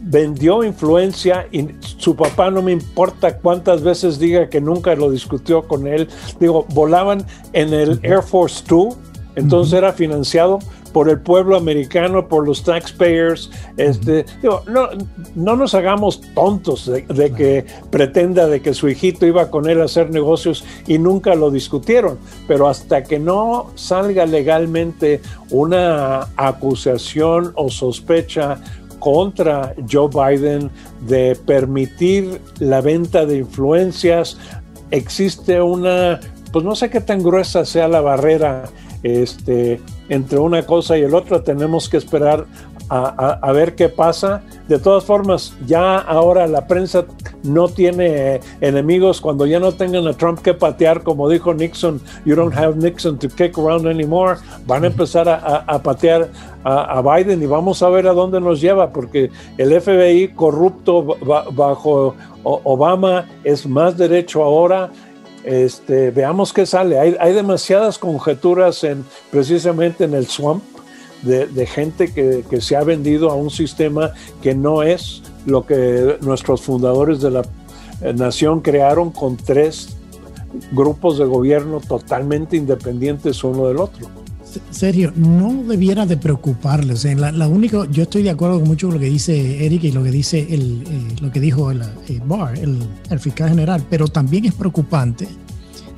vendió 0.00 0.64
influencia 0.64 1.46
y 1.52 1.68
su 1.80 2.16
papá 2.16 2.50
no 2.50 2.62
me 2.62 2.72
importa 2.72 3.38
cuántas 3.38 3.82
veces 3.82 4.18
diga 4.18 4.48
que 4.48 4.60
nunca 4.60 4.94
lo 4.94 5.10
discutió 5.10 5.66
con 5.66 5.86
él. 5.86 6.08
Digo, 6.40 6.64
volaban 6.70 7.26
en 7.52 7.74
el 7.74 8.00
Air 8.02 8.22
Force 8.22 8.64
Two, 8.64 8.96
entonces 9.34 9.74
era 9.74 9.92
financiado 9.92 10.60
por 10.92 11.08
el 11.08 11.20
pueblo 11.20 11.56
americano, 11.56 12.28
por 12.28 12.46
los 12.46 12.62
taxpayers. 12.62 13.50
Este, 13.76 14.24
digo, 14.42 14.62
no, 14.68 14.88
no 15.34 15.56
nos 15.56 15.74
hagamos 15.74 16.20
tontos 16.34 16.86
de, 16.86 17.32
que 17.32 17.64
pretenda 17.90 18.46
de 18.46 18.60
que 18.60 18.74
su 18.74 18.88
hijito 18.88 19.26
iba 19.26 19.50
con 19.50 19.68
él 19.68 19.80
a 19.80 19.84
hacer 19.84 20.10
negocios 20.10 20.64
y 20.86 20.98
nunca 20.98 21.34
lo 21.34 21.50
discutieron. 21.50 22.18
Pero 22.46 22.68
hasta 22.68 23.04
que 23.04 23.18
no 23.18 23.70
salga 23.74 24.26
legalmente 24.26 25.20
una 25.50 26.28
acusación 26.36 27.52
o 27.54 27.70
sospecha 27.70 28.60
contra 28.98 29.74
Joe 29.90 30.08
Biden 30.08 30.70
de 31.06 31.36
permitir 31.46 32.40
la 32.58 32.80
venta 32.80 33.24
de 33.26 33.38
influencias, 33.38 34.36
existe 34.90 35.60
una, 35.62 36.20
pues 36.52 36.64
no 36.64 36.74
sé 36.74 36.90
qué 36.90 37.00
tan 37.00 37.22
gruesa 37.22 37.64
sea 37.64 37.88
la 37.88 38.00
barrera 38.00 38.64
este, 39.02 39.80
entre 40.08 40.38
una 40.38 40.64
cosa 40.64 40.96
y 40.96 41.02
el 41.02 41.14
otro. 41.14 41.42
Tenemos 41.42 41.88
que 41.88 41.96
esperar 41.96 42.46
a, 42.90 43.52
ver 43.52 43.74
qué 43.74 43.88
pasa. 43.88 44.42
De 44.66 44.78
todas 44.78 45.04
formas, 45.04 45.54
ya 45.66 45.98
ahora 45.98 46.46
la 46.46 46.66
prensa 46.66 47.04
no 47.42 47.68
tiene 47.68 48.40
enemigos 48.60 49.20
cuando 49.20 49.46
ya 49.46 49.60
no 49.60 49.72
tengan 49.72 50.06
a 50.06 50.14
Trump 50.14 50.40
que 50.40 50.54
patear, 50.54 51.02
como 51.02 51.28
dijo 51.28 51.54
Nixon, 51.54 52.00
you 52.24 52.34
don't 52.34 52.54
have 52.54 52.76
Nixon 52.76 53.18
to 53.18 53.28
kick 53.28 53.58
around 53.58 53.86
anymore. 53.86 54.38
Van 54.66 54.84
a 54.84 54.88
empezar 54.88 55.28
a, 55.28 55.82
patear 55.82 56.30
a, 56.64 57.02
Biden 57.02 57.42
y 57.42 57.46
vamos 57.46 57.82
a 57.82 57.88
ver 57.88 58.06
a 58.06 58.12
dónde 58.12 58.40
nos 58.40 58.60
lleva, 58.60 58.90
porque 58.90 59.30
el 59.58 59.80
FBI 59.80 60.28
corrupto 60.34 61.16
bajo 61.52 62.14
Obama 62.44 63.26
es 63.44 63.66
más 63.66 63.96
derecho 63.96 64.42
ahora 64.42 64.90
este, 65.44 66.10
veamos 66.10 66.52
qué 66.52 66.66
sale. 66.66 66.98
Hay, 66.98 67.32
demasiadas 67.32 67.98
conjeturas 67.98 68.84
en, 68.84 69.04
precisamente 69.30 70.04
en 70.04 70.14
el 70.14 70.26
swamp 70.26 70.62
de, 71.22 71.66
gente 71.66 72.12
que, 72.12 72.60
se 72.60 72.76
ha 72.76 72.84
vendido 72.84 73.30
a 73.30 73.34
un 73.34 73.50
sistema 73.50 74.12
que 74.42 74.54
no 74.54 74.82
es 74.82 75.22
lo 75.46 75.66
que 75.66 76.18
nuestros 76.20 76.62
fundadores 76.62 77.20
de 77.20 77.30
la 77.30 77.42
eh, 78.00 78.12
nación 78.12 78.60
crearon 78.60 79.10
con 79.10 79.36
tres 79.36 79.96
grupos 80.72 81.18
de 81.18 81.24
gobierno 81.24 81.80
totalmente 81.80 82.56
independientes 82.56 83.42
uno 83.44 83.68
del 83.68 83.78
otro. 83.78 84.08
Sergio, 84.70 85.12
no 85.16 85.62
debiera 85.64 86.06
de 86.06 86.16
preocuparles. 86.16 87.04
la, 87.04 87.48
única, 87.48 87.86
yo 87.90 88.02
estoy 88.02 88.22
de 88.22 88.30
acuerdo 88.30 88.58
con 88.58 88.68
mucho 88.68 88.90
lo 88.90 88.98
que 88.98 89.06
dice 89.06 89.64
Eric 89.64 89.84
y 89.84 89.92
lo 89.92 90.02
que 90.02 90.10
dice 90.10 90.46
el, 90.50 90.82
eh, 90.82 91.16
lo 91.20 91.30
que 91.30 91.40
dijo 91.40 91.70
el, 91.70 91.82
eh, 91.82 92.20
Barr, 92.24 92.58
el, 92.58 93.20
fiscal 93.20 93.50
general, 93.50 93.84
pero 93.88 94.08
también 94.08 94.44
es 94.44 94.54
preocupante 94.54 95.28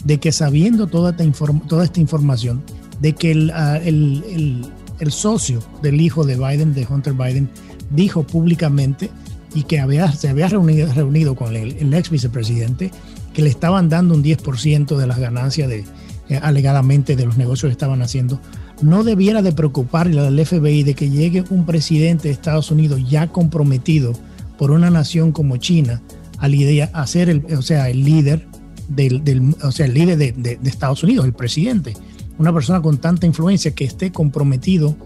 de 0.04 0.18
que 0.18 0.32
sabiendo 0.32 0.86
toda 0.86 1.10
esta, 1.10 1.24
toda 1.68 1.84
esta 1.84 2.00
información, 2.00 2.62
de 3.00 3.14
que 3.14 3.50
ah, 3.54 3.78
el, 3.78 4.64
el, 4.98 5.12
socio 5.12 5.62
del 5.82 6.00
hijo 6.00 6.24
de 6.24 6.36
Biden, 6.36 6.74
de 6.74 6.86
Hunter 6.88 7.14
Biden, 7.14 7.48
dijo 7.90 8.22
públicamente 8.22 9.10
y 9.54 9.64
que 9.64 9.80
había, 9.80 10.12
se 10.12 10.28
había 10.28 10.48
reunido, 10.48 10.92
reunido 10.92 11.34
con 11.34 11.56
el, 11.56 11.94
ex 11.94 12.10
vicepresidente, 12.10 12.90
que 13.32 13.42
le 13.42 13.48
estaban 13.48 13.88
dando 13.88 14.14
un 14.14 14.22
10% 14.22 14.96
de 14.96 15.06
las 15.06 15.18
ganancias 15.18 15.68
de, 15.68 15.84
eh, 16.30 16.38
alegadamente 16.42 17.16
de 17.16 17.26
los 17.26 17.36
negocios 17.36 17.68
que 17.68 17.72
estaban 17.72 18.02
haciendo, 18.02 18.40
no 18.82 19.04
debiera 19.04 19.42
de 19.42 19.52
preocuparle 19.52 20.20
al 20.20 20.46
FBI 20.46 20.84
de 20.84 20.94
que 20.94 21.10
llegue 21.10 21.44
un 21.50 21.66
presidente 21.66 22.28
de 22.28 22.34
Estados 22.34 22.70
Unidos 22.70 23.02
ya 23.10 23.26
comprometido 23.26 24.12
por 24.56 24.70
una 24.70 24.90
nación 24.90 25.32
como 25.32 25.56
China 25.56 26.00
a, 26.38 26.46
a 26.46 27.06
ser 27.06 27.28
el, 27.28 27.44
o 27.56 27.62
sea, 27.62 27.90
el 27.90 28.04
líder 28.04 28.46
del, 28.88 29.54
o 29.62 29.72
sea, 29.72 29.86
el 29.86 29.94
líder 29.94 30.18
de, 30.18 30.32
de, 30.32 30.58
Estados 30.64 31.02
Unidos, 31.02 31.26
el 31.26 31.32
presidente, 31.32 31.94
una 32.38 32.52
persona 32.52 32.80
con 32.80 32.98
tanta 32.98 33.26
influencia 33.26 33.74
que 33.74 33.84
esté 33.84 34.12
comprometido 34.12 34.96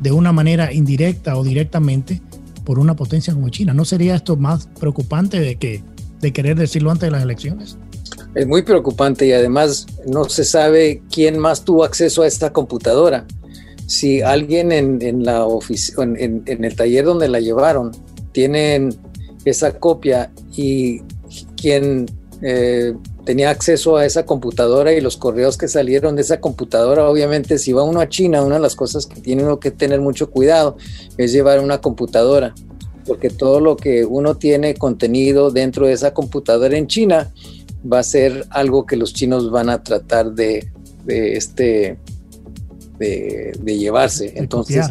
de 0.00 0.12
una 0.12 0.32
manera 0.32 0.72
indirecta 0.72 1.36
o 1.36 1.44
directamente 1.44 2.20
por 2.64 2.78
una 2.78 2.96
potencia 2.96 3.32
como 3.32 3.48
China. 3.48 3.72
¿No 3.72 3.84
sería 3.84 4.16
esto 4.16 4.36
más 4.36 4.68
preocupante 4.80 5.40
de 5.40 5.56
que 5.56 5.82
de 6.20 6.32
querer 6.32 6.56
decirlo 6.56 6.90
antes 6.90 7.06
de 7.06 7.10
las 7.12 7.22
elecciones? 7.22 7.78
Es 8.34 8.46
muy 8.46 8.62
preocupante 8.62 9.26
y 9.26 9.32
además 9.32 9.86
no 10.06 10.24
se 10.24 10.44
sabe 10.44 11.02
quién 11.10 11.38
más 11.38 11.64
tuvo 11.64 11.84
acceso 11.84 12.22
a 12.22 12.26
esta 12.26 12.52
computadora. 12.52 13.26
Si 13.86 14.22
alguien 14.22 14.72
en, 14.72 15.24
la 15.24 15.46
en, 15.98 16.42
en, 16.46 16.64
el 16.64 16.76
taller 16.76 17.04
donde 17.04 17.28
la 17.28 17.40
llevaron 17.40 17.92
tienen 18.32 18.96
esa 19.44 19.78
copia 19.78 20.32
y 20.56 21.02
quien 21.60 22.06
eh, 22.40 22.94
tenía 23.26 23.50
acceso 23.50 23.96
a 23.96 24.06
esa 24.06 24.24
computadora 24.24 24.92
y 24.94 25.00
los 25.00 25.18
correos 25.18 25.58
que 25.58 25.68
salieron 25.68 26.16
de 26.16 26.22
esa 26.22 26.40
computadora, 26.40 27.08
obviamente 27.08 27.58
si 27.58 27.72
va 27.72 27.82
uno 27.82 28.00
a 28.00 28.08
China, 28.08 28.42
una 28.42 28.56
de 28.56 28.62
las 28.62 28.76
cosas 28.76 29.06
que 29.06 29.20
tiene 29.20 29.44
uno 29.44 29.60
que 29.60 29.70
tener 29.70 30.00
mucho 30.00 30.30
cuidado 30.30 30.76
es 31.18 31.32
llevar 31.32 31.60
una 31.60 31.82
computadora, 31.82 32.54
porque 33.06 33.28
todo 33.28 33.60
lo 33.60 33.76
que 33.76 34.04
uno 34.06 34.36
tiene 34.36 34.74
contenido 34.74 35.50
dentro 35.50 35.86
de 35.86 35.92
esa 35.92 36.14
computadora 36.14 36.78
en 36.78 36.86
China 36.86 37.30
va 37.90 38.00
a 38.00 38.02
ser 38.02 38.46
algo 38.50 38.86
que 38.86 38.96
los 38.96 39.12
chinos 39.12 39.50
van 39.50 39.68
a 39.70 39.82
tratar 39.82 40.32
de, 40.32 40.70
este, 41.06 41.98
de, 42.98 43.78
llevarse. 43.78 44.32
Entonces, 44.36 44.86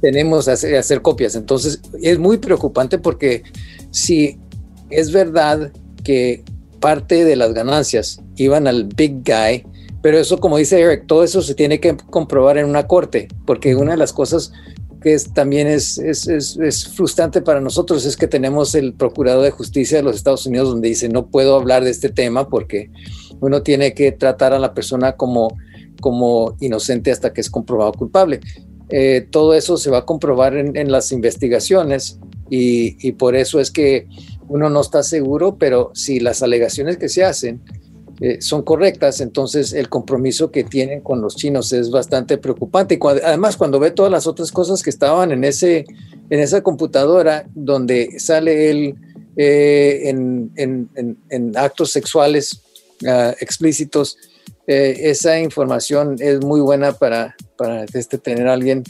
tenemos 0.00 0.44
que 0.44 0.50
hacer, 0.52 0.76
hacer 0.76 1.02
copias. 1.02 1.34
Entonces, 1.34 1.80
es 2.00 2.18
muy 2.18 2.38
preocupante 2.38 2.98
porque 2.98 3.42
si 3.90 4.38
es 4.90 5.12
verdad 5.12 5.72
que 6.04 6.44
parte 6.80 7.24
de 7.24 7.36
las 7.36 7.52
ganancias 7.52 8.20
iban 8.36 8.66
al 8.66 8.84
big 8.84 9.24
guy, 9.24 9.64
pero 10.02 10.18
eso, 10.18 10.38
como 10.38 10.58
dice 10.58 10.80
Eric, 10.80 11.06
todo 11.06 11.24
eso 11.24 11.42
se 11.42 11.54
tiene 11.54 11.80
que 11.80 11.96
comprobar 11.96 12.58
en 12.58 12.66
una 12.66 12.86
corte, 12.86 13.26
porque 13.44 13.74
una 13.74 13.92
de 13.92 13.96
las 13.96 14.12
cosas 14.12 14.52
que 15.00 15.16
también 15.34 15.66
es, 15.66 15.98
es, 15.98 16.26
es, 16.26 16.88
frustrante 16.88 17.42
para 17.42 17.60
nosotros 17.60 18.04
es 18.06 18.16
que 18.16 18.26
tenemos 18.26 18.74
el 18.74 18.94
procurador 18.94 19.44
de 19.44 19.50
justicia 19.50 19.98
de 19.98 20.02
los 20.02 20.16
Estados 20.16 20.46
Unidos 20.46 20.70
donde 20.70 20.88
dice 20.88 21.08
no 21.08 21.26
puedo 21.26 21.56
hablar 21.56 21.84
de 21.84 21.90
este 21.90 22.08
tema 22.08 22.48
porque 22.48 22.90
uno 23.40 23.62
tiene 23.62 23.94
que 23.94 24.12
tratar 24.12 24.52
a 24.52 24.58
la 24.58 24.74
persona 24.74 25.12
como, 25.12 25.56
como 26.00 26.56
inocente 26.60 27.10
hasta 27.10 27.32
que 27.32 27.40
es 27.40 27.50
comprobado 27.50 27.92
culpable. 27.92 28.40
Eh, 28.88 29.26
todo 29.30 29.54
eso 29.54 29.76
se 29.76 29.90
va 29.90 29.98
a 29.98 30.06
comprobar 30.06 30.56
en, 30.56 30.92
las 30.92 31.10
investigaciones 31.10 32.20
y, 32.48 32.96
y, 33.06 33.12
por 33.12 33.34
eso 33.34 33.58
es 33.58 33.72
que 33.72 34.06
uno 34.48 34.70
no 34.70 34.80
está 34.80 35.02
seguro, 35.02 35.56
pero 35.58 35.90
si 35.92 36.20
las 36.20 36.42
alegaciones 36.42 36.96
que 36.96 37.08
se 37.08 37.24
hacen 37.24 37.60
eh, 38.18 38.40
son 38.40 38.62
correctas, 38.62 39.20
entonces 39.20 39.74
el 39.74 39.90
compromiso 39.90 40.50
que 40.50 40.64
tienen 40.64 41.02
con 41.02 41.20
los 41.20 41.36
chinos 41.36 41.72
es 41.72 41.90
bastante 41.90 42.38
preocupante. 42.38 42.94
Y 42.94 43.06
además, 43.22 43.56
cuando 43.58 43.78
ve 43.78 43.90
todas 43.90 44.10
las 44.10 44.26
otras 44.26 44.50
cosas 44.50 44.82
que 44.82 44.88
estaban 44.90 45.32
en, 45.32 45.44
ese, 45.44 45.84
en 46.30 46.40
esa 46.40 46.62
computadora 46.62 47.46
donde 47.54 48.18
sale 48.18 48.70
él 48.70 48.94
eh, 49.36 50.08
en, 50.08 51.52
actos 51.56 51.92
sexuales 51.92 52.62
ah, 53.06 53.34
explícitos, 53.38 54.16
eh, 54.66 54.96
esa 55.02 55.38
información 55.38 56.16
es 56.18 56.40
muy 56.40 56.60
buena 56.60 56.92
para, 56.92 57.36
para 57.58 57.84
este, 57.84 58.16
tener 58.16 58.48
a 58.48 58.54
alguien 58.54 58.82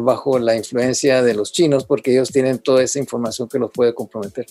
bajo 0.00 0.38
la 0.38 0.56
influencia 0.56 1.22
de 1.22 1.34
los 1.34 1.52
chinos, 1.52 1.84
porque 1.84 2.10
ellos 2.10 2.30
tienen 2.32 2.60
toda 2.60 2.82
esa 2.82 2.98
información 2.98 3.46
que 3.46 3.58
los 3.58 3.70
puede 3.70 3.92
comprometer. 3.92 4.46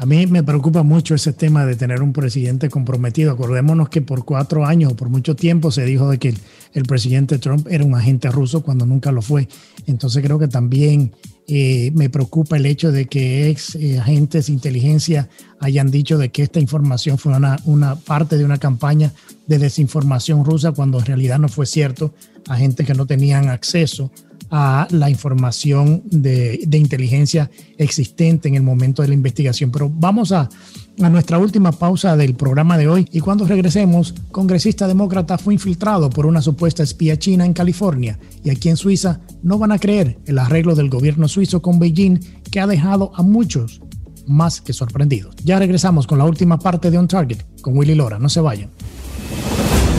A 0.00 0.06
mí 0.06 0.28
me 0.28 0.44
preocupa 0.44 0.84
mucho 0.84 1.16
ese 1.16 1.32
tema 1.32 1.66
de 1.66 1.74
tener 1.74 2.02
un 2.02 2.12
presidente 2.12 2.70
comprometido. 2.70 3.32
Acordémonos 3.32 3.88
que 3.88 4.00
por 4.00 4.24
cuatro 4.24 4.64
años 4.64 4.92
o 4.92 4.96
por 4.96 5.08
mucho 5.08 5.34
tiempo 5.34 5.72
se 5.72 5.84
dijo 5.84 6.08
de 6.08 6.18
que 6.18 6.34
el, 6.72 6.84
presidente 6.84 7.38
Trump 7.38 7.66
era 7.68 7.84
un 7.84 7.96
agente 7.96 8.30
ruso 8.30 8.62
cuando 8.62 8.86
nunca 8.86 9.10
lo 9.10 9.22
fue. 9.22 9.48
Entonces 9.88 10.22
creo 10.22 10.38
que 10.38 10.46
también 10.46 11.10
eh, 11.48 11.90
me 11.96 12.10
preocupa 12.10 12.56
el 12.56 12.66
hecho 12.66 12.92
de 12.92 13.06
que 13.06 13.50
ex 13.50 13.74
eh, 13.74 13.98
agentes 13.98 14.46
de 14.46 14.52
inteligencia 14.52 15.28
hayan 15.58 15.90
dicho 15.90 16.16
de 16.16 16.28
que 16.28 16.42
esta 16.42 16.60
información 16.60 17.18
fue 17.18 17.32
una, 17.34 17.96
parte 17.96 18.38
de 18.38 18.44
una 18.44 18.58
campaña 18.58 19.12
de 19.48 19.58
desinformación 19.58 20.44
rusa 20.44 20.70
cuando 20.70 21.00
en 21.00 21.06
realidad 21.06 21.40
no 21.40 21.48
fue 21.48 21.66
cierto. 21.66 22.14
Agentes 22.46 22.86
que 22.86 22.94
no 22.94 23.04
tenían 23.04 23.48
acceso 23.48 24.12
a 24.50 24.88
la 24.90 25.10
información 25.10 26.02
de, 26.04 26.66
inteligencia 26.72 27.50
existente 27.76 28.48
en 28.48 28.54
el 28.54 28.62
momento 28.62 29.02
de 29.02 29.08
la 29.08 29.14
investigación. 29.14 29.70
Pero 29.70 29.90
vamos 29.92 30.32
a, 30.32 30.48
nuestra 30.96 31.38
última 31.38 31.70
pausa 31.70 32.16
del 32.16 32.34
programa 32.34 32.76
de 32.76 32.88
hoy 32.88 33.08
y 33.12 33.20
cuando 33.20 33.46
regresemos, 33.46 34.14
congresista 34.32 34.88
demócrata 34.88 35.38
fue 35.38 35.54
infiltrado 35.54 36.10
por 36.10 36.26
una 36.26 36.42
supuesta 36.42 36.82
espía 36.82 37.16
china 37.16 37.46
en 37.46 37.52
California 37.52 38.18
y 38.42 38.50
aquí 38.50 38.68
en 38.68 38.76
Suiza 38.76 39.20
no 39.42 39.58
van 39.58 39.70
a 39.70 39.78
creer 39.78 40.18
el 40.26 40.38
arreglo 40.38 40.74
del 40.74 40.90
gobierno 40.90 41.28
suizo 41.28 41.62
con 41.62 41.78
Beijing 41.78 42.18
que 42.50 42.58
ha 42.58 42.66
dejado 42.66 43.12
a 43.14 43.22
muchos 43.22 43.80
más 44.26 44.60
que 44.60 44.72
sorprendidos. 44.72 45.36
Ya 45.44 45.58
regresamos 45.60 46.06
con 46.06 46.18
la 46.18 46.24
última 46.24 46.58
parte 46.58 46.90
de 46.90 46.98
On 46.98 47.06
Target 47.06 47.44
con 47.62 47.76
Willy 47.76 47.94
Lora, 47.94 48.18
no 48.18 48.28
se 48.28 48.40
vayan. 48.40 48.70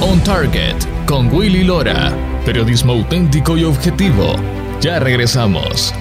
On 0.09 0.19
Target 0.23 0.75
con 1.05 1.31
Willy 1.31 1.63
Lora. 1.63 2.11
Periodismo 2.43 2.93
auténtico 2.93 3.55
y 3.55 3.63
objetivo. 3.63 4.33
Ya 4.81 4.97
regresamos. 4.97 5.93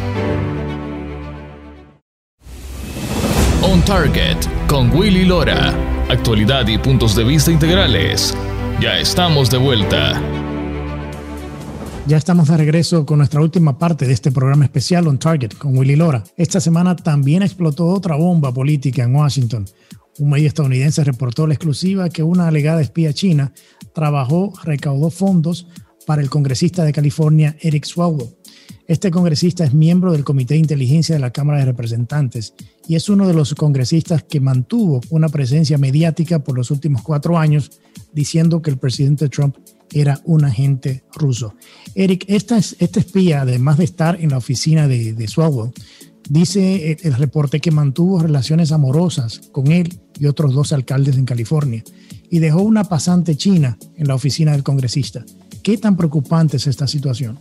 On 3.63 3.83
Target 3.83 4.39
con 4.67 4.91
Willy 4.97 5.27
Lora. 5.27 5.75
Actualidad 6.09 6.67
y 6.69 6.79
puntos 6.79 7.15
de 7.17 7.25
vista 7.25 7.51
integrales. 7.51 8.35
Ya 8.81 8.99
estamos 8.99 9.51
de 9.51 9.59
vuelta. 9.59 10.19
Ya 12.07 12.17
estamos 12.17 12.49
de 12.49 12.57
regreso 12.57 13.05
con 13.05 13.19
nuestra 13.19 13.43
última 13.43 13.79
parte 13.79 14.07
de 14.07 14.15
este 14.15 14.33
programa 14.33 14.65
especial 14.65 15.07
On 15.07 15.19
Target 15.19 15.53
con 15.59 15.77
Willy 15.77 15.97
Lora. 15.97 16.25
Esta 16.39 16.63
semana 16.63 16.97
también 16.97 17.43
explotó 17.43 17.85
otra 17.89 18.17
bomba 18.17 18.55
política 18.55 19.03
en 19.03 19.15
Washington 19.15 19.67
un 20.19 20.31
medio 20.31 20.49
estadounidense 20.49 21.05
reportó 21.05 21.47
la 21.47 21.55
exclusiva 21.55 22.09
que 22.09 22.23
una 22.23 22.49
alegada 22.49 22.81
espía 22.81 23.13
china 23.13 23.53
trabajó, 23.95 24.53
recaudó 24.65 25.11
fondos 25.11 25.69
para 26.07 26.23
el 26.23 26.31
congresista 26.31 26.85
de 26.85 26.93
California, 26.93 27.57
Eric 27.61 27.85
Swalwell. 27.85 28.35
Este 28.87 29.11
congresista 29.11 29.65
es 29.65 29.75
miembro 29.75 30.13
del 30.13 30.25
Comité 30.25 30.55
de 30.55 30.61
Inteligencia 30.61 31.15
de 31.15 31.21
la 31.21 31.33
Cámara 31.33 31.59
de 31.59 31.67
Representantes 31.67 32.55
y 32.87 32.95
es 32.95 33.09
uno 33.11 33.27
de 33.29 33.35
los 33.35 33.55
congresistas 33.55 34.23
que 34.23 34.41
mantuvo 34.41 35.01
una 35.11 35.29
presencia 35.29 35.77
mediática 35.77 36.43
por 36.43 36.57
los 36.57 36.71
últimos 36.71 37.03
cuatro 37.03 37.39
años 37.39 37.71
diciendo 38.13 38.63
que 38.63 38.71
el 38.71 38.79
presidente 38.79 39.29
Trump 39.29 39.57
era 39.93 40.21
un 40.25 40.45
agente 40.45 41.05
ruso. 41.15 41.55
Eric, 41.95 42.25
esta, 42.29 42.59
este 42.59 43.01
espía, 43.01 43.43
además 43.43 43.77
de 43.79 43.85
estar 43.85 44.19
en 44.21 44.31
la 44.31 44.39
oficina 44.39 44.89
de, 44.89 45.13
de 45.13 45.29
Swalwell, 45.29 45.73
Dice 46.29 46.99
el 47.03 47.15
reporte 47.15 47.59
que 47.59 47.71
mantuvo 47.71 48.21
relaciones 48.21 48.71
amorosas 48.71 49.41
con 49.51 49.73
él 49.73 49.99
y 50.19 50.27
otros 50.27 50.55
dos 50.55 50.73
alcaldes 50.73 51.17
en 51.17 51.25
California 51.25 51.83
y 52.31 52.39
dejó 52.39 52.63
una 52.63 52.85
pasante 52.85 53.37
china 53.37 53.79
en 53.97 54.09
la 54.09 54.15
oficina 54.15 54.53
del 54.53 54.63
congresista. 54.63 55.25
¿Qué 55.63 55.79
tan 55.79 55.97
preocupante 55.97 56.57
es 56.57 56.67
esta 56.67 56.87
situación? 56.87 57.39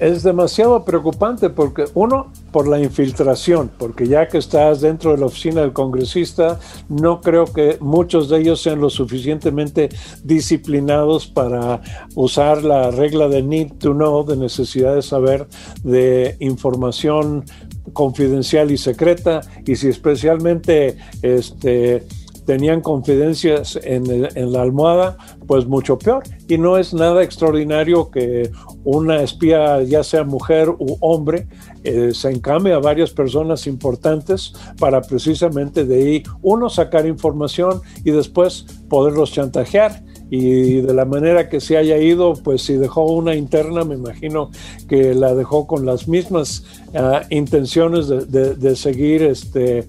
es 0.00 0.22
demasiado 0.22 0.82
preocupante 0.82 1.50
porque 1.50 1.84
uno, 1.92 2.32
por 2.50 2.66
la 2.66 2.80
infiltración, 2.80 3.70
porque 3.78 4.08
ya 4.08 4.26
que 4.28 4.38
estás 4.38 4.80
dentro 4.80 5.12
de 5.12 5.18
la 5.18 5.26
oficina 5.26 5.60
del 5.60 5.74
congresista, 5.74 6.58
no 6.88 7.20
creo 7.20 7.44
que 7.44 7.76
muchos 7.80 8.30
de 8.30 8.38
ellos 8.38 8.62
sean 8.62 8.80
lo 8.80 8.88
suficientemente 8.88 9.90
disciplinados 10.24 11.26
para 11.26 11.82
usar 12.14 12.64
la 12.64 12.90
regla 12.90 13.28
de 13.28 13.42
need 13.42 13.74
to 13.74 13.92
know, 13.92 14.24
de 14.24 14.38
necesidad 14.38 14.94
de 14.94 15.02
saber, 15.02 15.46
de 15.84 16.36
información 16.40 17.44
confidencial 17.92 18.70
y 18.70 18.78
secreta, 18.78 19.40
y 19.66 19.76
si 19.76 19.88
especialmente 19.88 20.96
este, 21.22 22.04
tenían 22.50 22.80
confidencias 22.80 23.78
en, 23.82 24.52
la 24.52 24.62
almohada, 24.62 25.16
pues 25.46 25.66
mucho 25.66 25.98
peor. 25.98 26.24
Y 26.48 26.58
no 26.58 26.78
es 26.78 26.92
nada 26.92 27.22
extraordinario 27.22 28.10
que 28.10 28.50
una 28.82 29.22
espía, 29.22 29.82
ya 29.82 30.02
sea 30.02 30.24
mujer 30.24 30.68
u 30.68 30.96
hombre, 31.00 31.46
eh, 31.84 32.12
se 32.12 32.30
encame 32.30 32.72
a 32.72 32.78
varias 32.78 33.10
personas 33.10 33.66
importantes 33.66 34.52
para 34.78 35.00
precisamente 35.00 35.84
de 35.84 35.94
ahí, 35.94 36.22
uno, 36.42 36.68
sacar 36.68 37.06
información 37.06 37.82
y 38.04 38.10
después 38.10 38.66
poderlos 38.88 39.32
chantajear 39.32 40.02
y 40.30 40.80
de 40.80 40.94
la 40.94 41.04
manera 41.04 41.48
que 41.48 41.60
se 41.60 41.76
haya 41.76 41.98
ido, 41.98 42.34
pues 42.34 42.62
si 42.62 42.74
dejó 42.74 43.04
una 43.06 43.34
interna, 43.34 43.84
me 43.84 43.96
imagino 43.96 44.50
que 44.88 45.14
la 45.14 45.34
dejó 45.34 45.66
con 45.66 45.84
las 45.84 46.06
mismas 46.06 46.64
ah, 46.94 47.22
intenciones 47.30 48.08
de, 48.08 48.54
de, 48.54 48.76
seguir 48.76 49.22
este, 49.22 49.86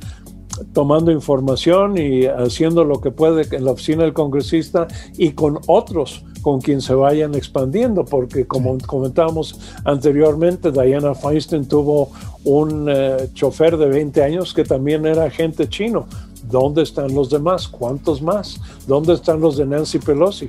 tomando 0.73 1.11
información 1.11 1.97
y 1.97 2.25
haciendo 2.25 2.83
lo 2.83 3.01
que 3.01 3.11
puede 3.11 3.45
en 3.55 3.65
la 3.65 3.71
oficina 3.71 4.03
del 4.03 4.13
congresista 4.13 4.87
y 5.17 5.31
con 5.31 5.59
otros 5.67 6.25
con 6.41 6.59
quien 6.59 6.81
se 6.81 6.93
vayan 6.95 7.35
expandiendo, 7.35 8.03
porque 8.03 8.47
como 8.47 8.77
comentábamos 8.79 9.59
anteriormente, 9.85 10.71
Diana 10.71 11.13
Feinstein 11.13 11.67
tuvo 11.67 12.09
un 12.43 12.87
eh, 12.89 13.29
chofer 13.33 13.77
de 13.77 13.87
20 13.87 14.23
años 14.23 14.53
que 14.53 14.63
también 14.63 15.05
era 15.05 15.25
agente 15.25 15.69
chino. 15.69 16.07
¿Dónde 16.49 16.83
están 16.83 17.13
los 17.13 17.29
demás? 17.29 17.67
¿Cuántos 17.67 18.21
más? 18.21 18.59
¿Dónde 18.87 19.13
están 19.13 19.39
los 19.39 19.57
de 19.57 19.65
Nancy 19.65 19.99
Pelosi? 19.99 20.47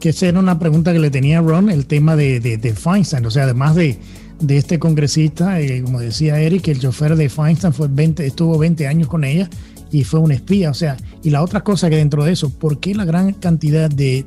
que 0.00 0.08
esa 0.08 0.26
era 0.26 0.38
una 0.40 0.58
pregunta 0.58 0.92
que 0.92 0.98
le 0.98 1.10
tenía 1.10 1.38
a 1.38 1.42
Ron, 1.42 1.70
el 1.70 1.86
tema 1.86 2.16
de, 2.16 2.40
de, 2.40 2.74
Feinstein, 2.74 3.24
o 3.26 3.30
sea, 3.30 3.44
además 3.44 3.76
de, 3.76 3.98
de 4.40 4.56
este 4.56 4.78
congresista, 4.78 5.60
eh, 5.60 5.82
como 5.84 6.00
decía 6.00 6.40
Eric, 6.40 6.68
el 6.68 6.80
chofer 6.80 7.16
de 7.16 7.28
Feinstein 7.28 7.72
fue 7.72 7.88
20, 7.88 8.26
estuvo 8.26 8.58
20 8.58 8.86
años 8.86 9.08
con 9.08 9.24
ella 9.24 9.48
y 9.90 10.04
fue 10.04 10.20
un 10.20 10.32
espía, 10.32 10.70
o 10.70 10.74
sea, 10.74 10.96
y 11.22 11.30
la 11.30 11.42
otra 11.42 11.62
cosa 11.62 11.88
que 11.88 11.96
dentro 11.96 12.24
de 12.24 12.32
eso, 12.32 12.50
¿por 12.50 12.78
qué 12.78 12.94
la 12.94 13.04
gran 13.04 13.32
cantidad 13.34 13.88
de 13.88 14.26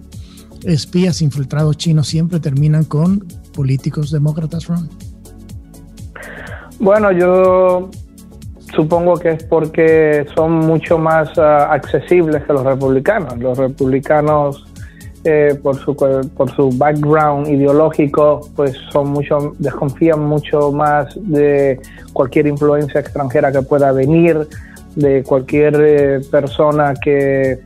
espías 0.63 1.21
infiltrados 1.21 1.77
chinos 1.77 2.07
siempre 2.07 2.39
terminan 2.39 2.85
con 2.85 3.25
políticos 3.53 4.11
demócratas, 4.11 4.67
Ron? 4.67 4.89
Bueno, 6.79 7.11
yo 7.11 7.91
supongo 8.73 9.15
que 9.17 9.29
es 9.29 9.43
porque 9.43 10.25
son 10.35 10.51
mucho 10.51 10.97
más 10.97 11.37
ah, 11.37 11.71
accesibles 11.71 12.43
que 12.43 12.53
los 12.53 12.63
republicanos. 12.63 13.37
Los 13.37 13.57
republicanos, 13.57 14.65
eh, 15.23 15.57
por, 15.61 15.77
su, 15.77 15.95
por 15.95 16.51
su 16.51 16.69
background 16.77 17.47
ideológico, 17.47 18.41
pues 18.55 18.75
son 18.91 19.09
mucho, 19.09 19.53
desconfían 19.59 20.19
mucho 20.19 20.71
más 20.71 21.13
de 21.15 21.79
cualquier 22.13 22.47
influencia 22.47 22.99
extranjera 22.99 23.51
que 23.51 23.61
pueda 23.61 23.91
venir, 23.91 24.47
de 24.95 25.23
cualquier 25.23 25.75
eh, 25.79 26.21
persona 26.29 26.93
que, 26.93 27.59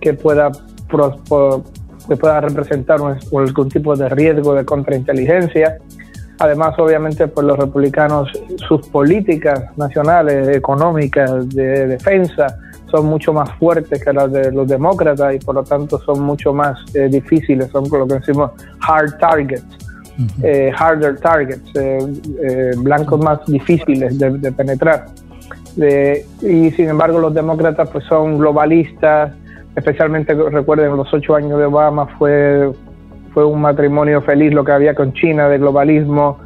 que 0.00 0.14
pueda 0.14 0.50
que 2.08 2.16
pueda 2.16 2.40
representar 2.40 2.98
algún 3.00 3.68
tipo 3.68 3.94
de 3.94 4.08
riesgo 4.08 4.54
de 4.54 4.64
contrainteligencia. 4.64 5.78
Además, 6.40 6.78
obviamente, 6.78 7.26
pues 7.26 7.46
los 7.46 7.58
republicanos, 7.58 8.30
sus 8.68 8.86
políticas 8.88 9.76
nacionales, 9.76 10.56
económicas, 10.56 11.48
de 11.48 11.86
defensa, 11.88 12.58
son 12.90 13.06
mucho 13.06 13.32
más 13.32 13.50
fuertes 13.54 14.02
que 14.02 14.12
las 14.12 14.30
de 14.32 14.52
los 14.52 14.68
demócratas 14.68 15.34
y 15.34 15.38
por 15.38 15.54
lo 15.56 15.62
tanto 15.62 15.98
son 16.00 16.22
mucho 16.22 16.52
más 16.52 16.78
eh, 16.94 17.08
difíciles, 17.08 17.70
son 17.70 17.84
lo 17.90 18.06
que 18.06 18.14
decimos 18.14 18.52
hard 18.86 19.18
targets, 19.18 19.66
eh, 20.42 20.72
harder 20.74 21.18
targets, 21.20 21.70
eh, 21.74 22.72
blancos 22.78 23.22
más 23.22 23.44
difíciles 23.46 24.18
de, 24.18 24.38
de 24.38 24.52
penetrar. 24.52 25.06
y 25.76 26.70
sin 26.70 26.88
embargo 26.88 27.18
los 27.18 27.34
demócratas 27.34 27.88
pues 27.90 28.04
son 28.06 28.38
globalistas, 28.38 29.32
especialmente 29.76 30.34
recuerden 30.34 30.96
los 30.96 31.12
ocho 31.12 31.34
años 31.34 31.58
de 31.58 31.66
Obama 31.66 32.06
fue, 32.18 32.72
fue 33.32 33.44
un 33.44 33.60
matrimonio 33.60 34.20
feliz 34.22 34.52
lo 34.52 34.64
que 34.64 34.72
había 34.72 34.94
con 34.94 35.12
China, 35.12 35.48
de 35.48 35.58
globalismo, 35.58 36.38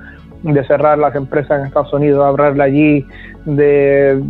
de 0.42 0.64
cerrar 0.66 0.98
las 0.98 1.14
empresas 1.14 1.60
en 1.60 1.66
Estados 1.66 1.92
Unidos, 1.92 2.24
abrirla 2.24 2.64
allí, 2.64 3.06
de, 3.44 4.20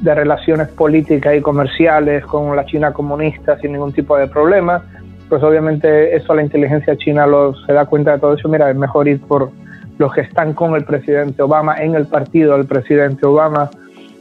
de, 0.00 0.14
relaciones 0.14 0.68
políticas 0.68 1.36
y 1.36 1.40
comerciales 1.40 2.24
con 2.24 2.54
la 2.56 2.64
China 2.64 2.92
comunista 2.92 3.58
sin 3.58 3.72
ningún 3.72 3.92
tipo 3.92 4.16
de 4.16 4.26
problema. 4.26 4.82
Pues 5.28 5.42
obviamente 5.42 6.16
eso 6.16 6.34
la 6.34 6.42
inteligencia 6.42 6.96
china 6.96 7.26
lo, 7.26 7.54
se 7.66 7.72
da 7.74 7.84
cuenta 7.84 8.12
de 8.12 8.18
todo 8.18 8.34
eso. 8.34 8.48
Mira, 8.48 8.70
es 8.70 8.76
mejor 8.76 9.08
ir 9.08 9.20
por 9.20 9.50
los 9.98 10.12
que 10.14 10.22
están 10.22 10.54
con 10.54 10.74
el 10.74 10.84
presidente 10.84 11.42
Obama, 11.42 11.76
en 11.78 11.94
el 11.94 12.06
partido 12.06 12.56
del 12.56 12.66
presidente 12.66 13.26
Obama, 13.26 13.68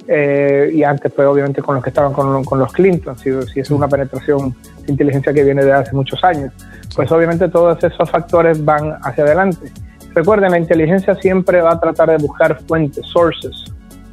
eh, 0.07 0.71
y 0.73 0.83
antes 0.83 1.11
pues 1.11 1.27
obviamente 1.27 1.61
con 1.61 1.75
los 1.75 1.83
que 1.83 1.89
estaban 1.89 2.13
con, 2.13 2.43
con 2.43 2.59
los 2.59 2.71
Clinton, 2.73 3.17
si, 3.17 3.29
si, 3.43 3.59
es 3.59 3.71
una 3.71 3.87
penetración 3.87 4.55
de 4.85 4.91
inteligencia 4.91 5.33
que 5.33 5.43
viene 5.43 5.63
de 5.63 5.71
hace 5.71 5.93
muchos 5.93 6.23
años, 6.23 6.51
pues 6.95 7.11
obviamente 7.11 7.47
todos 7.49 7.83
esos 7.83 8.09
factores 8.09 8.63
van 8.63 8.97
hacia 9.01 9.23
adelante. 9.23 9.71
Recuerden, 10.13 10.51
la 10.51 10.57
inteligencia 10.57 11.15
siempre 11.15 11.61
va 11.61 11.73
a 11.73 11.79
tratar 11.79 12.09
de 12.09 12.17
buscar 12.17 12.59
fuentes, 12.67 13.05
sources, 13.05 13.65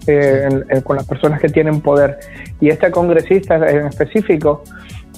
eh, 0.07 0.49
con 0.83 0.97
las 0.97 1.07
personas 1.07 1.41
que 1.41 1.49
tienen 1.49 1.81
poder. 1.81 2.18
Y 2.61 2.68
este 2.68 2.91
congresista 2.91 3.57
en 3.57 3.87
específico, 3.87 4.62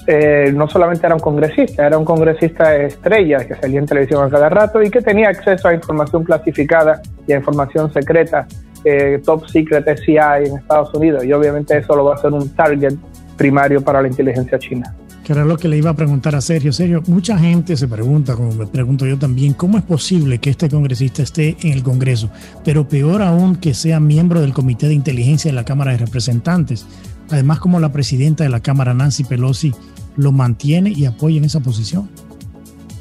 eh, 0.05 0.53
no 0.55 0.69
solamente 0.69 1.05
era 1.05 1.15
un 1.15 1.19
congresista, 1.19 1.85
era 1.85 1.97
un 1.97 2.05
congresista 2.05 2.73
estrella 2.77 3.39
que 3.45 3.55
salía 3.55 3.79
en 3.79 3.85
televisión 3.85 4.23
a 4.23 4.29
cada 4.29 4.47
rato 4.47 4.81
y 4.81 4.89
que 4.89 5.01
tenía 5.01 5.27
acceso 5.27 5.67
a 5.67 5.73
información 5.73 6.23
clasificada 6.23 7.01
y 7.27 7.33
a 7.33 7.35
información 7.35 7.91
secreta 7.91 8.47
eh, 8.85 9.21
top 9.25 9.45
secret 9.47 9.85
SCI 9.85 10.45
en 10.45 10.57
Estados 10.57 10.93
Unidos 10.93 11.25
y 11.25 11.33
obviamente 11.33 11.77
eso 11.77 11.93
lo 11.93 12.05
va 12.05 12.15
a 12.15 12.17
ser 12.19 12.31
un 12.31 12.47
target 12.55 12.93
primario 13.35 13.81
para 13.81 14.01
la 14.01 14.07
inteligencia 14.07 14.57
china. 14.57 14.95
Que 15.27 15.33
era 15.33 15.43
lo 15.43 15.57
que 15.57 15.67
le 15.67 15.75
iba 15.75 15.89
a 15.89 15.93
preguntar 15.93 16.37
a 16.37 16.39
Sergio. 16.39 16.71
Sergio, 16.71 17.03
mucha 17.07 17.37
gente 17.37 17.75
se 17.75 17.85
pregunta, 17.89 18.33
como 18.33 18.53
me 18.53 18.65
pregunto 18.65 19.05
yo 19.05 19.19
también, 19.19 19.51
¿cómo 19.51 19.77
es 19.77 19.83
posible 19.83 20.39
que 20.39 20.49
este 20.49 20.69
congresista 20.69 21.21
esté 21.21 21.57
en 21.63 21.73
el 21.73 21.83
Congreso? 21.83 22.29
Pero 22.63 22.87
peor 22.87 23.21
aún 23.21 23.57
que 23.57 23.73
sea 23.73 23.99
miembro 23.99 24.39
del 24.39 24.53
Comité 24.53 24.87
de 24.87 24.93
Inteligencia 24.93 25.51
de 25.51 25.55
la 25.55 25.65
Cámara 25.65 25.91
de 25.91 25.97
Representantes. 25.97 26.85
Además, 27.29 27.59
como 27.59 27.81
la 27.81 27.91
presidenta 27.91 28.45
de 28.45 28.49
la 28.49 28.61
Cámara, 28.61 28.93
Nancy 28.93 29.25
Pelosi, 29.25 29.73
lo 30.15 30.31
mantiene 30.31 30.93
y 30.95 31.03
apoya 31.03 31.39
en 31.39 31.43
esa 31.43 31.59
posición. 31.59 32.09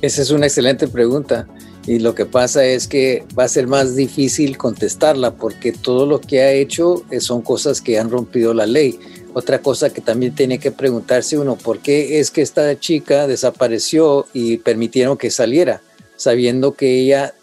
Esa 0.02 0.22
es 0.22 0.32
una 0.32 0.46
excelente 0.46 0.88
pregunta 0.88 1.46
y 1.86 2.00
lo 2.00 2.16
que 2.16 2.26
pasa 2.26 2.64
es 2.64 2.88
que 2.88 3.24
va 3.38 3.44
a 3.44 3.48
ser 3.48 3.68
más 3.68 3.94
difícil 3.94 4.58
contestarla 4.58 5.36
porque 5.36 5.70
todo 5.70 6.06
lo 6.06 6.20
que 6.20 6.40
ha 6.40 6.50
hecho 6.50 7.04
eh, 7.12 7.20
son 7.20 7.42
cosas 7.42 7.80
que 7.80 8.00
han 8.00 8.10
rompido 8.10 8.52
la 8.52 8.66
ley. 8.66 8.98
Otra 9.38 9.60
cosa 9.60 9.90
que 9.90 10.00
también 10.00 10.34
tiene 10.34 10.58
que 10.58 10.70
preguntarse 10.70 11.36
uno, 11.36 11.56
¿por 11.56 11.80
qué 11.80 12.20
es 12.20 12.30
que 12.30 12.40
esta 12.40 12.80
chica 12.80 13.26
desapareció 13.26 14.26
y 14.32 14.56
permitieron 14.56 15.18
que 15.18 15.30
saliera? 15.30 15.82
Sabiendo 16.16 16.72
que 16.72 17.00
ella 17.00 17.34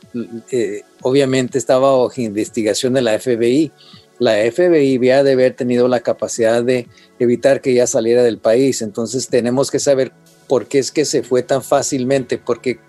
eh, 0.50 0.82
obviamente 1.04 1.60
estaba 1.60 1.96
bajo 1.96 2.20
investigación 2.20 2.94
de 2.94 3.04
la 3.04 3.20
FBI. 3.20 3.72
La 4.18 4.38
FBI 4.38 4.96
había 4.96 5.24
de 5.24 5.34
haber 5.34 5.54
tenido 5.54 5.88
la 5.88 6.00
capacidad 6.00 6.64
de 6.64 6.88
evitar 7.20 7.62
que 7.62 7.74
ella 7.74 7.86
saliera 7.86 8.24
del 8.24 8.40
país. 8.40 8.82
Entonces 8.82 9.28
tenemos 9.28 9.70
que 9.70 9.78
saber 9.78 10.14
por 10.48 10.66
qué 10.66 10.80
es 10.80 10.92
que 10.92 11.06
se 11.06 11.22
fue 11.22 11.44
tan 11.44 11.62
fácilmente, 11.62 12.40
porque 12.40 12.80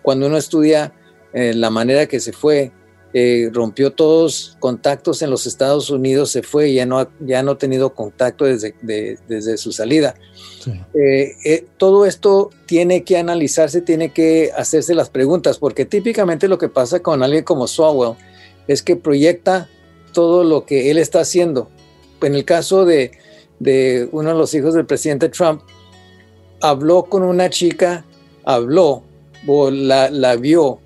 cuando 0.00 0.28
uno 0.28 0.38
estudia 0.38 0.94
eh, 1.34 1.52
la 1.52 1.68
manera 1.68 2.06
que 2.06 2.20
se 2.20 2.32
fue, 2.32 2.72
eh, 3.18 3.48
rompió 3.50 3.92
todos 3.92 4.58
contactos 4.60 5.22
en 5.22 5.30
los 5.30 5.46
Estados 5.46 5.88
Unidos, 5.88 6.32
se 6.32 6.42
fue, 6.42 6.74
ya 6.74 6.84
no, 6.84 7.08
ya 7.20 7.42
no 7.42 7.52
ha 7.52 7.56
tenido 7.58 7.94
contacto 7.94 8.44
desde, 8.44 8.74
desde 8.82 9.56
su 9.56 9.72
salida. 9.72 10.16
Eh, 10.92 11.64
todo 11.78 12.04
esto 12.04 12.50
tiene 12.66 13.04
que 13.04 13.16
analizarse, 13.16 13.80
tiene 13.80 14.12
que 14.12 14.50
hacerse 14.54 14.94
las 14.94 15.08
preguntas, 15.08 15.56
porque 15.56 15.86
típicamente 15.86 16.46
lo 16.46 16.58
que 16.58 16.68
pasa 16.68 17.00
con 17.00 17.22
alguien 17.22 17.42
como 17.42 17.66
Swalwell 17.66 18.18
es 18.68 18.82
que 18.82 18.96
proyecta 18.96 19.70
todo 20.12 20.44
lo 20.44 20.66
que 20.66 20.90
él 20.90 20.98
está 20.98 21.20
haciendo. 21.20 21.70
En 22.20 22.34
el 22.34 22.44
caso 22.44 22.84
de, 22.84 23.12
de 23.60 24.10
uno 24.12 24.28
de 24.28 24.36
los 24.36 24.52
hijos 24.52 24.74
del 24.74 24.84
presidente 24.84 25.30
Trump, 25.30 25.62
habló 26.60 27.04
con 27.04 27.22
una 27.22 27.48
chica, 27.48 28.04
habló, 28.44 29.04
o 29.46 29.70
la, 29.70 30.36
vio 30.36 30.80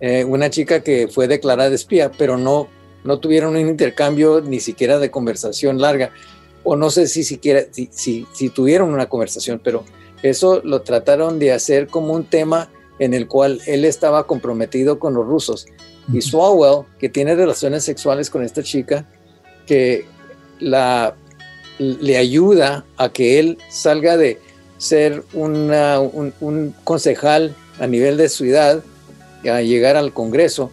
eh, 0.00 0.24
una 0.24 0.48
chica 0.48 0.80
que 0.80 1.08
fue 1.08 1.28
declarada 1.28 1.74
espía, 1.74 2.10
pero 2.10 2.38
no, 2.38 2.68
no 3.04 3.18
tuvieron 3.18 3.56
un 3.56 3.68
intercambio 3.68 4.40
ni 4.40 4.60
siquiera 4.60 4.98
de 4.98 5.10
conversación 5.10 5.80
larga, 5.80 6.10
o 6.64 6.76
no 6.76 6.90
sé 6.90 7.06
si 7.06 7.22
siquiera, 7.22 7.64
si, 7.70 8.26
si, 8.32 8.48
tuvieron 8.48 8.92
una 8.92 9.08
conversación, 9.08 9.60
pero 9.62 9.84
eso 10.22 10.60
lo 10.64 10.82
trataron 10.82 11.38
de 11.38 11.52
hacer 11.52 11.86
como 11.86 12.14
un 12.14 12.24
tema 12.24 12.70
en 12.98 13.14
el 13.14 13.28
cual 13.28 13.60
él 13.66 13.84
estaba 13.84 14.26
comprometido 14.26 14.98
con 14.98 15.14
los 15.14 15.26
rusos. 15.26 15.66
Y 16.12 16.20
Swalwell, 16.20 16.84
que 16.98 17.08
tiene 17.08 17.34
relaciones 17.34 17.84
sexuales 17.84 18.28
con 18.28 18.42
esta 18.42 18.62
chica, 18.62 19.06
que 19.66 20.04
la, 20.58 21.14
le 21.78 22.16
ayuda 22.18 22.84
a 22.96 23.10
que 23.10 23.38
él 23.38 23.58
salga 23.70 24.16
de 24.16 24.38
ser 24.76 25.24
un, 25.32 25.70
un 26.40 26.74
concejal 26.84 27.54
a 27.78 27.86
nivel 27.86 28.18
de 28.18 28.28
ciudad, 28.28 28.82
a 29.44 29.62
llegar 29.62 29.96
al 29.96 30.12
Congreso, 30.12 30.70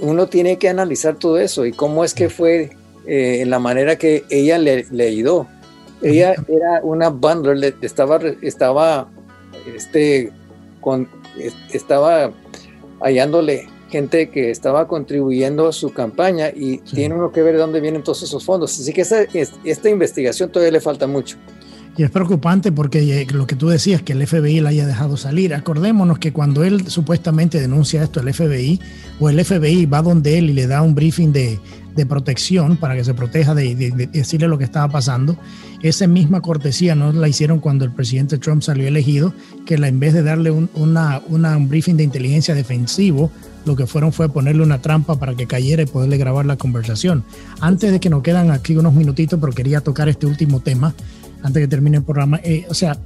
uno 0.00 0.28
tiene 0.28 0.58
que 0.58 0.68
analizar 0.68 1.16
todo 1.16 1.38
eso 1.38 1.66
y 1.66 1.72
cómo 1.72 2.04
es 2.04 2.14
que 2.14 2.28
fue 2.28 2.70
eh, 3.06 3.40
en 3.40 3.50
la 3.50 3.58
manera 3.58 3.96
que 3.96 4.24
ella 4.30 4.58
le, 4.58 4.86
le 4.90 5.08
ayudó. 5.08 5.46
Ella 6.02 6.34
era 6.48 6.80
una 6.82 7.08
bundler, 7.08 7.74
estaba, 7.82 8.20
estaba, 8.40 9.08
este, 9.74 10.30
con, 10.80 11.08
estaba 11.72 12.32
hallándole 13.00 13.68
gente 13.90 14.28
que 14.30 14.50
estaba 14.50 14.86
contribuyendo 14.86 15.66
a 15.66 15.72
su 15.72 15.92
campaña 15.92 16.50
y 16.54 16.78
tiene 16.78 17.14
uno 17.14 17.32
que 17.32 17.42
ver 17.42 17.54
de 17.54 17.60
dónde 17.60 17.80
vienen 17.80 18.02
todos 18.02 18.22
esos 18.22 18.44
fondos. 18.44 18.78
Así 18.78 18.92
que 18.92 19.00
esta, 19.00 19.22
esta 19.64 19.88
investigación 19.88 20.50
todavía 20.52 20.72
le 20.72 20.80
falta 20.80 21.06
mucho. 21.06 21.36
Y 21.98 22.04
es 22.04 22.10
preocupante 22.12 22.70
porque 22.70 23.22
eh, 23.22 23.26
lo 23.32 23.48
que 23.48 23.56
tú 23.56 23.68
decías, 23.68 24.02
que 24.02 24.12
el 24.12 24.24
FBI 24.24 24.60
la 24.60 24.70
haya 24.70 24.86
dejado 24.86 25.16
salir. 25.16 25.52
Acordémonos 25.52 26.20
que 26.20 26.32
cuando 26.32 26.62
él 26.62 26.88
supuestamente 26.88 27.60
denuncia 27.60 28.04
esto 28.04 28.20
al 28.20 28.32
FBI, 28.32 28.80
o 29.18 29.28
el 29.28 29.44
FBI 29.44 29.84
va 29.86 30.00
donde 30.00 30.38
él 30.38 30.48
y 30.50 30.52
le 30.52 30.68
da 30.68 30.80
un 30.80 30.94
briefing 30.94 31.32
de, 31.32 31.58
de 31.96 32.06
protección 32.06 32.76
para 32.76 32.94
que 32.94 33.02
se 33.02 33.14
proteja 33.14 33.52
de, 33.52 33.74
decirle 34.12 34.46
lo 34.46 34.56
que 34.56 34.64
estaba 34.64 34.88
pasando, 34.88 35.36
esa 35.82 36.06
misma 36.06 36.40
cortesía 36.40 36.94
no 36.94 37.12
la 37.12 37.26
hicieron 37.26 37.58
cuando 37.58 37.84
el 37.84 37.90
presidente 37.90 38.38
Trump 38.38 38.62
salió 38.62 38.86
elegido, 38.86 39.34
que 39.66 39.74
en 39.74 39.98
vez 39.98 40.14
de 40.14 40.22
darle 40.22 40.52
un, 40.52 40.70
un 40.74 41.68
briefing 41.68 41.96
de 41.96 42.04
inteligencia 42.04 42.54
defensivo, 42.54 43.32
lo 43.66 43.74
que 43.74 43.88
fueron 43.88 44.12
fue 44.12 44.28
ponerle 44.28 44.62
una 44.62 44.80
trampa 44.80 45.18
para 45.18 45.34
que 45.34 45.48
cayera 45.48 45.82
y 45.82 45.86
poderle 45.86 46.16
grabar 46.16 46.46
la 46.46 46.56
conversación. 46.56 47.24
Antes 47.60 47.90
de 47.90 47.98
que 47.98 48.08
nos 48.08 48.22
quedan 48.22 48.52
aquí 48.52 48.76
unos 48.76 48.94
minutitos, 48.94 49.40
pero 49.40 49.52
quería 49.52 49.80
tocar 49.80 50.08
este 50.08 50.26
último 50.26 50.60
tema, 50.60 50.94
antes 51.42 51.60
que 51.62 51.68
termine 51.68 51.98
el 51.98 52.04
programa. 52.04 52.40
Eh, 52.42 52.66
o 52.68 52.74
sea, 52.74 52.98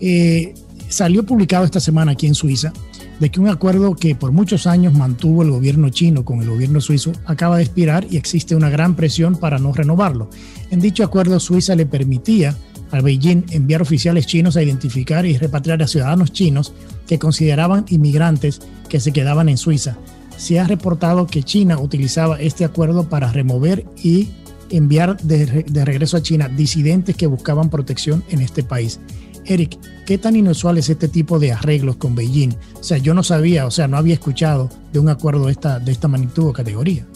eh, 0.00 0.54
salió 0.88 1.24
publicado 1.24 1.64
esta 1.64 1.80
semana 1.80 2.12
aquí 2.12 2.26
en 2.26 2.34
Suiza 2.34 2.72
de 3.20 3.30
que 3.30 3.40
un 3.40 3.48
acuerdo 3.48 3.94
que 3.94 4.14
por 4.14 4.32
muchos 4.32 4.66
años 4.66 4.94
mantuvo 4.94 5.42
el 5.42 5.50
gobierno 5.50 5.88
chino 5.90 6.24
con 6.24 6.40
el 6.40 6.48
gobierno 6.48 6.80
suizo 6.80 7.12
acaba 7.26 7.56
de 7.56 7.64
expirar 7.64 8.06
y 8.10 8.16
existe 8.16 8.54
una 8.54 8.70
gran 8.70 8.94
presión 8.94 9.36
para 9.36 9.58
no 9.58 9.72
renovarlo. 9.72 10.30
En 10.70 10.80
dicho 10.80 11.02
acuerdo, 11.04 11.40
Suiza 11.40 11.74
le 11.74 11.86
permitía 11.86 12.56
a 12.90 13.00
Beijing 13.00 13.44
enviar 13.50 13.82
oficiales 13.82 14.26
chinos 14.26 14.56
a 14.56 14.62
identificar 14.62 15.26
y 15.26 15.36
repatriar 15.36 15.82
a 15.82 15.88
ciudadanos 15.88 16.32
chinos 16.32 16.72
que 17.06 17.18
consideraban 17.18 17.84
inmigrantes 17.88 18.60
que 18.88 19.00
se 19.00 19.12
quedaban 19.12 19.48
en 19.48 19.56
Suiza. 19.56 19.98
Se 20.36 20.60
ha 20.60 20.64
reportado 20.64 21.26
que 21.26 21.42
China 21.42 21.78
utilizaba 21.80 22.40
este 22.40 22.64
acuerdo 22.64 23.08
para 23.08 23.32
remover 23.32 23.84
y 24.02 24.28
enviar 24.70 25.16
de, 25.18 25.64
regreso 25.84 26.16
a 26.16 26.22
China 26.22 26.48
disidentes 26.48 27.16
que 27.16 27.26
buscaban 27.26 27.70
protección 27.70 28.24
en 28.28 28.40
este 28.40 28.62
país. 28.62 29.00
Eric, 29.44 29.78
¿qué 30.04 30.18
tan 30.18 30.36
inusual 30.36 30.78
es 30.78 30.90
este 30.90 31.08
tipo 31.08 31.38
de 31.38 31.52
arreglos 31.52 31.96
con 31.96 32.14
Beijing? 32.14 32.54
O 32.78 32.82
sea, 32.82 32.98
yo 32.98 33.14
no 33.14 33.22
sabía, 33.22 33.66
o 33.66 33.70
sea, 33.70 33.88
no 33.88 33.96
había 33.96 34.14
escuchado 34.14 34.68
de 34.92 34.98
un 34.98 35.08
acuerdo 35.08 35.46
de 35.46 35.52
esta, 35.52 35.78
de 35.78 35.92
esta 35.92 36.08
magnitud 36.08 36.48
o 36.48 36.52
categoría. 36.52 37.06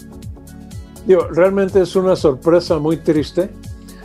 Digo, 1.07 1.27
realmente 1.29 1.83
es 1.83 1.95
una 1.97 2.17
sorpresa 2.17 2.79
muy 2.79 2.99
triste, 2.99 3.51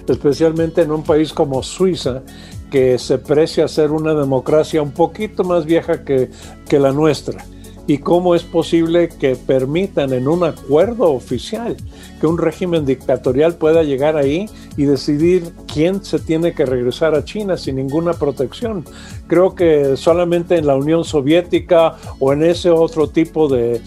especialmente 0.08 0.82
en 0.82 0.91
un 0.91 1.04
país 1.04 1.32
como 1.32 1.64
Suiza, 1.64 2.24
que 2.72 3.00
se 3.00 3.18
precia 3.18 3.68
ser 3.68 3.91
una 3.91 4.14
democracia 4.14 4.82
un 4.82 4.91
poquito 4.91 5.43
más 5.43 5.66
vieja 5.66 6.04
que, 6.04 6.30
que 6.68 6.80
la 6.80 6.91
nuestra 6.91 7.45
y 7.88 7.99
cómo 7.99 8.35
es 8.35 8.43
posible 8.43 9.09
que 9.09 9.35
permitan 9.35 10.13
en 10.13 10.27
un 10.27 10.43
acuerdo 10.43 11.11
oficial 11.11 11.77
que 12.19 12.27
un 12.27 12.38
régimen 12.38 12.85
dictatorial 12.85 13.55
pueda 13.55 13.83
llegar 13.83 14.17
ahí 14.17 14.49
y 14.75 14.83
decidir 14.83 15.51
quién 15.71 16.03
se 16.03 16.19
tiene 16.19 16.53
que 16.53 16.65
regresar 16.65 17.15
a 17.15 17.23
China 17.23 17.57
sin 17.57 17.77
ninguna 17.77 18.13
protección. 18.13 18.83
Creo 19.27 19.55
que 19.55 19.95
solamente 19.95 20.57
en 20.57 20.67
la 20.67 20.75
Unión 20.75 21.03
Soviética 21.03 21.95
o 22.19 22.33
en 22.33 22.43
ese 22.43 22.69
otro 22.69 23.07
tipo 23.09 23.47
de, 23.47 23.81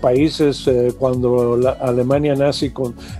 países, 0.00 0.66
eh, 0.66 0.92
cuando 0.98 1.56
la 1.56 1.70
Alemania 1.70 2.34
nazi 2.34 2.72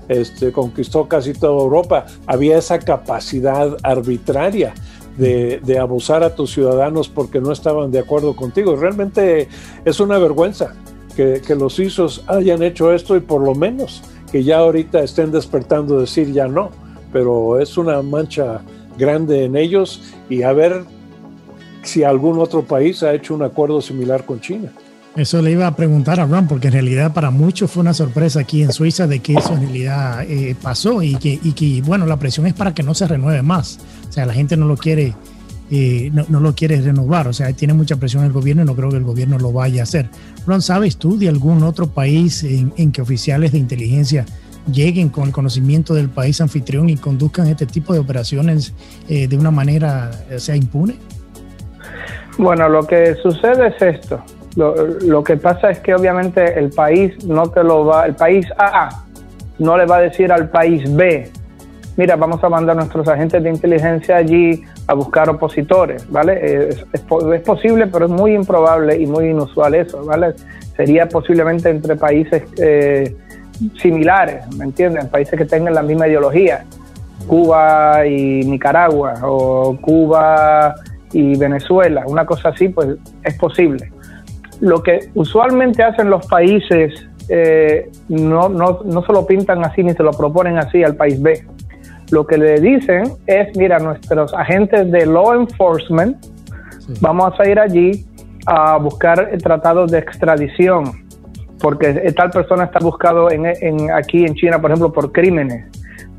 este, 0.09 0.53
conquistó 0.53 1.09
casi 1.09 1.32
toda 1.32 1.62
Europa, 1.62 2.07
había 2.26 2.59
esa 2.59 2.78
capacidad 2.78 3.76
arbitraria 3.82 4.74
de, 5.17 5.79
abusar 5.79 6.23
a 6.23 6.35
tus 6.35 6.53
ciudadanos 6.53 7.09
porque 7.09 7.41
no 7.41 7.53
estaban 7.53 7.91
de 7.91 7.99
acuerdo 7.99 8.37
contigo. 8.37 8.77
Realmente 8.77 9.49
es 9.85 10.01
una 10.01 10.19
vergüenza 10.19 10.75
que, 11.14 11.41
los 11.59 11.75
suizos 11.75 12.25
hayan 12.27 12.62
hecho 12.62 12.93
esto 12.93 13.17
y 13.17 13.21
por 13.21 13.43
lo 13.43 13.55
menos 13.55 14.03
que 14.31 14.45
ya 14.45 14.59
ahorita 14.59 15.01
estén 15.01 15.33
despertando 15.33 16.01
decir 16.01 16.33
ya 16.33 16.47
no, 16.47 16.71
pero 17.12 17.59
es 17.61 17.79
una 17.79 18.03
mancha 18.03 18.61
grande 18.99 19.45
en 19.45 19.57
ellos 19.57 20.14
y 20.29 20.43
a 20.43 20.53
ver 20.53 20.85
si 21.83 22.03
algún 22.03 22.39
otro 22.39 22.62
país 22.62 23.03
ha 23.03 23.14
hecho 23.14 23.35
un 23.35 23.43
acuerdo 23.43 23.81
similar 23.81 24.25
con 24.27 24.41
China. 24.41 24.73
Eso 25.17 25.41
le 25.41 25.51
iba 25.51 25.67
a 25.67 25.75
preguntar 25.75 26.21
a 26.21 26.27
Ron, 26.27 26.47
porque 26.47 26.67
en 26.67 26.75
realidad 26.75 27.14
para 27.14 27.31
muchos 27.31 27.71
fue 27.71 27.81
una 27.81 27.95
sorpresa 27.95 28.41
aquí 28.41 28.62
en 28.62 28.71
Suiza 28.71 29.07
de 29.07 29.21
que 29.21 29.33
eso 29.33 29.55
en 29.55 29.62
realidad 29.62 30.23
eh, 30.29 30.55
pasó 30.61 31.03
y 31.03 31.14
que, 31.14 31.41
y 31.43 31.53
que, 31.53 31.81
bueno, 31.81 32.05
la 32.05 32.19
presión 32.19 32.47
es 32.47 32.53
para 32.53 32.75
que 32.75 32.83
no 32.83 32.93
se 32.93 33.09
renueve 33.09 33.41
más. 33.41 33.79
O 34.07 34.12
sea, 34.12 34.27
la 34.27 34.35
gente 34.35 34.59
no 34.59 34.67
lo 34.67 34.77
quiere, 34.77 35.14
eh, 35.71 36.11
no, 36.12 36.39
lo 36.39 36.55
quiere 36.55 36.83
renovar. 36.83 37.29
O 37.29 37.33
sea, 37.33 37.51
tiene 37.55 37.73
mucha 37.73 37.97
presión 37.97 38.25
el 38.25 38.33
gobierno 38.33 38.62
y 38.62 38.67
no 38.67 38.77
creo 38.77 38.91
que 38.91 38.99
el 38.99 39.05
gobierno 39.05 39.39
lo 39.39 39.53
vaya 39.53 39.81
a 39.81 39.85
hacer. 39.85 40.11
Ron, 40.47 40.61
¿sabes 40.61 40.99
tú 40.99 41.19
de 41.19 41.31
algún 41.31 41.62
otro 41.62 41.87
país 41.87 42.45
en, 42.45 42.93
que 42.93 43.01
oficiales 43.01 43.53
de 43.53 43.59
inteligencia 43.59 44.27
lleguen 44.71 45.09
con 45.09 45.25
el 45.25 45.33
conocimiento 45.33 45.95
del 45.95 46.11
país 46.11 46.43
anfitrión 46.43 46.91
y 46.91 46.99
conduzcan 46.99 47.47
este 47.47 47.64
tipo 47.64 47.95
de 47.95 48.01
operaciones 48.01 48.75
eh, 49.09 49.29
de 49.29 49.37
una 49.39 49.51
manera, 49.51 50.11
sea, 50.37 50.57
impune? 50.57 50.97
Bueno, 52.37 52.69
lo 52.69 52.87
que 52.87 53.14
sucede 53.23 53.69
es 53.69 53.81
esto 53.81 54.23
lo, 54.57 55.23
que 55.23 55.37
pasa 55.37 55.71
es 55.71 55.81
que 55.81 55.95
obviamente 55.95 56.59
el 56.59 56.71
país 56.71 57.27
no 57.27 57.51
te 57.51 57.63
lo 57.63 57.85
va, 57.85 58.07
el 58.07 58.15
país 58.15 58.47
A 58.57 59.05
no 59.59 59.77
le 59.77 59.85
va 59.85 59.99
a 59.99 60.01
decir 60.01 60.33
al 60.33 60.49
país 60.49 60.83
B, 60.95 61.31
mira, 61.97 62.17
vamos 62.17 62.43
a 62.43 62.49
mandar 62.49 62.75
nuestros 62.75 63.07
agentes 63.07 63.43
de 63.43 63.51
inteligencia 63.51 64.17
allí 64.17 64.63
a 64.87 64.95
buscar 64.95 65.29
opositores, 65.29 66.11
¿vale? 66.11 66.69
Es, 66.69 66.87
es, 66.91 67.41
posible, 67.43 67.87
pero 67.87 68.07
es 68.07 68.11
muy 68.11 68.35
improbable 68.35 68.97
y 68.97 69.07
muy 69.07 69.29
inusual 69.29 69.75
eso, 69.75 70.03
¿vale? 70.05 70.33
Sería 70.75 71.07
posiblemente 71.07 71.69
entre 71.69 71.97
países 71.97 72.43
eh, 72.57 73.15
similares, 73.81 74.45
¿me 74.57 74.65
entienden? 74.65 75.09
Países 75.09 75.39
que 75.39 75.45
tengan 75.45 75.75
la 75.75 75.83
misma 75.83 76.09
ideología, 76.09 76.65
Cuba 77.27 78.07
y 78.07 78.41
Nicaragua, 78.45 79.15
o 79.23 79.77
Cuba 79.83 80.75
y 81.13 81.37
Venezuela, 81.37 82.05
una 82.07 82.25
cosa 82.25 82.51
así, 82.51 82.71
pues 82.71 82.97
es 83.23 83.35
posible 83.35 83.91
lo 84.61 84.83
que 84.83 85.11
usualmente 85.15 85.83
hacen 85.83 86.11
los 86.11 86.27
países 86.27 87.07
eh, 87.29 87.91
no, 88.09 88.49
no, 88.49 88.81
no 88.85 89.05
se 89.05 89.13
lo 89.13 89.27
pintan 89.27 89.65
así 89.65 89.83
ni 89.83 89.93
se 89.93 90.03
lo 90.03 90.13
proponen 90.13 90.59
así 90.59 90.85
al 90.85 90.95
país 90.95 91.21
B. 91.21 91.45
Lo 92.11 92.27
que 92.27 92.39
le 92.39 92.61
dicen 92.61 93.15
es, 93.27 93.57
mira, 93.57 93.79
nuestros 93.79 94.33
agentes 94.33 94.91
de 94.93 95.07
law 95.07 95.35
enforcement, 95.35 96.17
vamos 97.01 97.35
a 97.41 97.49
ir 97.49 97.59
allí 97.59 98.07
a 98.47 98.77
buscar 98.77 99.29
tratados 99.43 99.91
de 99.91 99.99
extradición, 99.99 100.85
porque 101.59 101.93
tal 102.17 102.31
persona 102.31 102.65
está 102.65 102.79
buscado 102.79 103.29
en, 103.31 103.47
en, 103.47 103.91
aquí 103.91 104.25
en 104.25 104.35
China, 104.35 104.61
por 104.61 104.71
ejemplo, 104.71 104.93
por 104.93 105.11
crímenes, 105.11 105.65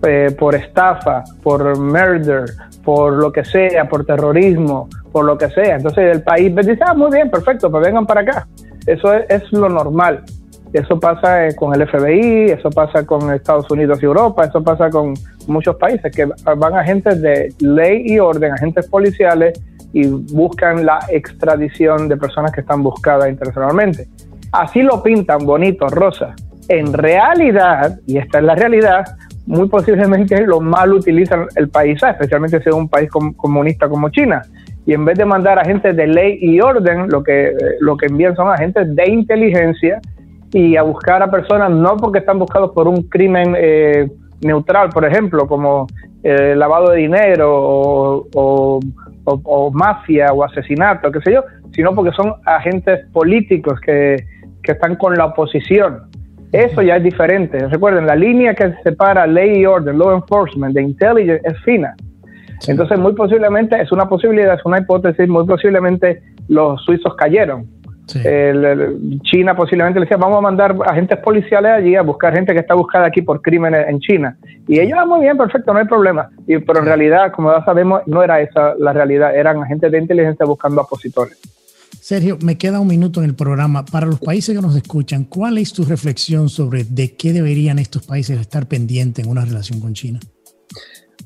eh, 0.03 0.35
por 0.37 0.53
estafa, 0.53 1.23
por 1.41 1.77
murder, 1.79 2.45
por 2.83 3.13
lo 3.13 3.31
que 3.31 3.43
sea, 3.43 3.89
por 3.89 4.05
terrorismo, 4.05 4.87
por 5.11 5.25
lo 5.25 5.37
que 5.37 5.49
sea. 5.49 5.77
Entonces 5.77 6.15
el 6.15 6.21
país 6.21 6.55
dice, 6.55 6.79
ah, 6.85 6.93
muy 6.93 7.11
bien, 7.11 7.29
perfecto, 7.29 7.71
pues 7.71 7.83
vengan 7.83 8.05
para 8.05 8.21
acá. 8.21 8.47
Eso 8.85 9.13
es, 9.13 9.51
lo 9.51 9.67
normal. 9.69 10.23
Eso 10.71 10.99
pasa 10.99 11.47
eh, 11.47 11.55
con 11.55 11.73
el 11.73 11.87
FBI, 11.87 12.51
eso 12.51 12.69
pasa 12.69 13.05
con 13.05 13.33
Estados 13.33 13.69
Unidos 13.71 13.99
y 14.01 14.05
Europa, 14.05 14.45
eso 14.45 14.63
pasa 14.63 14.89
con 14.89 15.13
muchos 15.47 15.75
países 15.77 16.15
que 16.15 16.25
van 16.25 16.75
agentes 16.75 17.21
de 17.21 17.53
ley 17.59 18.03
y 18.05 18.19
orden, 18.19 18.53
agentes 18.53 18.87
policiales 18.87 19.59
y 19.93 20.07
buscan 20.07 20.85
la 20.85 20.99
extradición 21.09 22.07
de 22.07 22.17
personas 22.17 22.51
que 22.51 22.61
están 22.61 22.83
buscadas 22.83 23.29
internacionalmente. 23.29 24.07
Así 24.51 24.81
lo 24.81 25.01
pintan 25.01 25.45
bonito, 25.45 25.87
rosa. 25.87 26.35
En 26.69 26.93
realidad, 26.93 27.99
y 28.05 28.17
esta 28.17 28.39
es 28.39 28.43
la 28.43 28.55
realidad, 28.55 29.05
muy 29.47 29.69
posiblemente 29.69 30.45
lo 30.45 30.59
mal 30.59 30.93
utilizan 30.93 31.47
el 31.55 31.69
país 31.69 32.01
especialmente 32.03 32.61
si 32.61 32.69
es 32.69 32.75
un 32.75 32.89
país 32.89 33.09
comunista 33.09 33.89
como 33.89 34.09
China. 34.09 34.41
Y 34.85 34.93
en 34.93 35.03
vez 35.03 35.17
de 35.17 35.25
mandar 35.25 35.57
agentes 35.57 35.95
de 35.95 36.07
ley 36.07 36.37
y 36.41 36.61
orden, 36.61 37.09
lo 37.09 37.23
que, 37.23 37.53
lo 37.79 37.97
que 37.97 38.05
envían 38.05 38.35
son 38.35 38.49
agentes 38.49 38.95
de 38.95 39.09
inteligencia 39.09 39.99
y 40.53 40.75
a 40.77 40.83
buscar 40.83 41.21
a 41.23 41.31
personas 41.31 41.71
no 41.71 41.97
porque 41.97 42.19
están 42.19 42.39
buscados 42.39 42.71
por 42.71 42.87
un 42.87 43.03
crimen 43.03 43.53
eh, 43.57 44.09
neutral, 44.41 44.89
por 44.89 45.05
ejemplo, 45.05 45.47
como 45.47 45.87
eh, 46.23 46.55
lavado 46.55 46.91
de 46.91 46.99
dinero 46.99 47.49
o, 47.53 48.79
o, 49.23 49.71
mafia 49.71 50.31
o 50.33 50.43
asesinato, 50.43 51.11
qué 51.11 51.19
sé 51.21 51.33
yo, 51.33 51.43
sino 51.71 51.93
porque 51.93 52.11
son 52.11 52.35
agentes 52.45 53.05
políticos 53.11 53.79
que, 53.81 54.25
que 54.63 54.71
están 54.73 54.95
con 54.95 55.15
la 55.15 55.25
oposición. 55.25 56.06
Eso 56.51 56.81
ya 56.81 56.97
es 56.97 57.03
diferente. 57.03 57.67
Recuerden, 57.67 58.05
la 58.05 58.15
línea 58.15 58.53
que 58.53 58.73
separa 58.83 59.27
ley 59.27 59.59
y 59.59 59.65
orden, 59.65 59.97
law 59.97 60.13
enforcement, 60.13 60.73
de 60.73 60.81
intelligence 60.81 61.41
es 61.43 61.59
fina. 61.63 61.95
Entonces, 62.67 62.97
muy 62.97 63.13
posiblemente, 63.13 63.79
es 63.79 63.91
una 63.91 64.07
posibilidad, 64.07 64.55
es 64.55 64.65
una 64.65 64.79
hipótesis, 64.79 65.27
muy 65.27 65.45
posiblemente 65.45 66.21
los 66.47 66.81
suizos 66.83 67.15
cayeron. 67.15 67.67
China 69.23 69.55
posiblemente 69.55 69.99
le 69.99 70.05
decía, 70.05 70.17
vamos 70.17 70.37
a 70.37 70.41
mandar 70.41 70.75
agentes 70.85 71.17
policiales 71.19 71.73
allí 71.73 71.95
a 71.95 72.01
buscar 72.01 72.33
gente 72.33 72.53
que 72.53 72.59
está 72.59 72.73
buscada 72.73 73.07
aquí 73.07 73.21
por 73.21 73.41
crímenes 73.41 73.87
en 73.87 73.99
China. 73.99 74.37
Y 74.67 74.79
ellos, 74.79 74.97
ah, 74.99 75.05
muy 75.05 75.21
bien, 75.21 75.37
perfecto, 75.37 75.73
no 75.73 75.79
hay 75.79 75.85
problema. 75.85 76.29
Y, 76.47 76.57
pero 76.59 76.79
en 76.79 76.85
realidad, 76.85 77.31
como 77.33 77.51
ya 77.51 77.63
sabemos, 77.65 78.01
no 78.05 78.23
era 78.23 78.39
esa 78.39 78.75
la 78.79 78.93
realidad, 78.93 79.35
eran 79.35 79.61
agentes 79.61 79.91
de 79.91 79.97
inteligencia 79.97 80.45
buscando 80.45 80.81
opositores. 80.81 81.37
Sergio, 82.01 82.37
me 82.41 82.57
queda 82.57 82.79
un 82.79 82.87
minuto 82.87 83.21
en 83.21 83.29
el 83.29 83.35
programa. 83.35 83.85
Para 83.85 84.05
los 84.05 84.19
países 84.19 84.55
que 84.55 84.61
nos 84.61 84.75
escuchan, 84.75 85.25
¿cuál 85.25 85.57
es 85.57 85.73
tu 85.73 85.83
reflexión 85.83 86.49
sobre 86.49 86.83
de 86.83 87.15
qué 87.15 87.33
deberían 87.33 87.79
estos 87.79 88.03
países 88.03 88.39
estar 88.39 88.67
pendientes 88.67 89.25
en 89.25 89.31
una 89.31 89.43
relación 89.43 89.79
con 89.79 89.93
China? 89.93 90.19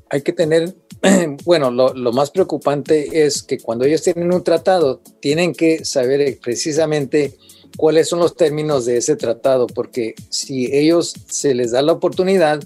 Hay 0.10 0.22
que 0.24 0.34
tener 0.34 0.76
bueno, 1.46 1.72
lo, 1.72 2.14
más 2.14 2.32
preocupante 2.32 3.26
es 3.26 3.42
que 3.42 3.58
cuando 3.58 3.86
ellos 3.86 4.04
tienen 4.04 4.34
un 4.34 4.44
tratado, 4.44 5.02
tienen 5.20 5.54
que 5.54 5.84
saber 5.84 6.38
precisamente 6.42 7.38
cuáles 7.78 8.10
son 8.10 8.20
los 8.20 8.36
términos 8.36 8.86
de 8.86 8.98
ese 8.98 9.16
tratado, 9.16 9.68
porque 9.68 10.14
si 10.30 10.74
ellos 10.76 11.14
se 11.28 11.56
les 11.56 11.72
da 11.72 11.82
la 11.82 11.94
oportunidad, 11.94 12.64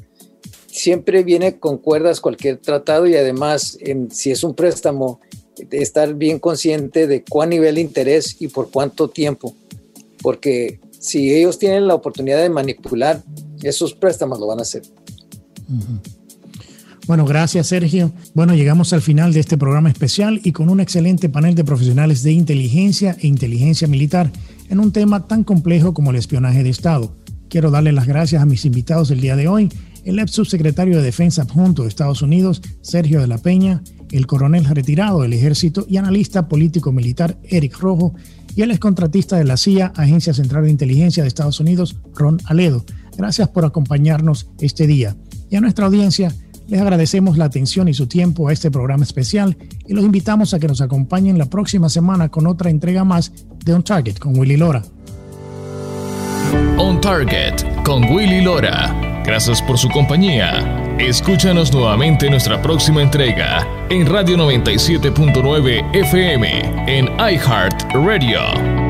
siempre 0.68 1.24
viene 1.24 1.60
con 1.60 1.78
cuerdas 1.78 2.20
cualquier 2.20 2.58
tratado 2.58 3.08
y 3.08 3.16
además, 3.16 3.78
si 4.12 4.32
es 4.32 4.44
un 4.44 4.56
préstamo, 4.56 5.22
estar 5.72 6.14
bien 6.14 6.40
consciente 6.40 7.08
de 7.08 7.24
cuál 7.24 7.50
nivel 7.50 7.76
de 7.76 7.82
interés 7.82 8.38
y 8.40 8.48
por 8.48 8.72
cuánto 8.72 9.10
tiempo, 9.10 9.56
porque 10.22 10.80
si 11.00 11.34
ellos 11.34 11.60
tienen 11.60 11.88
la 11.88 11.96
oportunidad 11.96 12.42
de 12.42 12.50
manipular 12.50 13.24
esos 13.62 13.94
préstamos, 13.94 14.40
lo 14.40 14.48
van 14.48 14.60
a 14.60 14.64
hacer. 14.64 14.84
Bueno, 17.08 17.26
gracias 17.26 17.68
Sergio. 17.68 18.12
Bueno, 18.34 18.56
llegamos 18.56 18.92
al 18.92 19.02
final 19.02 19.32
de 19.32 19.40
este 19.40 19.58
programa 19.58 19.90
especial 19.90 20.42
y 20.44 20.52
con 20.52 20.70
un 20.70 20.80
excelente 20.80 21.30
panel 21.30 21.54
de 21.54 21.64
profesionales 21.64 22.24
de 22.24 22.32
inteligencia 22.32 23.16
e 23.20 23.28
inteligencia 23.28 23.88
militar 23.88 24.32
en 24.70 24.80
un 24.80 24.92
tema 24.92 25.28
tan 25.28 25.44
complejo 25.44 25.94
como 25.94 26.10
el 26.10 26.18
espionaje 26.18 26.64
de 26.64 26.70
Estado. 26.70 27.14
Quiero 27.50 27.70
darle 27.70 27.92
las 27.92 28.08
gracias 28.08 28.42
a 28.42 28.48
mis 28.48 28.66
invitados 28.66 29.10
del 29.10 29.22
día 29.22 29.36
de 29.36 29.48
hoy, 29.48 29.70
el 30.04 30.18
ex 30.18 30.32
subsecretario 30.32 30.98
de 30.98 31.04
Defensa 31.04 31.44
adjunto 31.44 31.84
de 31.84 31.90
Estados 31.90 32.24
Unidos, 32.24 32.62
Sergio 32.82 33.22
de 33.22 33.28
la 33.28 33.38
Peña, 33.38 33.84
el 34.12 34.28
coronel 34.28 34.66
retirado 34.66 35.22
del 35.22 35.34
ejército 35.34 35.86
y 35.88 35.98
analista 35.98 36.48
político 36.48 36.92
militar 36.92 37.38
Eric 37.44 37.80
Rojo, 37.80 38.16
y 38.56 38.62
el 38.62 38.72
excontratista 38.72 39.38
de 39.38 39.44
la 39.44 39.58
CIA, 39.58 39.92
Agencia 39.96 40.34
Central 40.34 40.64
de 40.64 40.72
Inteligencia 40.72 41.24
de 41.24 41.28
Estados 41.28 41.60
Unidos, 41.60 41.98
Ron 42.16 42.40
Aledo. 42.46 42.86
Gracias 43.18 43.50
por 43.50 43.66
acompañarnos 43.66 44.48
este 44.60 44.88
día. 44.88 45.16
Y 45.50 45.58
a 45.58 45.62
nuestra 45.62 45.86
audiencia, 45.86 46.34
les 46.68 46.82
agradecemos 46.82 47.38
la 47.38 47.46
atención 47.46 47.88
y 47.88 47.94
su 47.94 48.08
tiempo 48.08 48.48
a 48.48 48.54
este 48.54 48.72
programa 48.72 49.04
especial 49.04 49.58
y 49.88 49.94
los 49.94 50.04
invitamos 50.04 50.54
a 50.54 50.60
que 50.60 50.68
nos 50.68 50.82
acompañen 50.82 51.38
la 51.38 51.46
próxima 51.46 51.90
semana 51.90 52.30
con 52.30 52.48
otra 52.48 52.70
entrega 52.70 53.04
más 53.04 53.32
de 53.64 53.74
On 53.74 53.84
Target 53.84 54.18
con 54.18 54.38
Willy 54.38 54.58
Lora. 54.58 54.84
On 56.78 57.00
Target 57.02 57.84
con 57.84 58.04
Willy 58.06 58.42
Lora. 58.42 59.24
Gracias 59.26 59.62
por 59.62 59.78
su 59.78 59.90
compañía. 59.90 60.85
Escúchanos 61.00 61.74
nuevamente 61.74 62.28
en 62.28 62.32
nuestra 62.32 62.62
próxima 62.62 63.02
entrega 63.02 63.68
en 63.90 64.06
Radio 64.06 64.38
97.9 64.38 65.94
FM 65.94 66.62
en 66.88 67.10
iHeart 67.20 67.92
Radio. 67.94 68.85